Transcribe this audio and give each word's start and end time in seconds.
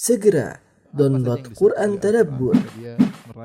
Segera 0.00 0.56
download 0.96 1.52
Quran 1.52 2.00
Tadabbur, 2.00 2.56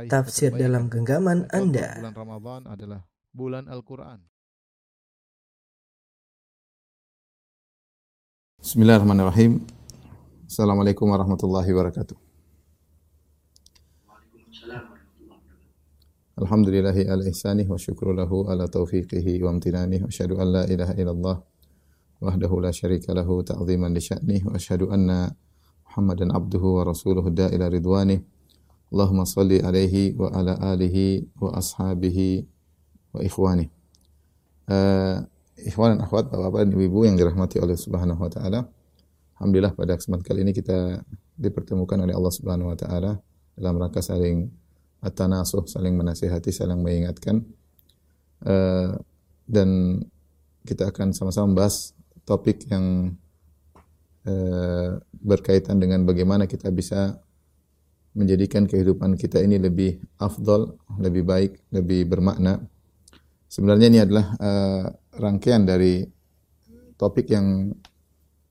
tafsir 0.08 0.56
dalam 0.56 0.88
genggaman 0.88 1.52
Anda. 1.52 2.00
Bulan 2.00 2.16
Ramadan 2.16 2.62
adalah 2.72 3.00
bulan 3.36 3.68
Al-Quran. 3.68 4.24
Bismillahirrahmanirrahim. 8.64 9.68
Assalamualaikum 10.48 11.12
warahmatullahi 11.12 11.68
wabarakatuh. 11.76 12.16
Alhamdulillahi 16.40 17.12
ala 17.12 17.28
ihsanih 17.28 17.68
wa 17.68 17.76
syukru 17.76 18.16
lahu 18.16 18.48
ala 18.48 18.72
taufiqihi 18.72 19.44
wa 19.44 19.52
amtinanih 19.52 20.00
wa 20.00 20.08
asyhadu 20.08 20.40
an 20.40 20.48
la 20.56 20.64
ilaha 20.72 20.96
illallah 20.96 21.38
wahdahu 22.24 22.64
la 22.64 22.72
syarika 22.72 23.12
lahu 23.12 23.44
ta'ziman 23.44 23.92
li 23.92 24.00
sya'nih 24.00 24.48
wa 24.48 24.56
asyhadu 24.56 24.88
anna 24.88 25.36
Muhammadan 25.96 26.36
abduhu 26.36 26.76
wa 26.76 26.92
rasuluhu 26.92 27.32
da'ila 27.32 27.72
ridwanih. 27.72 28.20
Allahumma 28.92 29.24
salli 29.24 29.64
alaihi 29.64 30.12
wa 30.20 30.28
ala 30.28 30.60
alihi 30.76 31.24
wa 31.40 31.56
ashabihi 31.56 32.44
wa 33.16 33.24
ikhwanih. 33.24 33.72
Uh, 34.68 35.24
ikhwan 35.56 35.96
dan 35.96 36.04
akhwat, 36.04 36.28
bapak-bapak 36.28 36.68
dan 36.68 36.70
ibu-ibu 36.76 37.08
yang 37.08 37.16
dirahmati 37.16 37.64
oleh 37.64 37.80
Subhanahu 37.80 38.20
wa 38.20 38.28
taala. 38.28 38.68
Alhamdulillah 39.40 39.72
pada 39.72 39.96
kesempatan 39.96 40.28
kali 40.28 40.44
ini 40.44 40.52
kita 40.52 41.00
dipertemukan 41.40 41.96
oleh 41.96 42.12
Allah 42.12 42.34
Subhanahu 42.36 42.76
wa 42.76 42.78
taala 42.78 43.16
dalam 43.56 43.80
rangka 43.80 44.04
saling 44.04 44.52
at-tanasuh, 45.00 45.64
saling 45.64 45.96
menasihati, 45.96 46.52
saling 46.52 46.84
mengingatkan. 46.84 47.40
Uh, 48.44 49.00
dan 49.48 50.04
kita 50.68 50.92
akan 50.92 51.16
sama-sama 51.16 51.56
membahas 51.56 51.96
topik 52.28 52.68
yang 52.68 53.16
berkaitan 55.22 55.78
dengan 55.78 56.02
bagaimana 56.02 56.50
kita 56.50 56.74
bisa 56.74 57.22
menjadikan 58.16 58.64
kehidupan 58.66 59.20
kita 59.20 59.44
ini 59.44 59.60
lebih 59.60 60.00
afdol, 60.18 60.80
lebih 60.98 61.28
baik, 61.28 61.52
lebih 61.70 62.08
bermakna. 62.08 62.64
Sebenarnya 63.46 63.88
ini 63.92 64.00
adalah 64.02 64.26
uh, 64.40 64.86
rangkaian 65.20 65.68
dari 65.68 66.02
topik 66.96 67.28
yang 67.28 67.76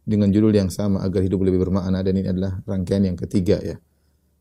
dengan 0.05 0.29
judul 0.29 0.53
yang 0.53 0.69
sama 0.69 1.01
agar 1.01 1.25
hidup 1.25 1.41
lebih 1.49 1.65
bermakna 1.65 2.05
dan 2.05 2.15
ini 2.21 2.29
adalah 2.29 2.61
rangkaian 2.69 3.09
yang 3.09 3.17
ketiga 3.17 3.57
ya. 3.65 3.81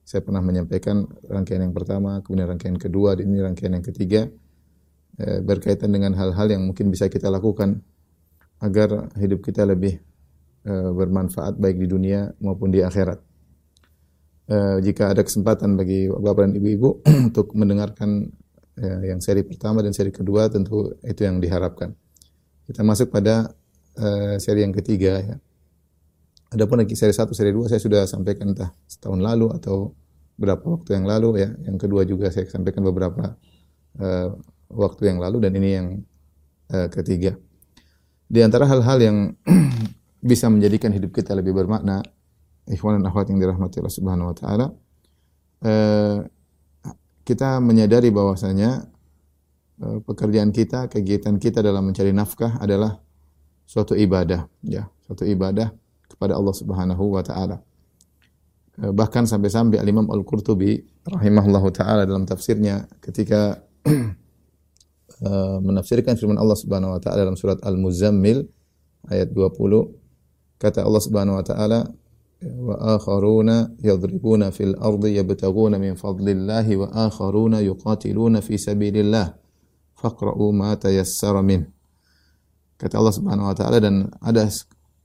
Saya 0.04 0.20
pernah 0.20 0.44
menyampaikan 0.44 1.08
rangkaian 1.32 1.64
yang 1.64 1.72
pertama, 1.72 2.20
kemudian 2.20 2.52
rangkaian 2.52 2.76
kedua, 2.76 3.16
dan 3.16 3.32
ini 3.32 3.40
rangkaian 3.40 3.72
yang 3.72 3.88
ketiga 3.88 4.28
eh, 5.16 5.40
berkaitan 5.40 5.96
dengan 5.96 6.12
hal-hal 6.20 6.52
yang 6.52 6.68
mungkin 6.68 6.92
bisa 6.92 7.08
kita 7.08 7.32
lakukan 7.32 7.80
agar 8.60 9.08
hidup 9.16 9.40
kita 9.40 9.64
lebih 9.64 9.96
eh, 9.96 10.13
bermanfaat 10.64 11.60
baik 11.60 11.76
di 11.76 11.88
dunia 11.92 12.32
maupun 12.40 12.72
di 12.72 12.80
akhirat. 12.80 13.20
Eh, 14.44 14.78
jika 14.84 15.16
ada 15.16 15.24
kesempatan 15.24 15.80
bagi 15.80 16.12
bapak 16.12 16.52
dan 16.52 16.54
ibu-ibu 16.60 17.00
untuk 17.32 17.56
mendengarkan 17.56 18.28
eh, 18.76 19.00
yang 19.08 19.24
seri 19.24 19.40
pertama 19.48 19.80
dan 19.80 19.96
seri 19.96 20.12
kedua, 20.12 20.52
tentu 20.52 20.92
itu 21.00 21.24
yang 21.24 21.40
diharapkan. 21.40 21.96
Kita 22.68 22.84
masuk 22.84 23.08
pada 23.08 23.56
eh, 23.96 24.36
seri 24.44 24.68
yang 24.68 24.76
ketiga 24.76 25.24
ya. 25.24 25.36
Adapun 26.52 26.84
lagi 26.84 26.92
seri 27.00 27.16
1, 27.16 27.24
seri 27.32 27.56
2 27.56 27.72
saya 27.72 27.80
sudah 27.80 28.04
sampaikan 28.04 28.52
entah 28.52 28.76
setahun 28.84 29.24
lalu 29.24 29.48
atau 29.56 29.96
berapa 30.36 30.62
waktu 30.62 31.00
yang 31.00 31.08
lalu 31.08 31.48
ya. 31.48 31.50
Yang 31.64 31.78
kedua 31.88 32.02
juga 32.04 32.28
saya 32.28 32.46
sampaikan 32.46 32.86
beberapa 32.86 33.40
uh, 33.98 34.30
waktu 34.70 35.10
yang 35.10 35.18
lalu 35.18 35.50
dan 35.50 35.58
ini 35.58 35.70
yang 35.74 35.88
uh, 36.70 36.94
ketiga. 36.94 37.34
Di 38.30 38.46
antara 38.46 38.70
hal-hal 38.70 39.02
yang 39.02 39.18
bisa 40.24 40.48
menjadikan 40.48 40.96
hidup 40.96 41.12
kita 41.12 41.36
lebih 41.36 41.52
bermakna, 41.52 42.00
ikhwan 42.72 42.96
dan 42.96 43.12
akhwat 43.12 43.28
yang 43.28 43.44
dirahmati 43.44 43.84
Allah 43.84 43.96
Subhanahu 44.00 44.32
wa 44.32 44.36
taala, 44.36 44.66
uh, 45.68 46.18
kita 47.28 47.60
menyadari 47.60 48.08
bahwasanya 48.08 48.88
uh, 49.84 50.00
pekerjaan 50.08 50.56
kita, 50.56 50.88
kegiatan 50.88 51.36
kita 51.36 51.60
dalam 51.60 51.92
mencari 51.92 52.16
nafkah 52.16 52.56
adalah 52.64 53.04
suatu 53.68 54.00
ibadah, 54.00 54.48
ya, 54.64 54.88
suatu 55.04 55.28
ibadah 55.28 55.76
kepada 56.08 56.40
Allah 56.40 56.56
Subhanahu 56.56 57.20
wa 57.20 57.24
taala. 57.24 57.60
Bahkan 58.74 59.30
sampai-sampai 59.30 59.78
Al-Imam 59.78 60.10
Al-Qurtubi 60.10 60.82
rahimahullahu 61.06 61.70
taala 61.70 62.10
dalam 62.10 62.26
tafsirnya 62.26 62.90
ketika 63.06 63.62
menafsirkan 65.68 66.18
firman 66.18 66.42
Allah 66.42 66.58
Subhanahu 66.58 66.98
wa 66.98 67.00
taala 67.00 67.30
dalam 67.30 67.38
surat 67.38 67.62
Al-Muzammil 67.62 68.50
ayat 69.14 69.30
20 69.30 70.03
kata 70.64 70.88
Allah 70.88 71.04
Subhanahu 71.04 71.36
wa 71.36 71.44
taala 71.44 71.80
wa 72.40 72.96
akharuna 72.96 73.76
yadribuna 73.84 74.56
fil 74.56 74.80
ardi 74.80 75.20
yabtaguna 75.20 75.76
min 75.76 76.00
fadlillahi 76.00 76.80
wa 76.80 76.88
akharuna 77.12 77.60
yuqatiluna 77.60 78.40
fi 78.40 78.56
sabilillah. 78.56 79.36
Faqra'u 80.00 80.56
ma 80.56 80.76
tayassara 80.80 81.44
min. 81.44 81.68
Kata 82.80 82.96
Allah 83.00 83.16
Subhanahu 83.16 83.52
wa 83.52 83.56
taala 83.56 83.84
dan 83.84 84.12
ada 84.24 84.48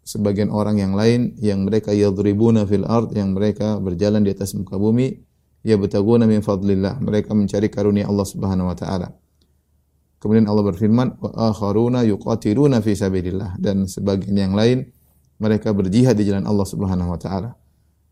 sebagian 0.07 0.51
orang 0.51 0.79
yang 0.79 0.95
lain 0.95 1.35
yang 1.39 1.67
mereka 1.67 1.91
yadribuna 1.95 2.63
fil 2.67 2.87
ard 2.87 3.11
yang 3.15 3.35
mereka 3.35 3.83
berjalan 3.83 4.23
di 4.23 4.35
atas 4.35 4.55
muka 4.55 4.79
bumi 4.79 5.15
ya 5.63 5.79
betaguna 5.79 6.27
min 6.27 6.43
fadlillah. 6.43 7.03
Mereka 7.03 7.35
mencari 7.35 7.71
karunia 7.71 8.07
Allah 8.07 8.27
Subhanahu 8.27 8.71
wa 8.71 8.77
taala. 8.79 9.15
Kemudian 10.19 10.51
Allah 10.51 10.67
berfirman 10.67 11.23
wa 11.23 11.31
akharuna 11.55 12.03
yuqatiluna 12.03 12.83
fi 12.83 12.99
sabilillah. 12.99 13.55
Dan 13.63 13.87
sebagian 13.87 14.35
yang 14.35 14.55
lain 14.59 14.91
mereka 15.39 15.73
berjihad 15.73 16.19
di 16.19 16.27
jalan 16.29 16.45
Allah 16.47 16.67
Subhanahu 16.67 17.15
wa 17.15 17.19
taala 17.19 17.55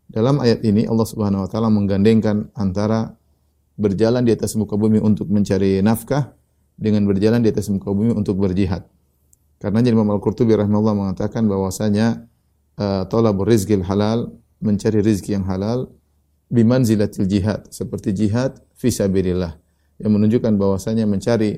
dalam 0.07 0.39
ayat 0.39 0.63
ini 0.63 0.87
Allah 0.87 1.07
Subhanahu 1.07 1.43
wa 1.45 1.49
taala 1.51 1.67
menggandengkan 1.67 2.51
antara 2.55 3.15
berjalan 3.77 4.25
di 4.25 4.33
atas 4.33 4.55
muka 4.57 4.73
bumi 4.79 4.97
untuk 5.03 5.29
mencari 5.29 5.83
nafkah 5.83 6.33
dengan 6.79 7.05
berjalan 7.05 7.43
di 7.43 7.51
atas 7.51 7.69
muka 7.69 7.91
bumi 7.91 8.15
untuk 8.15 8.39
berjihad 8.39 8.87
karena 9.57 9.81
Imam 9.81 10.05
Al-Qurtubi 10.13 10.53
rahimahullah 10.53 10.93
mengatakan 10.93 11.49
bahwasanya 11.49 12.29
uh, 12.77 13.09
talabur 13.09 13.49
rizqil 13.49 13.81
halal, 13.81 14.37
mencari 14.61 15.01
rizki 15.01 15.33
yang 15.33 15.49
halal 15.49 15.89
bimanzilatil 16.53 17.25
jihad, 17.25 17.65
seperti 17.73 18.13
jihad 18.13 18.61
fi 18.77 18.93
sabilillah. 18.93 19.57
Yang 19.97 20.11
menunjukkan 20.13 20.53
bahwasanya 20.61 21.09
mencari 21.09 21.57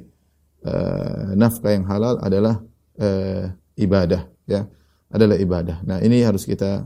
uh, 0.63 1.35
nafkah 1.35 1.75
yang 1.75 1.85
halal 1.91 2.23
adalah 2.23 2.63
uh, 3.03 3.51
ibadah, 3.75 4.31
ya. 4.47 4.63
Adalah 5.09 5.37
ibadah. 5.41 5.81
Nah, 5.85 5.97
ini 6.05 6.21
harus 6.21 6.45
kita 6.45 6.85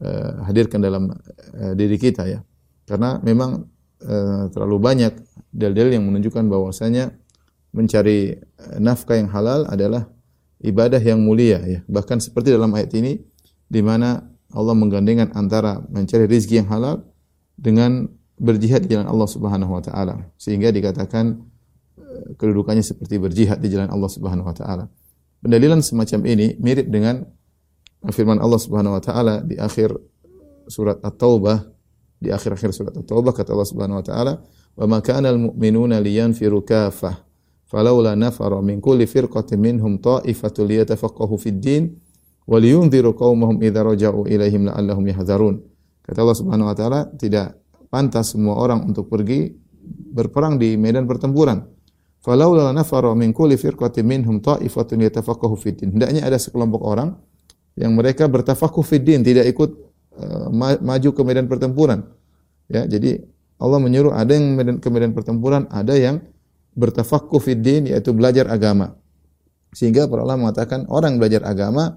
uh, 0.00 0.30
hadirkan 0.44 0.80
dalam 0.80 1.08
uh, 1.08 1.72
diri 1.72 1.96
kita 1.96 2.28
ya. 2.28 2.40
Karena 2.84 3.16
memang 3.24 3.64
uh, 4.04 4.44
terlalu 4.52 4.76
banyak 4.76 5.12
dalil-dalil 5.50 5.96
yang 5.96 6.04
menunjukkan 6.04 6.44
bahwasanya 6.46 7.16
mencari 7.72 8.36
nafkah 8.80 9.20
yang 9.20 9.28
halal 9.32 9.68
adalah 9.68 10.08
ibadah 10.60 11.00
yang 11.00 11.20
mulia 11.20 11.60
ya. 11.64 11.80
Bahkan 11.88 12.20
seperti 12.20 12.52
dalam 12.52 12.72
ayat 12.76 12.92
ini 12.96 13.20
di 13.68 13.80
mana 13.80 14.20
Allah 14.52 14.76
menggandengkan 14.76 15.32
antara 15.36 15.80
mencari 15.88 16.24
rizki 16.24 16.56
yang 16.56 16.68
halal 16.72 17.04
dengan 17.56 18.08
berjihad 18.36 18.84
di 18.84 18.96
jalan 18.96 19.08
Allah 19.08 19.28
Subhanahu 19.28 19.72
wa 19.76 19.82
taala. 19.84 20.24
Sehingga 20.40 20.72
dikatakan 20.72 21.36
kedudukannya 22.36 22.84
seperti 22.84 23.20
berjihad 23.20 23.60
di 23.60 23.68
jalan 23.68 23.92
Allah 23.92 24.10
Subhanahu 24.10 24.46
wa 24.48 24.56
taala. 24.56 24.84
Pendalilan 25.44 25.84
semacam 25.84 26.20
ini 26.26 26.56
mirip 26.58 26.88
dengan 26.88 27.28
firman 28.12 28.38
Allah 28.38 28.60
Subhanahu 28.60 28.96
wa 28.98 29.02
taala 29.02 29.42
di 29.42 29.58
akhir 29.58 29.94
surat 30.66 30.98
At-Taubah 31.02 31.58
di 32.18 32.32
akhir-akhir 32.32 32.70
surat 32.74 32.94
At-Taubah 32.96 33.32
kata 33.34 33.54
Allah 33.54 33.68
Subhanahu 33.68 33.98
wa 34.00 34.06
taala 34.06 34.32
wa 34.76 34.86
ma 34.86 34.98
kana 35.00 35.30
al-mu'minuna 35.30 36.02
liyanfiru 36.02 36.62
kafa 36.66 37.26
falaula 37.66 38.14
nafara 38.14 38.62
min 38.62 38.78
kulli 38.80 39.06
firqatin 39.06 39.58
minhum 39.58 39.98
ta'ifatu 39.98 40.62
liyatafaqahu 40.62 41.34
fid 41.38 41.58
din 41.58 41.98
wa 42.46 42.56
liyunziru 42.62 43.14
qaumahum 43.18 43.58
idza 43.58 43.82
raja'u 43.82 44.30
ilaihim 44.30 44.70
la'allahum 44.70 45.02
yahzarun. 45.10 45.58
Kata 46.06 46.22
Allah 46.22 46.38
Subhanahu 46.38 46.70
wa 46.70 46.76
taala 46.78 47.00
tidak 47.18 47.58
pantas 47.90 48.34
semua 48.34 48.54
orang 48.54 48.86
untuk 48.86 49.10
pergi 49.10 49.50
berperang 50.14 50.54
di 50.54 50.78
medan 50.78 51.10
pertempuran. 51.10 51.66
Falaula 52.22 52.70
nafara 52.70 53.10
min 53.18 53.34
kulli 53.34 53.58
firqatin 53.58 54.06
minhum 54.06 54.38
ta'ifatu 54.38 54.94
liyatafaqahu 54.94 55.54
fid 55.58 55.82
din. 55.82 55.98
Hendaknya 55.98 56.22
ada 56.26 56.38
sekelompok 56.38 56.82
orang 56.86 57.18
yang 57.76 57.92
mereka 57.92 58.26
bertafakuh 58.26 58.82
fid 58.82 59.04
din 59.04 59.20
tidak 59.20 59.46
ikut 59.52 59.70
uh, 60.16 60.48
maju 60.80 61.10
ke 61.12 61.22
medan 61.22 61.46
pertempuran 61.46 62.08
ya 62.66 62.88
jadi 62.88 63.22
Allah 63.56 63.80
menyuruh 63.80 64.12
ada 64.12 64.36
yang 64.36 64.52
medan, 64.52 64.76
ke 64.80 64.88
medan 64.92 65.16
pertempuran 65.16 65.64
ada 65.72 65.96
yang 65.96 66.20
bertafakkuh 66.76 67.40
fid 67.40 67.64
din 67.64 67.88
yaitu 67.88 68.12
belajar 68.12 68.44
agama. 68.52 69.00
Sehingga 69.72 70.04
para 70.08 70.24
ulama 70.24 70.48
mengatakan 70.48 70.84
orang 70.92 71.16
belajar 71.16 71.44
agama 71.44 71.96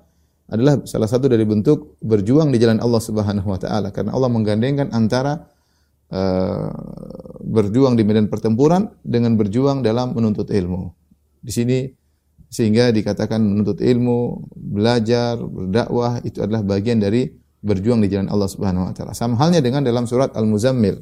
adalah 0.49 0.81
salah 0.87 1.05
satu 1.05 1.29
dari 1.29 1.43
bentuk 1.45 1.99
berjuang 2.01 2.49
di 2.49 2.57
jalan 2.57 2.79
Allah 2.81 3.03
Subhanahu 3.03 3.45
wa 3.45 3.59
taala 3.59 3.93
karena 3.93 4.15
Allah 4.15 4.31
menggandengkan 4.31 4.89
antara 4.95 5.51
uh, 6.09 6.71
berjuang 7.43 7.99
di 7.99 8.07
medan 8.07 8.31
pertempuran 8.31 8.89
dengan 9.03 9.35
berjuang 9.35 9.83
dalam 9.83 10.15
menuntut 10.15 10.49
ilmu. 10.49 10.95
Di 11.43 11.51
sini 11.53 11.85
sehingga 12.49 12.89
dikatakan 12.89 13.37
menuntut 13.37 13.77
ilmu, 13.77 14.49
belajar, 14.57 15.37
berdakwah 15.37 16.17
itu 16.25 16.41
adalah 16.41 16.65
bagian 16.65 16.97
dari 16.97 17.29
berjuang 17.61 18.01
di 18.01 18.09
jalan 18.09 18.25
Allah 18.33 18.49
Subhanahu 18.49 18.89
wa 18.89 18.93
taala. 18.93 19.13
Sama 19.13 19.37
halnya 19.37 19.61
dengan 19.61 19.85
dalam 19.85 20.09
surat 20.09 20.33
Al-Muzammil. 20.33 20.97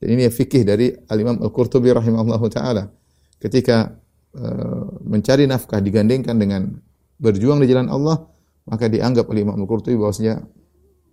Dan 0.00 0.08
ini 0.16 0.30
fikih 0.32 0.64
dari 0.64 0.94
Al-Imam 1.12 1.44
Al-Qurtubi 1.44 1.92
rahimahullahu 1.92 2.46
taala. 2.48 2.88
Ketika 3.36 3.92
uh, 4.32 4.84
mencari 5.04 5.44
nafkah 5.44 5.84
digandengkan 5.84 6.40
dengan 6.40 6.72
berjuang 7.20 7.60
di 7.60 7.68
jalan 7.68 7.92
Allah, 7.92 8.24
maka 8.64 8.88
dianggap 8.88 9.28
oleh 9.28 9.44
Imam 9.44 9.60
Al-Qurtubi 9.60 10.00
bahwasanya 10.00 10.40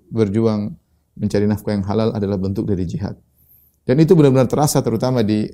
berjuang 0.08 0.72
mencari 1.20 1.46
nafkah 1.52 1.76
yang 1.76 1.84
halal 1.84 2.16
adalah 2.16 2.40
bentuk 2.40 2.64
dari 2.64 2.88
jihad. 2.88 3.20
Dan 3.84 4.00
itu 4.00 4.16
benar-benar 4.16 4.48
terasa 4.48 4.80
terutama 4.80 5.20
di 5.20 5.50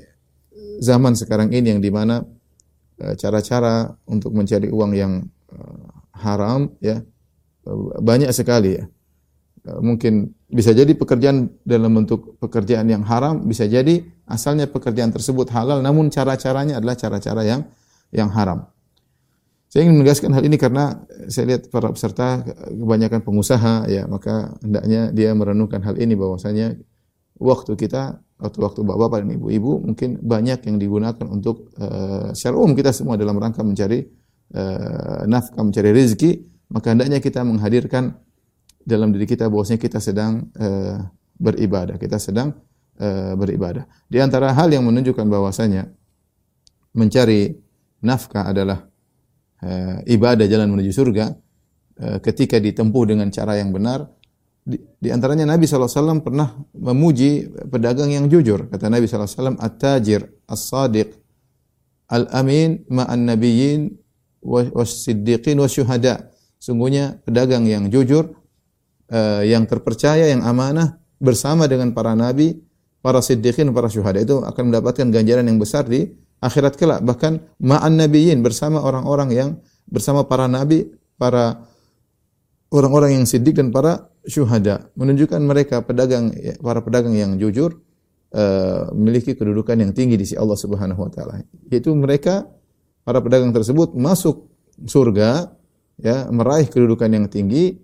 zaman 0.82 1.16
sekarang 1.16 1.50
ini 1.54 1.78
yang 1.78 1.82
di 1.82 1.92
mana 1.94 2.22
cara-cara 3.18 3.94
untuk 4.06 4.32
mencari 4.36 4.70
uang 4.70 4.92
yang 4.94 5.14
eh, 5.54 5.86
haram 6.22 6.70
ya 6.82 7.02
banyak 8.02 8.30
sekali 8.34 8.78
ya. 8.78 8.86
Eh, 9.62 9.80
mungkin 9.82 10.34
bisa 10.50 10.74
jadi 10.74 10.90
pekerjaan 10.98 11.54
dalam 11.62 11.94
bentuk 11.94 12.42
pekerjaan 12.42 12.90
yang 12.90 13.06
haram, 13.06 13.46
bisa 13.46 13.70
jadi 13.70 14.02
asalnya 14.26 14.66
pekerjaan 14.66 15.14
tersebut 15.14 15.54
halal 15.54 15.86
namun 15.86 16.10
cara-caranya 16.10 16.82
adalah 16.82 16.98
cara-cara 16.98 17.46
yang 17.46 17.62
yang 18.10 18.30
haram. 18.34 18.66
Saya 19.72 19.88
ingin 19.88 20.04
menegaskan 20.04 20.36
hal 20.36 20.44
ini 20.44 20.60
karena 20.60 21.00
saya 21.32 21.56
lihat 21.56 21.72
para 21.72 21.94
peserta 21.96 22.44
kebanyakan 22.76 23.24
pengusaha 23.24 23.88
ya, 23.88 24.04
maka 24.04 24.52
hendaknya 24.60 25.16
dia 25.16 25.32
merenungkan 25.32 25.80
hal 25.80 25.96
ini 25.96 26.12
bahwasanya 26.12 26.76
waktu 27.40 27.72
kita 27.80 28.20
atau 28.42 28.66
waktu 28.66 28.82
bapak-bapak 28.82 29.22
dan 29.22 29.30
ibu-ibu 29.38 29.86
mungkin 29.86 30.18
banyak 30.18 30.66
yang 30.66 30.82
digunakan 30.82 31.26
untuk 31.30 31.70
uh, 31.78 32.34
secara 32.34 32.58
umum 32.58 32.74
kita 32.74 32.90
semua 32.90 33.14
dalam 33.16 33.38
rangka 33.38 33.62
mencari 33.62 34.02
uh, 34.58 35.24
nafkah, 35.30 35.62
mencari 35.62 35.94
rezeki, 35.94 36.32
maka 36.74 36.92
hendaknya 36.92 37.22
kita 37.22 37.46
menghadirkan 37.46 38.18
dalam 38.82 39.14
diri 39.14 39.30
kita 39.30 39.46
bahwasanya 39.46 39.78
kita 39.78 40.02
sedang 40.02 40.50
uh, 40.58 41.06
beribadah, 41.38 42.02
kita 42.02 42.18
sedang 42.18 42.58
uh, 42.98 43.34
beribadah. 43.38 43.86
Di 44.10 44.18
antara 44.18 44.52
hal 44.58 44.74
yang 44.74 44.90
menunjukkan 44.90 45.26
bahwasanya 45.30 45.86
mencari 46.98 47.54
nafkah 48.02 48.50
adalah 48.50 48.90
uh, 49.62 50.02
ibadah 50.10 50.50
jalan 50.50 50.74
menuju 50.74 50.92
surga 50.92 51.26
uh, 52.02 52.18
ketika 52.26 52.58
ditempuh 52.58 53.04
dengan 53.06 53.30
cara 53.30 53.62
yang 53.62 53.70
benar 53.70 54.10
di, 54.62 54.78
di 54.78 55.10
antaranya 55.10 55.50
Nabi 55.50 55.66
SAW 55.66 56.22
pernah 56.22 56.54
memuji 56.78 57.50
pedagang 57.70 58.14
yang 58.14 58.30
jujur. 58.30 58.70
Kata 58.70 58.94
Nabi 58.94 59.10
SAW, 59.10 59.58
At-tajir, 59.58 60.22
as-sadiq, 60.46 61.18
al-amin, 62.06 62.86
ma'an 62.86 63.26
nabiyyin, 63.26 63.90
was-siddiqin, 64.46 65.58
was-syuhada. 65.58 66.30
Sungguhnya 66.62 67.18
pedagang 67.26 67.66
yang 67.66 67.90
jujur, 67.90 68.38
uh, 69.10 69.42
yang 69.42 69.66
terpercaya, 69.66 70.30
yang 70.30 70.46
amanah, 70.46 71.02
bersama 71.18 71.66
dengan 71.66 71.94
para 71.98 72.14
nabi, 72.14 72.62
para 73.02 73.18
siddiqin, 73.18 73.74
para 73.74 73.90
syuhada. 73.90 74.22
Itu 74.22 74.46
akan 74.46 74.70
mendapatkan 74.70 75.10
ganjaran 75.10 75.46
yang 75.50 75.58
besar 75.58 75.90
di 75.90 76.06
akhirat 76.38 76.78
kelak. 76.78 77.02
Bahkan 77.02 77.62
ma'an 77.66 77.98
nabiyyin 77.98 78.46
bersama 78.46 78.78
orang-orang 78.78 79.30
yang 79.34 79.50
bersama 79.90 80.22
para 80.30 80.46
nabi, 80.46 80.86
para 81.18 81.66
orang-orang 82.70 83.22
yang 83.22 83.26
siddiq 83.26 83.58
dan 83.58 83.74
para 83.74 84.11
syuhada. 84.26 84.90
Menunjukkan 84.98 85.42
mereka 85.42 85.82
pedagang 85.82 86.34
para 86.62 86.82
pedagang 86.82 87.14
yang 87.18 87.38
jujur 87.42 87.82
uh, 88.36 88.92
memiliki 88.94 89.34
kedudukan 89.34 89.78
yang 89.78 89.92
tinggi 89.92 90.18
di 90.18 90.26
sisi 90.26 90.38
Allah 90.38 90.58
Subhanahu 90.58 91.02
wa 91.02 91.12
taala. 91.12 91.42
Yaitu 91.70 91.94
mereka 91.94 92.48
para 93.02 93.20
pedagang 93.20 93.52
tersebut 93.54 93.98
masuk 93.98 94.50
surga 94.86 95.52
ya 96.02 96.30
meraih 96.34 96.66
kedudukan 96.70 97.10
yang 97.10 97.26
tinggi 97.30 97.78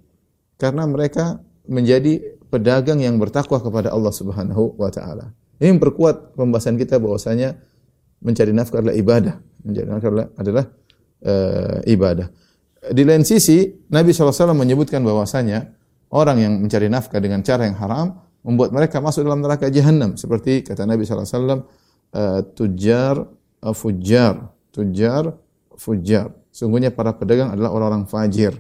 karena 0.58 0.90
mereka 0.90 1.42
menjadi 1.70 2.38
pedagang 2.50 3.04
yang 3.04 3.20
bertakwa 3.22 3.60
kepada 3.60 3.92
Allah 3.94 4.14
Subhanahu 4.14 4.80
wa 4.80 4.90
taala. 4.90 5.36
Ini 5.58 5.74
memperkuat 5.78 6.38
pembahasan 6.38 6.78
kita 6.78 7.02
bahwasanya 7.02 7.58
mencari 8.22 8.54
nafkah 8.54 8.82
adalah 8.82 8.96
ibadah. 8.96 9.36
Mencari 9.66 9.88
nafkah 9.90 10.10
adalah, 10.10 10.28
adalah 10.38 10.66
uh, 11.26 11.80
ibadah. 11.90 12.28
Di 12.94 13.04
lain 13.04 13.26
sisi, 13.26 13.68
Nabi 13.90 14.14
SAW 14.14 14.54
menyebutkan 14.54 15.02
bahwasanya 15.02 15.74
orang 16.14 16.38
yang 16.40 16.54
mencari 16.60 16.88
nafkah 16.88 17.20
dengan 17.20 17.44
cara 17.44 17.68
yang 17.68 17.78
haram 17.80 18.20
membuat 18.46 18.72
mereka 18.72 19.04
masuk 19.04 19.28
dalam 19.28 19.44
neraka 19.44 19.68
jahanam 19.68 20.16
seperti 20.16 20.64
kata 20.64 20.88
Nabi 20.88 21.04
SAW 21.04 21.28
uh, 21.28 22.42
tujar 22.56 23.20
uh, 23.64 23.76
fujar 23.76 24.52
tujar 24.72 25.36
fujar 25.76 26.32
sungguhnya 26.54 26.96
para 26.96 27.14
pedagang 27.14 27.54
adalah 27.54 27.76
orang-orang 27.76 28.04
fajir. 28.08 28.56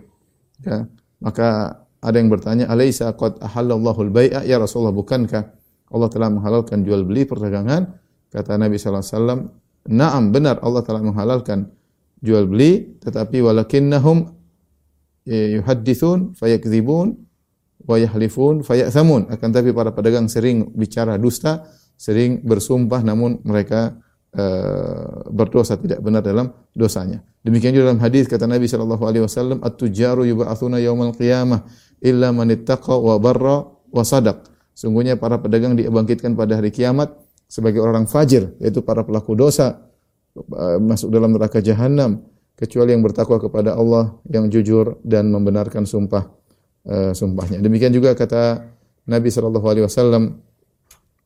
Ya. 0.62 0.86
Maka 1.18 1.82
ada 2.04 2.16
yang 2.20 2.30
bertanya 2.30 2.70
alaisa 2.70 3.10
qad 3.18 3.42
ahallallahu 3.42 4.12
al-bai'a 4.12 4.46
ya 4.46 4.62
Rasulullah 4.62 4.94
bukankah 4.94 5.44
Allah 5.88 6.10
telah 6.12 6.30
menghalalkan 6.30 6.84
jual 6.84 7.08
beli 7.08 7.26
perdagangan? 7.26 7.96
Kata 8.28 8.60
Nabi 8.60 8.76
SAW 8.76 9.50
Naam 9.88 10.36
benar 10.36 10.60
Allah 10.60 10.84
telah 10.84 11.00
menghalalkan 11.00 11.72
jual 12.20 12.44
beli 12.44 13.00
tetapi 13.00 13.40
walakinnahum 13.40 14.36
yuhaddithun 15.24 16.36
fayakdzibun 16.36 17.27
wa 17.88 17.96
yahlifun 17.96 18.68
fayathamun 18.68 19.32
akan 19.32 19.50
tapi 19.50 19.72
para 19.72 19.96
pedagang 19.96 20.28
sering 20.28 20.68
bicara 20.76 21.16
dusta 21.16 21.66
sering 21.98 22.44
bersumpah 22.46 23.02
namun 23.02 23.42
mereka 23.42 23.98
uh, 24.38 25.26
berdosa 25.34 25.82
tidak 25.82 26.04
benar 26.04 26.22
dalam 26.22 26.54
dosanya. 26.78 27.26
Demikian 27.42 27.74
juga 27.74 27.90
dalam 27.90 28.04
hadis 28.04 28.30
kata 28.30 28.46
Nabi 28.46 28.70
sallallahu 28.70 29.04
alaihi 29.08 29.24
wasallam 29.26 29.64
at-tujaru 29.66 30.30
yub'atsuna 30.30 30.78
yaumal 30.78 31.16
qiyamah 31.18 31.66
illa 32.06 32.30
man 32.30 32.54
ittaqa 32.54 32.94
wa 32.94 33.18
barra 33.18 33.66
wa 33.66 34.04
sadaq. 34.06 34.46
Sungguhnya 34.78 35.18
para 35.18 35.42
pedagang 35.42 35.74
dibangkitkan 35.74 36.38
pada 36.38 36.62
hari 36.62 36.70
kiamat 36.70 37.10
sebagai 37.50 37.82
orang 37.82 38.06
fajir 38.06 38.54
yaitu 38.62 38.86
para 38.86 39.02
pelaku 39.02 39.34
dosa 39.34 39.90
uh, 40.38 40.78
masuk 40.78 41.10
dalam 41.10 41.34
neraka 41.34 41.64
jahanam 41.64 42.22
kecuali 42.54 42.94
yang 42.94 43.02
bertakwa 43.02 43.42
kepada 43.42 43.74
Allah 43.74 44.22
yang 44.30 44.54
jujur 44.54 45.02
dan 45.02 45.34
membenarkan 45.34 45.90
sumpah 45.90 46.30
uh, 46.88 47.12
sumpahnya. 47.12 47.60
Demikian 47.60 47.92
juga 47.92 48.16
kata 48.16 48.64
Nabi 49.08 49.30
sallallahu 49.32 49.68
alaihi 49.68 49.86
wasallam 49.86 50.40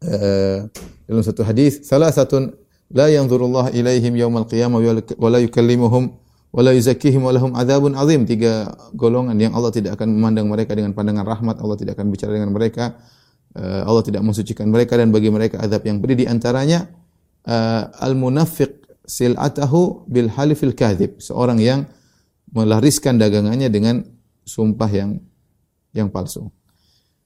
uh, 0.05 0.67
dalam 1.05 1.23
satu 1.23 1.45
hadis, 1.45 1.85
"Salasatun 1.85 2.57
la 2.91 3.07
yanzurullah 3.07 3.71
ilaihim 3.71 4.17
yaumal 4.17 4.49
qiyamah 4.49 4.81
wa 5.15 5.27
la 5.29 5.39
yukallimuhum 5.39 6.03
wa 6.51 6.59
la 6.59 6.75
yuzakkihim 6.75 7.21
wa 7.21 7.31
lahum 7.31 7.53
adzabun 7.53 7.93
azim." 7.95 8.25
Tiga 8.25 8.73
golongan 8.97 9.37
yang 9.37 9.53
Allah 9.53 9.71
tidak 9.71 10.01
akan 10.01 10.11
memandang 10.11 10.49
mereka 10.49 10.73
dengan 10.73 10.97
pandangan 10.97 11.23
rahmat, 11.23 11.61
Allah 11.61 11.77
tidak 11.77 11.95
akan 11.95 12.09
bicara 12.09 12.35
dengan 12.35 12.51
mereka, 12.51 12.97
uh, 13.55 13.85
Allah 13.85 14.03
tidak 14.03 14.21
mensucikan 14.25 14.67
mereka 14.67 14.97
dan 14.97 15.13
bagi 15.13 15.29
mereka 15.29 15.61
azab 15.61 15.85
yang 15.85 16.01
pedih 16.01 16.25
di 16.25 16.27
antaranya 16.27 16.89
al-munafiq 17.97 18.85
sil'atahu 19.01 20.05
bil 20.05 20.29
halifil 20.29 20.77
kadhib. 20.77 21.17
Seorang 21.17 21.57
yang 21.57 21.89
melariskan 22.53 23.17
dagangannya 23.17 23.65
dengan 23.73 24.05
sumpah 24.45 24.91
yang 24.93 25.17
yang 25.91 26.11
palsu. 26.11 26.47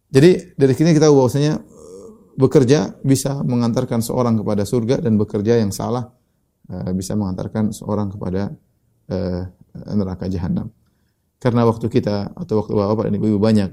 Jadi 0.09 0.55
dari 0.55 0.73
sini 0.77 0.93
kita 0.93 1.09
bahwasanya 1.09 1.53
eh, 1.59 2.07
bekerja 2.37 2.99
bisa 3.01 3.41
mengantarkan 3.41 4.01
seorang 4.01 4.37
kepada 4.39 4.63
surga 4.63 5.01
dan 5.01 5.17
bekerja 5.17 5.59
yang 5.59 5.71
salah 5.71 6.11
uh, 6.69 6.91
bisa 6.91 7.15
mengantarkan 7.15 7.71
seorang 7.71 8.11
kepada 8.11 8.51
uh, 9.11 9.41
neraka 9.95 10.27
jahanam. 10.27 10.67
Karena 11.39 11.63
waktu 11.67 11.87
kita 11.87 12.35
atau 12.35 12.63
waktu 12.63 12.73
bapak 12.73 13.03
dan 13.11 13.13
ibu-ibu 13.19 13.39
banyak 13.39 13.71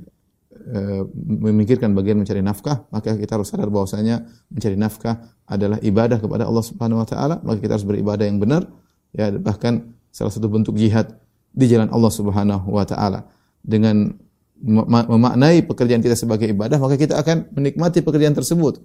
memikirkan 1.26 1.90
bagian 1.90 2.22
mencari 2.22 2.38
nafkah, 2.38 2.86
maka 2.94 3.18
kita 3.18 3.34
harus 3.34 3.50
sadar 3.50 3.66
bahwasanya 3.66 4.22
mencari 4.46 4.78
nafkah 4.78 5.34
adalah 5.48 5.78
ibadah 5.82 6.22
kepada 6.22 6.46
Allah 6.46 6.62
Subhanahu 6.62 7.02
wa 7.02 7.08
taala, 7.08 7.42
maka 7.42 7.58
kita 7.58 7.74
harus 7.74 7.86
beribadah 7.88 8.24
yang 8.28 8.38
benar. 8.38 8.70
Ya, 9.10 9.28
bahkan 9.34 9.92
salah 10.14 10.30
satu 10.30 10.46
bentuk 10.48 10.78
jihad 10.78 11.18
di 11.52 11.68
jalan 11.68 11.92
Allah 11.92 12.12
Subhanahu 12.12 12.68
wa 12.72 12.84
taala 12.86 13.28
dengan 13.60 14.16
memaknai 14.62 15.66
pekerjaan 15.66 16.00
kita 16.00 16.14
sebagai 16.14 16.46
ibadah, 16.46 16.78
maka 16.78 16.94
kita 16.94 17.18
akan 17.18 17.50
menikmati 17.52 18.00
pekerjaan 18.00 18.32
tersebut. 18.32 18.78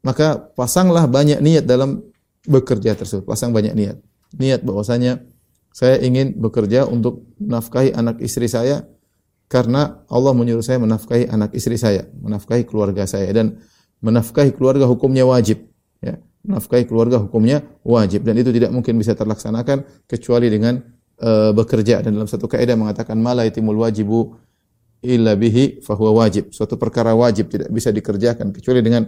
Maka 0.00 0.38
pasanglah 0.56 1.04
banyak 1.04 1.44
niat 1.44 1.68
dalam 1.68 2.00
bekerja 2.48 2.96
tersebut. 2.96 3.26
Pasang 3.26 3.52
banyak 3.52 3.74
niat. 3.76 3.96
Niat 4.38 4.64
bahwasanya 4.64 5.20
saya 5.74 6.00
ingin 6.00 6.38
bekerja 6.40 6.88
untuk 6.88 7.28
menafkahi 7.36 7.92
anak 7.92 8.22
istri 8.24 8.48
saya 8.48 8.88
karena 9.46 10.02
Allah 10.08 10.32
menyuruh 10.32 10.64
saya 10.64 10.80
menafkahi 10.80 11.28
anak 11.28 11.52
istri 11.52 11.76
saya, 11.76 12.08
menafkahi 12.18 12.64
keluarga 12.64 13.04
saya 13.04 13.28
dan 13.30 13.60
menafkahi 14.00 14.56
keluarga 14.56 14.88
hukumnya 14.88 15.28
wajib. 15.28 15.68
Ya, 16.00 16.16
menafkahi 16.46 16.86
keluarga 16.86 17.20
hukumnya 17.20 17.66
wajib 17.82 18.22
dan 18.24 18.38
itu 18.38 18.54
tidak 18.54 18.70
mungkin 18.72 18.96
bisa 18.96 19.12
terlaksanakan 19.18 20.06
kecuali 20.06 20.46
dengan 20.48 20.80
uh, 21.20 21.50
bekerja 21.50 22.02
dan 22.04 22.14
dalam 22.14 22.30
satu 22.30 22.46
kaidah 22.46 22.78
mengatakan 22.78 23.18
mala 23.18 23.42
itimul 23.42 23.76
wajibu 23.82 24.38
illa 25.04 25.36
bihi 25.36 25.84
fahuwa 25.84 26.24
wajib. 26.24 26.52
Suatu 26.52 26.80
perkara 26.80 27.12
wajib 27.12 27.52
tidak 27.52 27.68
bisa 27.72 27.92
dikerjakan 27.92 28.52
kecuali 28.52 28.80
dengan 28.80 29.04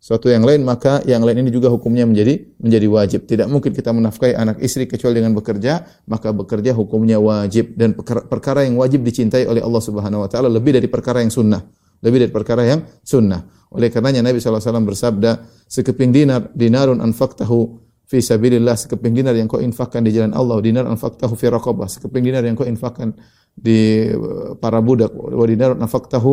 suatu 0.00 0.32
yang 0.32 0.42
lain 0.48 0.64
maka 0.64 1.04
yang 1.04 1.20
lain 1.20 1.44
ini 1.44 1.52
juga 1.52 1.68
hukumnya 1.68 2.08
menjadi 2.08 2.56
menjadi 2.58 2.86
wajib. 2.88 3.20
Tidak 3.28 3.46
mungkin 3.46 3.70
kita 3.76 3.92
menafkahi 3.92 4.34
anak 4.34 4.56
istri 4.64 4.88
kecuali 4.88 5.20
dengan 5.20 5.36
bekerja, 5.36 6.04
maka 6.08 6.32
bekerja 6.32 6.72
hukumnya 6.72 7.20
wajib 7.20 7.76
dan 7.76 7.92
perkara, 7.92 8.24
perkara 8.24 8.60
yang 8.64 8.80
wajib 8.80 9.04
dicintai 9.04 9.44
oleh 9.44 9.60
Allah 9.60 9.82
Subhanahu 9.84 10.24
wa 10.24 10.28
taala 10.30 10.48
lebih 10.48 10.74
dari 10.80 10.88
perkara 10.88 11.20
yang 11.20 11.30
sunnah. 11.30 11.60
Lebih 12.00 12.26
dari 12.26 12.32
perkara 12.32 12.64
yang 12.64 12.80
sunnah. 13.04 13.44
Oleh 13.70 13.92
karenanya 13.92 14.24
Nabi 14.24 14.40
SAW 14.40 14.82
bersabda, 14.82 15.46
sekeping 15.68 16.10
dinar, 16.10 16.48
dinarun 16.56 16.98
anfaqtahu 16.98 17.89
fi 18.10 18.18
sabilillah, 18.18 18.74
sekeping 18.74 19.14
dinar 19.14 19.38
yang 19.38 19.46
kau 19.46 19.62
infakkan 19.62 20.02
di 20.02 20.10
jalan 20.10 20.34
Allah, 20.34 20.58
dinar 20.58 20.82
anfaqtahu 20.90 21.38
fi 21.38 21.46
raqabah, 21.46 21.86
sekeping 21.86 22.26
dinar 22.26 22.42
yang 22.42 22.58
kau 22.58 22.66
infakkan 22.66 23.14
di 23.54 24.10
uh, 24.10 24.58
para 24.58 24.82
budak, 24.82 25.14
wa 25.14 25.46
dinarun 25.46 25.78
anfaqtahu 25.78 26.30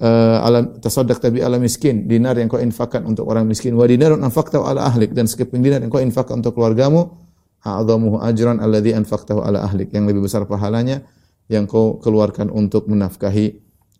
uh, 0.00 0.40
ala 0.40 0.64
tasaddaq 0.80 1.20
tabi 1.20 1.44
ala 1.44 1.60
miskin, 1.60 2.08
dinar 2.08 2.40
yang 2.40 2.48
kau 2.48 2.56
infakkan 2.56 3.04
untuk 3.04 3.28
orang 3.28 3.44
miskin, 3.44 3.76
wa 3.76 3.84
dinarun 3.84 4.24
anfaqtahu 4.24 4.64
ala 4.64 4.88
ahlik 4.88 5.12
dan 5.12 5.28
sekeping 5.28 5.60
dinar 5.60 5.84
yang 5.84 5.92
kau 5.92 6.00
infakkan 6.00 6.40
untuk 6.40 6.56
keluargamu, 6.56 7.12
a'dhamuhu 7.60 8.16
ajran 8.24 8.56
alladhi 8.64 8.96
anfaqtahu 8.96 9.44
ala 9.44 9.68
ahlik, 9.68 9.92
yang 9.92 10.08
lebih 10.08 10.24
besar 10.24 10.48
pahalanya 10.48 11.04
yang 11.52 11.68
kau 11.68 12.00
keluarkan 12.00 12.48
untuk 12.48 12.88
menafkahi 12.88 13.46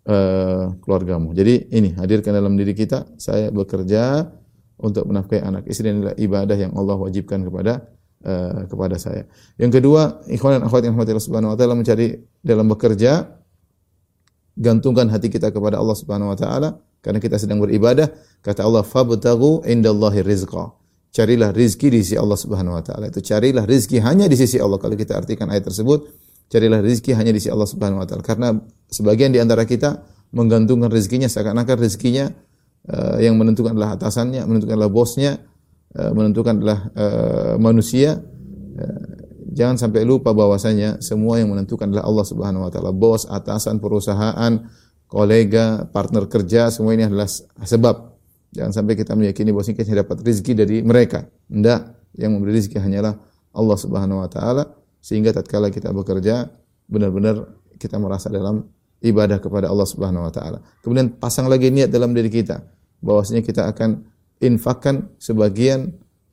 uh, 0.09 0.81
keluargamu. 0.81 1.37
Jadi 1.37 1.69
ini 1.76 1.92
hadirkan 1.92 2.33
dalam 2.33 2.57
diri 2.57 2.73
kita, 2.73 3.21
saya 3.21 3.52
bekerja 3.52 4.33
untuk 4.78 5.04
menafkahi 5.08 5.42
anak 5.42 5.62
istri 5.68 5.90
dan 5.90 6.14
ibadah 6.16 6.56
yang 6.56 6.72
Allah 6.74 6.96
wajibkan 6.96 7.44
kepada 7.44 7.92
uh, 8.24 8.66
kepada 8.66 8.96
saya. 8.96 9.28
Yang 9.58 9.82
kedua, 9.82 10.22
ikhwan 10.30 10.58
dan 10.58 10.62
akhwat 10.66 10.82
yang 10.86 10.96
Allah 10.96 11.22
Subhanahu 11.22 11.52
wa 11.54 11.56
taala 11.58 11.74
mencari 11.76 12.22
dalam 12.40 12.66
bekerja 12.70 13.42
gantungkan 14.56 15.08
hati 15.08 15.32
kita 15.32 15.48
kepada 15.48 15.80
Allah 15.80 15.96
Subhanahu 15.96 16.32
wa 16.32 16.38
taala 16.38 16.68
karena 17.02 17.18
kita 17.18 17.36
sedang 17.38 17.58
beribadah. 17.62 18.10
Kata 18.42 18.66
Allah, 18.66 18.86
"Fabtaghu 18.86 19.66
indallahi 19.66 20.22
rizqa." 20.22 20.74
Carilah 21.12 21.52
rizki 21.52 21.92
di 21.92 22.00
sisi 22.00 22.16
Allah 22.16 22.40
Subhanahu 22.40 22.72
wa 22.72 22.80
taala. 22.80 23.12
Itu 23.12 23.20
carilah 23.20 23.68
rizki 23.68 24.00
hanya 24.00 24.24
di 24.32 24.36
sisi 24.38 24.56
Allah. 24.56 24.80
Kalau 24.80 24.96
kita 24.96 25.12
artikan 25.12 25.44
ayat 25.52 25.68
tersebut, 25.68 26.08
carilah 26.48 26.80
rizki 26.80 27.12
hanya 27.12 27.36
di 27.36 27.40
sisi 27.40 27.52
Allah 27.52 27.68
Subhanahu 27.68 28.00
wa 28.00 28.06
taala. 28.08 28.24
Karena 28.24 28.56
sebagian 28.88 29.28
di 29.28 29.36
antara 29.36 29.68
kita 29.68 30.08
menggantungkan 30.32 30.88
rezekinya 30.88 31.28
seakan-akan 31.28 31.76
rezekinya 31.76 32.32
uh, 32.88 33.18
yang 33.22 33.38
menentukan 33.38 33.76
adalah 33.76 33.94
atasannya, 33.94 34.42
menentukan 34.48 34.74
adalah 34.74 34.92
bosnya, 34.92 35.38
uh, 35.94 36.10
menentukan 36.10 36.58
adalah 36.58 36.80
uh, 36.96 37.54
manusia. 37.60 38.18
Jangan 39.52 39.76
sampai 39.76 40.08
lupa 40.08 40.32
bahwasanya 40.32 41.04
semua 41.04 41.36
yang 41.36 41.52
menentukan 41.52 41.84
adalah 41.84 42.08
Allah 42.08 42.24
Subhanahu 42.24 42.64
wa 42.64 42.70
taala. 42.72 42.88
Bos, 42.88 43.28
atasan, 43.28 43.84
perusahaan, 43.84 44.64
kolega, 45.04 45.84
partner 45.92 46.24
kerja, 46.24 46.72
semua 46.72 46.96
ini 46.96 47.04
adalah 47.04 47.28
sebab. 47.60 48.16
Jangan 48.56 48.72
sampai 48.72 48.96
kita 48.96 49.12
meyakini 49.12 49.52
bahwa 49.52 49.68
kita 49.68 49.92
dapat 49.92 50.24
rezeki 50.24 50.52
dari 50.56 50.76
mereka. 50.80 51.28
Tidak, 51.52 51.80
yang 52.16 52.36
memberi 52.36 52.56
rezeki 52.56 52.80
hanyalah 52.80 53.16
Allah 53.52 53.76
Subhanahu 53.76 54.24
wa 54.24 54.28
taala 54.28 54.72
sehingga 55.04 55.32
tatkala 55.36 55.68
kita 55.68 55.92
bekerja 55.92 56.48
benar-benar 56.88 57.48
kita 57.76 57.96
merasa 58.00 58.28
dalam 58.28 58.68
ibadah 59.02 59.42
kepada 59.42 59.68
Allah 59.68 59.85
Subhanahu 59.85 60.30
wa 60.30 60.32
taala. 60.32 60.59
Kemudian 60.80 61.18
pasang 61.18 61.50
lagi 61.50 61.68
niat 61.68 61.90
dalam 61.90 62.14
diri 62.14 62.30
kita 62.30 62.62
bahwasanya 63.02 63.42
kita 63.42 63.66
akan 63.68 64.06
infakkan 64.38 65.11
sebagian 65.18 65.90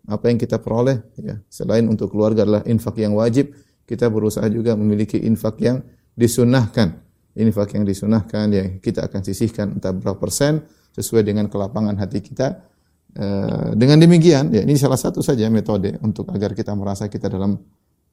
apa 0.10 0.30
yang 0.30 0.38
kita 0.38 0.62
peroleh 0.62 1.02
ya. 1.18 1.42
Selain 1.50 1.86
untuk 1.90 2.14
keluarga 2.14 2.46
adalah 2.46 2.62
infak 2.66 3.02
yang 3.02 3.18
wajib, 3.18 3.54
kita 3.90 4.10
berusaha 4.10 4.46
juga 4.50 4.78
memiliki 4.78 5.18
infak 5.22 5.62
yang 5.62 5.82
disunahkan. 6.14 7.06
Infak 7.38 7.78
yang 7.78 7.86
disunahkan 7.86 8.46
ya 8.54 8.66
kita 8.82 9.10
akan 9.10 9.22
sisihkan 9.22 9.78
entah 9.78 9.94
berapa 9.94 10.18
persen 10.18 10.66
sesuai 10.94 11.26
dengan 11.26 11.50
kelapangan 11.50 11.98
hati 11.98 12.22
kita. 12.22 12.70
Eh, 13.10 13.70
dengan 13.74 13.98
demikian, 13.98 14.54
ya 14.54 14.62
ini 14.62 14.78
salah 14.78 14.98
satu 14.98 15.26
saja 15.26 15.50
metode 15.50 15.98
untuk 16.06 16.30
agar 16.30 16.54
kita 16.54 16.78
merasa 16.78 17.10
kita 17.10 17.26
dalam 17.26 17.58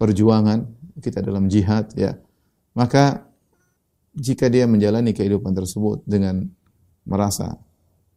perjuangan, 0.01 0.65
kita 1.01 1.21
dalam 1.21 1.49
jihad, 1.53 1.93
ya. 1.97 2.17
Maka 2.73 3.25
jika 4.17 4.49
dia 4.49 4.65
menjalani 4.65 5.13
kehidupan 5.13 5.53
tersebut 5.53 6.01
dengan 6.09 6.49
merasa 7.05 7.61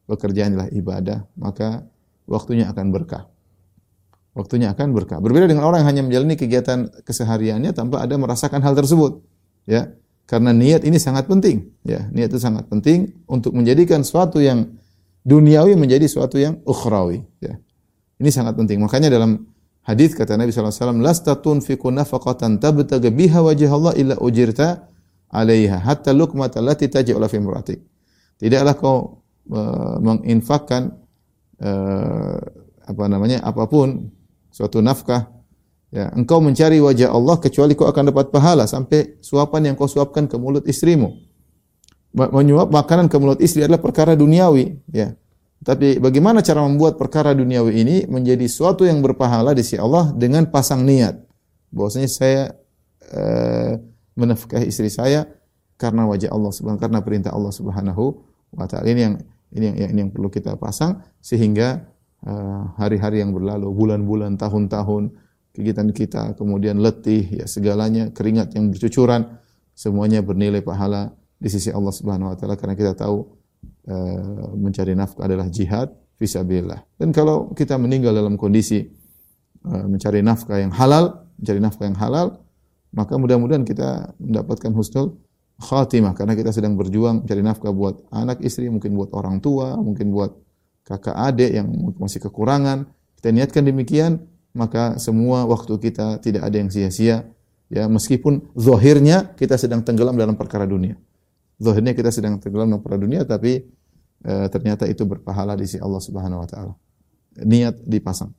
pekerjaan 0.08 0.56
adalah 0.56 0.72
ibadah, 0.72 1.20
maka 1.36 1.84
waktunya 2.26 2.72
akan 2.72 2.90
berkah. 2.90 3.28
Waktunya 4.34 4.72
akan 4.72 4.96
berkah. 4.96 5.20
Berbeda 5.20 5.52
dengan 5.52 5.68
orang 5.68 5.84
yang 5.84 5.90
hanya 5.92 6.04
menjalani 6.08 6.40
kegiatan 6.40 6.88
kesehariannya 7.04 7.76
tanpa 7.76 8.00
ada 8.00 8.16
merasakan 8.16 8.64
hal 8.64 8.74
tersebut, 8.80 9.20
ya. 9.68 9.92
Karena 10.24 10.56
niat 10.56 10.88
ini 10.88 10.96
sangat 10.96 11.28
penting, 11.28 11.68
ya. 11.84 12.08
Niat 12.10 12.32
itu 12.32 12.40
sangat 12.40 12.72
penting 12.72 13.12
untuk 13.28 13.52
menjadikan 13.52 14.02
suatu 14.08 14.40
yang 14.40 14.80
duniawi 15.28 15.76
menjadi 15.76 16.08
suatu 16.08 16.40
yang 16.40 16.64
ukhrawi, 16.64 17.28
ya. 17.44 17.60
Ini 18.24 18.30
sangat 18.32 18.56
penting. 18.56 18.80
Makanya 18.80 19.12
dalam 19.12 19.50
hadis 19.84 20.16
kata 20.16 20.40
Nabi 20.40 20.56
sallallahu 20.56 20.72
alaihi 20.72 20.84
wasallam, 20.86 21.02
"Lasta 21.04 21.34
tunfiqu 21.36 21.88
nafaqatan 21.92 22.64
tabtaghi 22.64 23.10
biha 23.12 23.44
wajh 23.44 23.68
Allah 23.68 23.94
illa 24.00 24.16
ujirta 24.22 24.88
'alaiha 25.30 25.82
hatta 25.82 26.12
luqmata 26.12 26.60
allati 26.60 26.90
taj'ala 26.90 27.30
fi 27.30 27.38
muratik." 27.40 27.80
Tidaklah 28.40 28.76
kau 28.78 28.98
uh, 29.52 29.98
menginfakkan 30.02 30.96
uh, 31.62 32.38
apa 32.90 33.04
namanya 33.06 33.46
apa 33.46 33.70
pun 33.70 34.10
suatu 34.50 34.82
nafkah 34.82 35.40
Ya, 35.90 36.14
engkau 36.14 36.38
mencari 36.38 36.78
wajah 36.78 37.10
Allah 37.10 37.42
kecuali 37.42 37.74
kau 37.74 37.90
akan 37.90 38.14
dapat 38.14 38.30
pahala 38.30 38.70
sampai 38.70 39.18
suapan 39.26 39.74
yang 39.74 39.76
kau 39.76 39.90
suapkan 39.90 40.30
ke 40.30 40.38
mulut 40.38 40.70
istrimu. 40.70 41.18
Menyuap 42.14 42.70
makanan 42.70 43.10
ke 43.10 43.18
mulut 43.18 43.42
istri 43.42 43.66
adalah 43.66 43.82
perkara 43.82 44.14
duniawi, 44.14 44.86
ya. 44.94 45.18
Tapi 45.66 45.98
bagaimana 45.98 46.46
cara 46.46 46.62
membuat 46.64 46.96
perkara 46.96 47.34
duniawi 47.34 47.74
ini 47.82 47.96
menjadi 48.06 48.46
suatu 48.46 48.86
yang 48.86 49.02
berpahala 49.02 49.52
di 49.52 49.66
sisi 49.66 49.82
Allah 49.82 50.14
dengan 50.14 50.48
pasang 50.48 50.86
niat. 50.86 51.20
Bahwasanya 51.74 52.10
saya 52.10 52.42
uh, 53.12 53.74
menafkahi 54.20 54.68
istri 54.68 54.92
saya 54.92 55.26
karena 55.80 56.04
wajah 56.04 56.30
Allah 56.36 56.52
Subhanahu 56.52 56.84
karena 56.84 57.00
perintah 57.00 57.32
Allah 57.32 57.56
Subhanahu 57.56 58.20
wa 58.52 58.68
taala. 58.68 58.92
Ini 58.92 59.02
yang 59.02 59.16
ini 59.56 59.66
yang, 59.72 59.76
ini 59.96 60.00
yang 60.06 60.12
perlu 60.12 60.30
kita 60.30 60.60
pasang 60.60 61.02
sehingga 61.24 61.88
eh, 62.28 62.62
hari-hari 62.78 63.18
uh, 63.18 63.22
yang 63.26 63.32
berlalu, 63.34 63.72
bulan-bulan, 63.74 64.38
tahun-tahun 64.38 65.16
kegiatan 65.56 65.90
kita, 65.90 66.24
kemudian 66.38 66.78
letih, 66.78 67.26
ya 67.26 67.50
segalanya, 67.50 68.14
keringat 68.14 68.54
yang 68.54 68.70
bercucuran, 68.70 69.40
semuanya 69.74 70.22
bernilai 70.22 70.62
pahala 70.62 71.16
di 71.40 71.50
sisi 71.50 71.74
Allah 71.74 71.96
Subhanahu 71.96 72.30
wa 72.30 72.36
taala 72.38 72.60
karena 72.60 72.76
kita 72.76 72.94
tahu 72.94 73.26
uh, 73.90 74.54
mencari 74.60 74.94
nafkah 74.94 75.26
adalah 75.26 75.48
jihad 75.50 75.90
fisabilillah. 76.20 76.84
Dan 77.00 77.16
kalau 77.16 77.56
kita 77.56 77.80
meninggal 77.80 78.14
dalam 78.14 78.36
kondisi 78.36 78.86
uh, 79.66 79.88
mencari 79.88 80.20
nafkah 80.22 80.60
yang 80.60 80.76
halal, 80.76 81.26
mencari 81.40 81.60
nafkah 81.64 81.86
yang 81.88 81.98
halal, 81.98 82.28
maka 82.96 83.18
mudah-mudahan 83.18 83.64
kita 83.66 84.18
mendapatkan 84.18 84.72
husnul 84.74 85.18
khatimah 85.60 86.16
karena 86.16 86.34
kita 86.34 86.56
sedang 86.56 86.80
berjuang 86.80 87.28
mencari 87.28 87.44
nafkah 87.44 87.76
buat 87.76 88.08
anak 88.10 88.40
istri, 88.42 88.72
mungkin 88.72 88.96
buat 88.96 89.12
orang 89.12 89.44
tua, 89.44 89.76
mungkin 89.76 90.10
buat 90.10 90.32
kakak 90.88 91.14
adik 91.14 91.52
yang 91.54 91.68
masih 92.00 92.24
kekurangan. 92.24 92.88
Kita 93.20 93.36
niatkan 93.36 93.68
demikian, 93.68 94.24
maka 94.56 94.96
semua 94.98 95.44
waktu 95.46 95.76
kita 95.78 96.24
tidak 96.24 96.48
ada 96.48 96.56
yang 96.56 96.72
sia-sia 96.72 97.28
ya 97.70 97.86
meskipun 97.86 98.50
zahirnya 98.58 99.38
kita 99.38 99.56
sedang 99.56 99.86
tenggelam 99.86 100.18
dalam 100.18 100.34
perkara 100.34 100.66
dunia. 100.66 100.98
Zahirnya 101.62 101.94
kita 101.94 102.10
sedang 102.10 102.42
tenggelam 102.42 102.72
dalam 102.74 102.82
perkara 102.82 103.04
dunia 103.04 103.22
tapi 103.28 103.62
e, 104.26 104.34
ternyata 104.50 104.90
itu 104.90 105.06
berpahala 105.06 105.54
di 105.54 105.70
sisi 105.70 105.78
Allah 105.78 106.02
Subhanahu 106.02 106.42
wa 106.42 106.48
taala. 106.50 106.74
Niat 107.46 107.86
dipasang. 107.86 108.34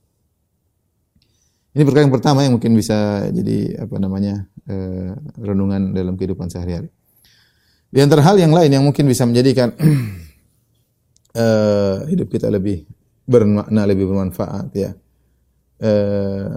Ini 1.71 1.87
perkara 1.87 2.03
yang 2.03 2.15
pertama 2.15 2.43
yang 2.43 2.59
mungkin 2.59 2.75
bisa 2.75 3.27
jadi 3.31 3.87
apa 3.87 3.95
namanya 3.95 4.43
e, 4.67 4.75
renungan 5.39 5.95
dalam 5.95 6.19
kehidupan 6.19 6.51
sehari-hari. 6.51 6.91
Di 7.91 7.99
antara 8.03 8.23
hal 8.23 8.39
yang 8.39 8.51
lain 8.51 8.71
yang 8.71 8.83
mungkin 8.83 9.07
bisa 9.07 9.23
menjadikan 9.23 9.71
e, 11.31 11.45
hidup 12.11 12.27
kita 12.27 12.51
lebih 12.51 12.83
bermakna, 13.23 13.87
lebih 13.87 14.11
bermanfaat 14.11 14.67
ya 14.75 14.91
eh, 15.81 16.49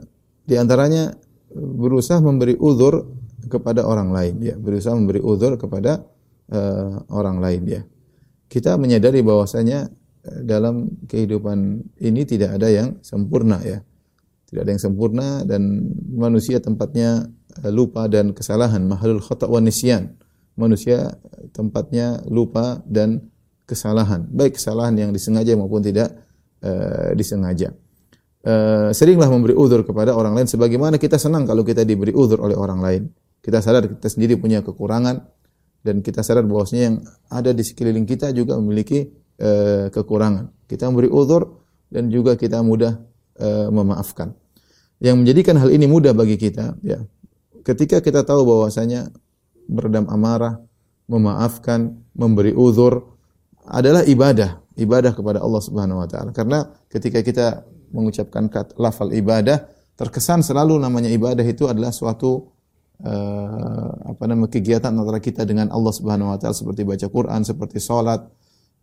di 0.44 0.54
antaranya 0.61 1.16
berusaha 1.56 2.21
memberi 2.21 2.54
uzur 2.61 3.09
kepada 3.49 3.88
orang 3.88 4.12
lain 4.12 4.35
ya, 4.44 4.54
berusaha 4.54 4.92
memberi 4.92 5.25
uzur 5.25 5.56
kepada 5.56 6.04
eh, 6.52 6.92
orang 7.09 7.40
lain 7.40 7.62
ya. 7.64 7.83
Kita 8.47 8.76
menyadari 8.76 9.25
bahwasanya 9.25 9.88
dalam 10.44 10.88
kehidupan 11.09 11.85
ini 12.00 12.23
tidak 12.28 12.61
ada 12.61 12.68
yang 12.71 13.00
sempurna 13.00 13.61
ya. 13.64 13.80
Tidak 14.55 14.63
ada 14.63 14.71
yang 14.71 14.79
sempurna 14.79 15.43
dan 15.43 15.91
manusia 16.15 16.63
tempatnya 16.63 17.27
eh, 17.59 17.75
lupa 17.75 18.07
dan 18.07 18.31
kesalahan, 18.31 18.87
mahalul 18.87 19.19
khata' 19.19 19.51
wa 19.51 19.59
nisyan. 19.59 20.15
Manusia 20.55 21.19
tempatnya 21.51 22.23
lupa 22.31 22.79
dan 22.87 23.35
kesalahan, 23.67 24.31
baik 24.31 24.55
kesalahan 24.55 24.95
yang 24.95 25.11
disengaja 25.11 25.59
maupun 25.59 25.83
tidak 25.83 26.15
uh, 26.63 27.11
disengaja. 27.19 27.75
Uh, 28.47 28.95
seringlah 28.95 29.27
memberi 29.27 29.59
uzur 29.59 29.83
kepada 29.83 30.15
orang 30.15 30.39
lain 30.39 30.47
sebagaimana 30.47 31.03
kita 31.03 31.19
senang 31.19 31.49
kalau 31.49 31.67
kita 31.67 31.83
diberi 31.83 32.15
uzur 32.15 32.39
oleh 32.39 32.55
orang 32.55 32.79
lain. 32.79 33.03
Kita 33.43 33.59
sadar 33.59 33.91
kita 33.91 34.07
sendiri 34.07 34.39
punya 34.39 34.63
kekurangan 34.63 35.27
dan 35.83 35.99
kita 35.99 36.23
sadar 36.23 36.47
bahwasanya 36.47 36.83
yang 36.87 36.97
ada 37.27 37.51
di 37.51 37.67
sekeliling 37.67 38.07
kita 38.07 38.31
juga 38.31 38.55
memiliki 38.55 39.11
uh, 39.43 39.91
kekurangan. 39.91 40.71
Kita 40.71 40.87
memberi 40.93 41.11
uzur 41.11 41.43
dan 41.91 42.07
juga 42.13 42.39
kita 42.39 42.63
mudah 42.63 43.01
uh, 43.43 43.69
memaafkan. 43.75 44.44
Yang 45.03 45.17
menjadikan 45.23 45.57
hal 45.59 45.71
ini 45.75 45.87
mudah 45.91 46.15
bagi 46.15 46.39
kita, 46.39 46.79
ya, 46.85 47.03
ketika 47.67 47.99
kita 47.99 48.23
tahu 48.23 48.47
bahwasanya 48.47 49.11
meredam 49.67 50.07
amarah, 50.13 50.61
memaafkan, 51.09 51.99
memberi 52.17 52.55
uzur 52.55 53.05
adalah 53.65 54.05
ibadah, 54.05 54.61
ibadah 54.77 55.13
kepada 55.17 55.41
Allah 55.41 55.63
Subhanahu 55.65 56.05
wa 56.05 56.09
taala. 56.09 56.31
Karena 56.33 56.69
ketika 56.89 57.21
kita 57.25 57.65
mengucapkan 57.93 58.49
kata 58.49 58.77
lafal 58.77 59.13
ibadah, 59.13 59.67
terkesan 59.97 60.45
selalu 60.45 60.79
namanya 60.81 61.09
ibadah 61.09 61.45
itu 61.45 61.69
adalah 61.69 61.95
suatu 61.95 62.51
uh, 63.05 63.91
apa 64.15 64.25
namanya 64.27 64.53
kegiatan 64.53 64.93
antara 64.93 65.21
kita 65.21 65.47
dengan 65.49 65.73
Allah 65.73 65.93
Subhanahu 65.93 66.33
wa 66.33 66.39
taala 66.41 66.57
seperti 66.57 66.83
baca 66.85 67.07
Quran, 67.09 67.41
seperti 67.45 67.79
salat, 67.81 68.21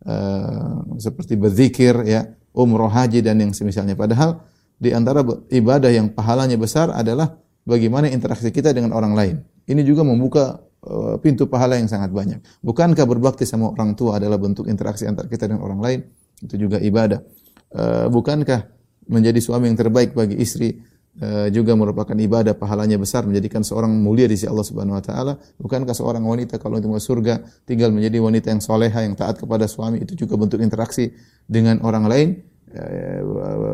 uh, 0.06 0.82
seperti 0.98 1.34
berzikir 1.38 1.94
ya, 2.06 2.26
umroh 2.54 2.90
haji 2.90 3.22
dan 3.22 3.38
yang 3.38 3.52
semisalnya. 3.54 3.94
Padahal 3.94 4.42
di 4.82 4.90
antara 4.90 5.22
ibadah 5.46 5.94
yang 5.94 6.10
pahalanya 6.10 6.58
besar 6.58 6.90
adalah 6.90 7.38
bagaimana 7.62 8.10
interaksi 8.10 8.50
kita 8.50 8.74
dengan 8.74 8.90
orang 8.90 9.14
lain. 9.14 9.36
Ini 9.62 9.86
juga 9.86 10.02
membuka 10.02 10.58
uh, 10.82 11.14
pintu 11.22 11.46
pahala 11.46 11.78
yang 11.78 11.86
sangat 11.86 12.10
banyak. 12.10 12.42
Bukankah 12.66 13.06
berbakti 13.06 13.46
sama 13.46 13.70
orang 13.70 13.94
tua 13.94 14.18
adalah 14.18 14.42
bentuk 14.42 14.66
interaksi 14.66 15.06
antara 15.06 15.30
kita 15.30 15.46
dengan 15.46 15.62
orang 15.62 15.78
lain? 15.78 16.00
Itu 16.42 16.58
juga 16.58 16.82
ibadah. 16.82 17.22
Uh, 17.70 18.10
bukankah 18.10 18.66
menjadi 19.06 19.38
suami 19.38 19.70
yang 19.70 19.78
terbaik 19.78 20.18
bagi 20.18 20.42
istri 20.42 20.82
Eh, 21.12 21.52
juga 21.52 21.76
merupakan 21.76 22.16
ibadah 22.16 22.56
pahalanya 22.56 22.96
besar 22.96 23.28
menjadikan 23.28 23.60
seorang 23.60 23.92
mulia 23.92 24.24
di 24.24 24.32
sisi 24.32 24.48
Allah 24.48 24.64
Subhanahu 24.64 24.96
wa 24.96 25.04
taala 25.04 25.36
bukankah 25.60 25.92
seorang 25.92 26.24
wanita 26.24 26.56
kalau 26.56 26.80
untuk 26.80 26.96
masuk 26.96 27.20
surga 27.20 27.44
tinggal 27.68 27.92
menjadi 27.92 28.16
wanita 28.16 28.48
yang 28.48 28.64
soleha 28.64 28.96
yang 29.04 29.12
taat 29.12 29.36
kepada 29.36 29.68
suami 29.68 30.00
itu 30.00 30.16
juga 30.16 30.40
bentuk 30.40 30.64
interaksi 30.64 31.12
dengan 31.44 31.84
orang 31.84 32.08
lain 32.08 32.28
eh, 32.32 32.48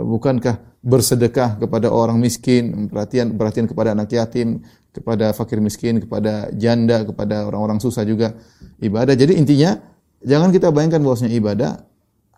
bukankah 0.04 0.58
bersedekah 0.82 1.58
kepada 1.58 1.90
orang 1.90 2.18
miskin 2.18 2.90
perhatian 2.90 3.34
perhatian 3.38 3.66
kepada 3.70 3.94
anak 3.94 4.10
yatim 4.10 4.62
kepada 4.90 5.30
fakir 5.30 5.62
miskin 5.62 6.02
kepada 6.02 6.50
janda 6.54 7.06
kepada 7.06 7.46
orang-orang 7.46 7.78
susah 7.78 8.02
juga 8.02 8.34
ibadah. 8.82 9.14
Jadi 9.14 9.38
intinya 9.38 9.78
jangan 10.22 10.50
kita 10.50 10.74
bayangkan 10.74 11.02
bahwasanya 11.02 11.34
ibadah 11.34 11.70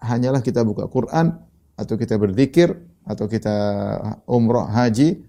hanyalah 0.04 0.40
kita 0.44 0.64
buka 0.64 0.88
Quran 0.88 1.36
atau 1.76 1.94
kita 1.96 2.20
berzikir 2.20 2.76
atau 3.08 3.24
kita 3.24 3.56
umroh 4.28 4.68
haji, 4.68 5.24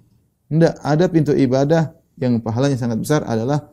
tidak 0.51 0.73
ada 0.83 1.05
pintu 1.07 1.31
ibadah 1.31 1.95
yang 2.19 2.43
pahalanya 2.43 2.75
sangat 2.75 2.99
besar 2.99 3.23
adalah 3.23 3.71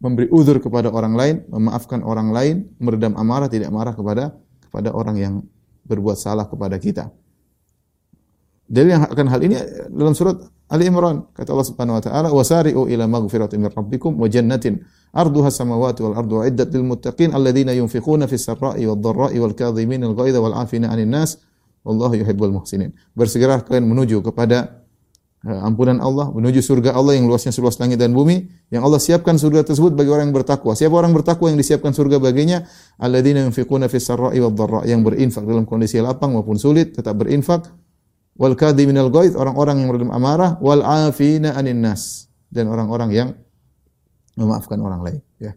memberi 0.00 0.28
uzur 0.32 0.60
kepada 0.60 0.88
orang 0.88 1.14
lain, 1.16 1.36
memaafkan 1.52 2.00
orang 2.00 2.32
lain, 2.32 2.56
meredam 2.80 3.16
amarah, 3.16 3.48
tidak 3.48 3.68
marah 3.72 3.92
kepada 3.92 4.32
kepada 4.68 4.90
orang 4.92 5.16
yang 5.20 5.34
berbuat 5.84 6.16
salah 6.18 6.48
kepada 6.48 6.76
kita. 6.80 7.12
Dalil 8.64 8.96
yang 8.96 9.04
akan 9.04 9.26
hal 9.28 9.40
ini 9.44 9.56
dalam 9.92 10.16
surat 10.16 10.40
Ali 10.72 10.88
Imran 10.88 11.28
kata 11.36 11.52
Allah 11.52 11.68
Subhanahu 11.68 12.00
wa 12.00 12.02
taala 12.02 12.28
wasari'u 12.32 12.88
ila 12.88 13.04
maghfiratin 13.04 13.60
min 13.60 13.68
rabbikum 13.68 14.16
wa 14.16 14.24
jannatin 14.24 14.80
arduha 15.12 15.52
samawati 15.52 16.00
wal 16.00 16.16
ardu 16.16 16.40
iddat 16.48 16.72
lil 16.72 16.88
muttaqin 16.88 17.36
alladziina 17.36 17.76
yunfiquna 17.76 18.24
fis 18.24 18.48
sarra'i 18.48 18.88
wad 18.88 19.04
dharra'i 19.04 19.36
wal 19.36 19.52
kadhimin 19.52 20.00
al 20.08 20.16
ghaidha 20.16 20.40
wal 20.40 20.56
'afina 20.56 20.88
'anil 20.88 21.12
nas 21.12 21.36
Wallahu 21.84 22.16
yuhibbul 22.16 22.48
muhsinin. 22.48 22.96
Bersegera 23.12 23.60
kalian 23.60 23.84
menuju 23.84 24.24
kepada 24.24 24.83
ampunan 25.44 26.00
Allah, 26.00 26.32
menuju 26.32 26.64
surga 26.64 26.96
Allah 26.96 27.20
yang 27.20 27.28
luasnya 27.28 27.52
seluas 27.52 27.76
langit 27.76 28.00
dan 28.00 28.16
bumi, 28.16 28.48
yang 28.72 28.80
Allah 28.80 28.96
siapkan 28.96 29.36
surga 29.36 29.60
tersebut 29.68 29.92
bagi 29.92 30.08
orang 30.08 30.32
yang 30.32 30.36
bertakwa. 30.40 30.72
Siapa 30.72 30.96
orang 30.96 31.12
bertakwa 31.12 31.52
yang 31.52 31.60
disiapkan 31.60 31.92
surga 31.92 32.16
baginya? 32.16 32.64
Alladzina 32.96 33.44
yunfiquna 33.44 33.92
fis 33.92 34.08
sarra'i 34.08 34.40
wad 34.40 34.56
dharra, 34.56 34.88
yang 34.88 35.04
berinfak 35.04 35.44
dalam 35.44 35.68
kondisi 35.68 36.00
lapang 36.00 36.32
maupun 36.32 36.56
sulit 36.56 36.96
tetap 36.96 37.20
berinfak. 37.20 37.68
Wal 38.34 38.56
kadhiminal 38.56 39.12
ghaidh, 39.12 39.36
orang-orang 39.36 39.84
yang 39.84 39.88
meredam 39.92 40.10
amarah, 40.10 40.56
wal 40.58 40.82
afina 40.82 41.54
anin 41.54 41.78
nas, 41.84 42.26
dan 42.48 42.66
orang-orang 42.66 43.12
yang 43.12 43.28
memaafkan 44.34 44.80
orang 44.80 45.04
lain, 45.04 45.20
ya. 45.38 45.52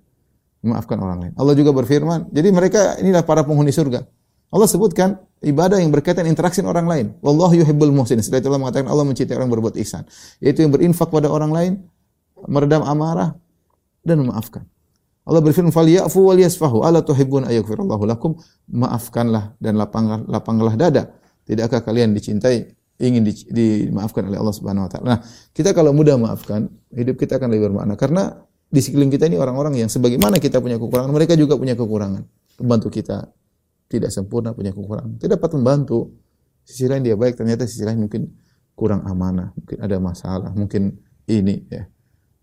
Memaafkan 0.61 0.99
orang 0.99 1.17
lain. 1.23 1.33
Allah 1.39 1.55
juga 1.55 1.71
berfirman, 1.73 2.29
jadi 2.29 2.49
mereka 2.51 2.99
inilah 2.99 3.23
para 3.23 3.41
penghuni 3.47 3.71
surga. 3.71 4.03
Allah 4.51 4.67
sebutkan 4.67 5.26
ibadah 5.43 5.77
yang 5.77 5.93
berkaitan 5.93 6.25
interaksi 6.25 6.61
dengan 6.61 6.77
orang 6.77 6.87
lain. 6.87 7.05
Wallahu 7.21 7.53
yuhibbul 7.57 7.93
muhsin. 7.93 8.17
Setelah 8.21 8.41
itu 8.41 8.47
Allah 8.49 8.61
mengatakan 8.61 8.87
Allah 8.89 9.05
mencintai 9.05 9.35
orang 9.37 9.51
berbuat 9.51 9.75
ihsan. 9.81 10.05
Yaitu 10.41 10.65
yang 10.65 10.73
berinfak 10.73 11.09
pada 11.13 11.29
orang 11.29 11.51
lain, 11.53 11.73
meredam 12.49 12.81
amarah 12.85 13.37
dan 14.01 14.21
memaafkan. 14.21 14.63
Allah 15.27 15.43
berfirman, 15.43 15.75
"Falyafu 15.75 16.23
wal 16.23 16.39
yasfahu, 16.39 16.87
ala 16.87 17.03
tuhibbun 17.03 17.51
ayaghfirallahu 17.51 18.07
lakum?" 18.07 18.39
Maafkanlah 18.71 19.59
dan 19.59 19.75
lapanglah, 19.75 20.23
lapanglah 20.23 20.73
dada. 20.79 21.11
Tidakkah 21.43 21.83
kalian 21.83 22.15
dicintai, 22.15 22.71
ingin 23.03 23.27
di, 23.27 23.33
dimaafkan 23.51 24.23
oleh 24.31 24.39
Allah 24.39 24.55
Subhanahu 24.55 24.87
wa 24.87 24.89
taala. 24.89 25.05
Nah, 25.05 25.19
kita 25.51 25.75
kalau 25.75 25.91
mudah 25.91 26.15
maafkan, 26.15 26.71
hidup 26.95 27.19
kita 27.19 27.43
akan 27.43 27.51
lebih 27.51 27.71
bermakna 27.71 27.99
karena 27.99 28.39
di 28.67 28.79
sekeliling 28.83 29.11
kita 29.11 29.27
ini 29.31 29.39
orang-orang 29.39 29.79
yang 29.79 29.89
sebagaimana 29.91 30.39
kita 30.39 30.59
punya 30.59 30.79
kekurangan, 30.79 31.11
mereka 31.11 31.35
juga 31.35 31.59
punya 31.59 31.75
kekurangan. 31.75 32.23
Membantu 32.63 32.87
kita, 32.89 33.27
tidak 33.87 34.11
sempurna, 34.11 34.51
punya 34.51 34.75
kekurangan. 34.75 35.15
Tidak 35.15 35.39
dapat 35.39 35.51
membantu. 35.55 36.11
Sisi 36.67 36.83
lain 36.91 37.03
dia 37.03 37.15
baik, 37.15 37.39
ternyata 37.39 37.63
sisi 37.63 37.87
lain 37.87 38.03
mungkin 38.03 38.27
kurang 38.75 39.07
amanah, 39.07 39.55
mungkin 39.55 39.77
ada 39.79 39.97
masalah, 39.97 40.51
mungkin 40.51 40.99
ini 41.25 41.55
ya. 41.71 41.83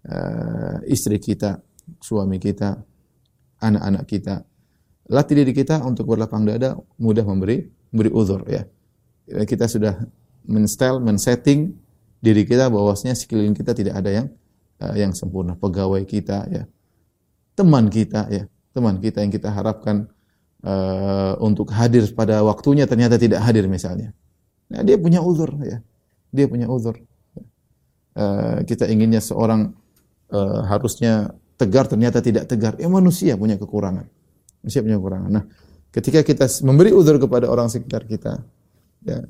Uh, 0.05 0.77
istri 0.85 1.17
kita, 1.17 1.61
suami 2.01 2.37
kita, 2.37 2.77
anak-anak 3.61 4.05
kita. 4.05 4.45
Latih 5.09 5.45
diri 5.45 5.53
kita 5.53 5.85
untuk 5.85 6.09
berlapang 6.09 6.49
dada, 6.49 6.77
mudah 6.97 7.25
memberi 7.25 7.69
memberi 7.93 8.11
uzur 8.13 8.45
ya. 8.49 8.65
Kita 9.25 9.69
sudah 9.69 9.97
men-style, 10.45 11.01
men-setting 11.01 11.73
diri 12.21 12.45
kita 12.49 12.69
bahwasanya 12.73 13.17
sekeliling 13.17 13.57
kita 13.57 13.77
tidak 13.77 14.01
ada 14.01 14.11
yang 14.13 14.27
uh, 14.81 14.97
yang 14.97 15.13
sempurna. 15.13 15.57
Pegawai 15.57 16.05
kita 16.09 16.49
ya, 16.49 16.65
teman 17.57 17.93
kita 17.93 18.29
ya, 18.33 18.45
teman 18.73 19.01
kita 19.01 19.21
yang 19.25 19.33
kita 19.33 19.53
harapkan 19.53 20.09
uh, 20.65 21.33
untuk 21.39 21.71
hadir 21.71 22.09
pada 22.17 22.41
waktunya 22.41 22.89
ternyata 22.89 23.21
tidak 23.21 23.45
hadir 23.45 23.69
misalnya. 23.69 24.17
Nah, 24.73 24.81
dia 24.81 24.97
punya 24.97 25.21
uzur 25.21 25.53
ya. 25.61 25.85
Dia 26.35 26.49
punya 26.49 26.67
uzur. 26.67 26.99
Uh, 28.15 28.63
kita 28.65 28.89
inginnya 28.89 29.21
seorang 29.21 29.75
uh, 30.33 30.61
harusnya 30.67 31.37
tegar 31.61 31.87
ternyata 31.87 32.25
tidak 32.25 32.49
tegar. 32.49 32.75
Ya 32.81 32.89
manusia 32.89 33.37
punya 33.37 33.61
kekurangan. 33.61 34.09
Manusia 34.65 34.81
punya 34.81 34.97
kekurangan. 34.99 35.31
Nah, 35.31 35.45
ketika 35.93 36.25
kita 36.25 36.49
memberi 36.65 36.91
uzur 36.91 37.21
kepada 37.21 37.47
orang 37.47 37.69
sekitar 37.69 38.09
kita, 38.09 38.43
ya, 39.05 39.23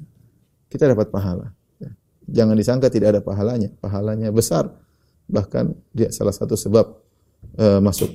kita 0.70 0.84
dapat 0.94 1.10
pahala. 1.10 1.52
Ya. 1.82 1.90
Jangan 2.30 2.54
disangka 2.56 2.88
tidak 2.88 3.18
ada 3.18 3.20
pahalanya. 3.20 3.68
Pahalanya 3.82 4.30
besar. 4.30 4.72
Bahkan 5.24 5.72
dia 5.96 6.12
salah 6.12 6.36
satu 6.36 6.52
sebab 6.56 6.84
uh, 7.56 7.80
masuk 7.80 8.12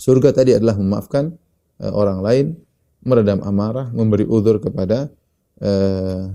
surga 0.00 0.32
tadi 0.32 0.56
adalah 0.56 0.80
memaafkan 0.80 1.36
uh, 1.80 1.92
orang 1.96 2.20
lain, 2.20 2.46
meredam 3.04 3.40
amarah, 3.40 3.88
memberi 3.90 4.28
uzur 4.28 4.60
kepada 4.60 5.08
uh, 5.64 6.28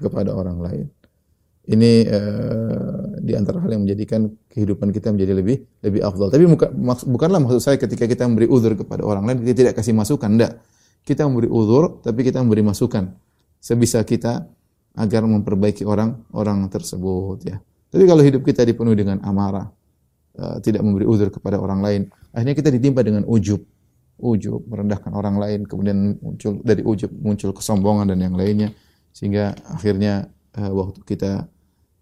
kepada 0.00 0.32
orang 0.32 0.58
lain. 0.60 0.86
Ini 1.66 1.92
uh, 2.06 3.04
di 3.18 3.34
antara 3.34 3.58
hal 3.58 3.74
yang 3.74 3.82
menjadikan 3.82 4.30
kehidupan 4.46 4.94
kita 4.94 5.10
menjadi 5.10 5.34
lebih 5.34 5.66
lebih 5.82 6.00
afdal. 6.06 6.30
Tapi 6.30 6.46
bukan, 6.46 6.70
bukanlah 7.10 7.42
maksud 7.42 7.60
saya 7.60 7.76
ketika 7.76 8.06
kita 8.06 8.22
memberi 8.22 8.46
uzur 8.46 8.78
kepada 8.78 9.02
orang 9.02 9.26
lain 9.26 9.42
kita 9.42 9.66
tidak 9.66 9.74
kasih 9.74 9.92
masukan, 9.92 10.30
tidak. 10.30 10.62
Kita 11.06 11.26
memberi 11.26 11.50
uzur 11.50 12.02
tapi 12.02 12.22
kita 12.22 12.42
memberi 12.42 12.62
masukan 12.66 13.14
sebisa 13.58 14.02
kita 14.06 14.46
agar 14.96 15.22
memperbaiki 15.26 15.82
orang-orang 15.82 16.70
tersebut 16.70 17.38
ya. 17.44 17.56
Tapi 17.90 18.04
kalau 18.06 18.22
hidup 18.22 18.42
kita 18.46 18.62
dipenuhi 18.62 18.98
dengan 18.98 19.18
amarah, 19.26 19.66
uh, 20.38 20.56
tidak 20.62 20.86
memberi 20.86 21.06
uzur 21.06 21.34
kepada 21.34 21.58
orang 21.58 21.82
lain, 21.82 22.00
akhirnya 22.30 22.54
kita 22.54 22.70
ditimpa 22.70 23.02
dengan 23.02 23.26
ujub 23.26 23.58
ujub, 24.16 24.64
merendahkan 24.64 25.12
orang 25.12 25.36
lain, 25.36 25.60
kemudian 25.68 26.16
muncul 26.20 26.60
dari 26.64 26.80
ujub 26.80 27.12
muncul 27.20 27.52
kesombongan 27.52 28.12
dan 28.16 28.20
yang 28.24 28.36
lainnya 28.36 28.72
sehingga 29.12 29.56
akhirnya 29.68 30.28
uh, 30.56 30.72
waktu 30.72 31.00
kita 31.04 31.48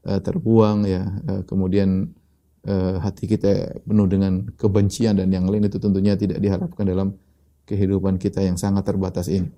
uh, 0.07 0.21
terbuang 0.23 0.87
ya, 0.87 1.03
uh, 1.31 1.43
kemudian 1.47 2.11
uh, 2.67 2.99
hati 3.03 3.31
kita 3.31 3.83
penuh 3.83 4.07
dengan 4.11 4.47
kebencian 4.55 5.19
dan 5.19 5.31
yang 5.31 5.47
lain 5.47 5.67
itu 5.67 5.79
tentunya 5.79 6.15
tidak 6.19 6.39
diharapkan 6.39 6.87
dalam 6.87 7.15
kehidupan 7.67 8.19
kita 8.19 8.43
yang 8.43 8.59
sangat 8.59 8.85
terbatas 8.87 9.31
ini. 9.31 9.51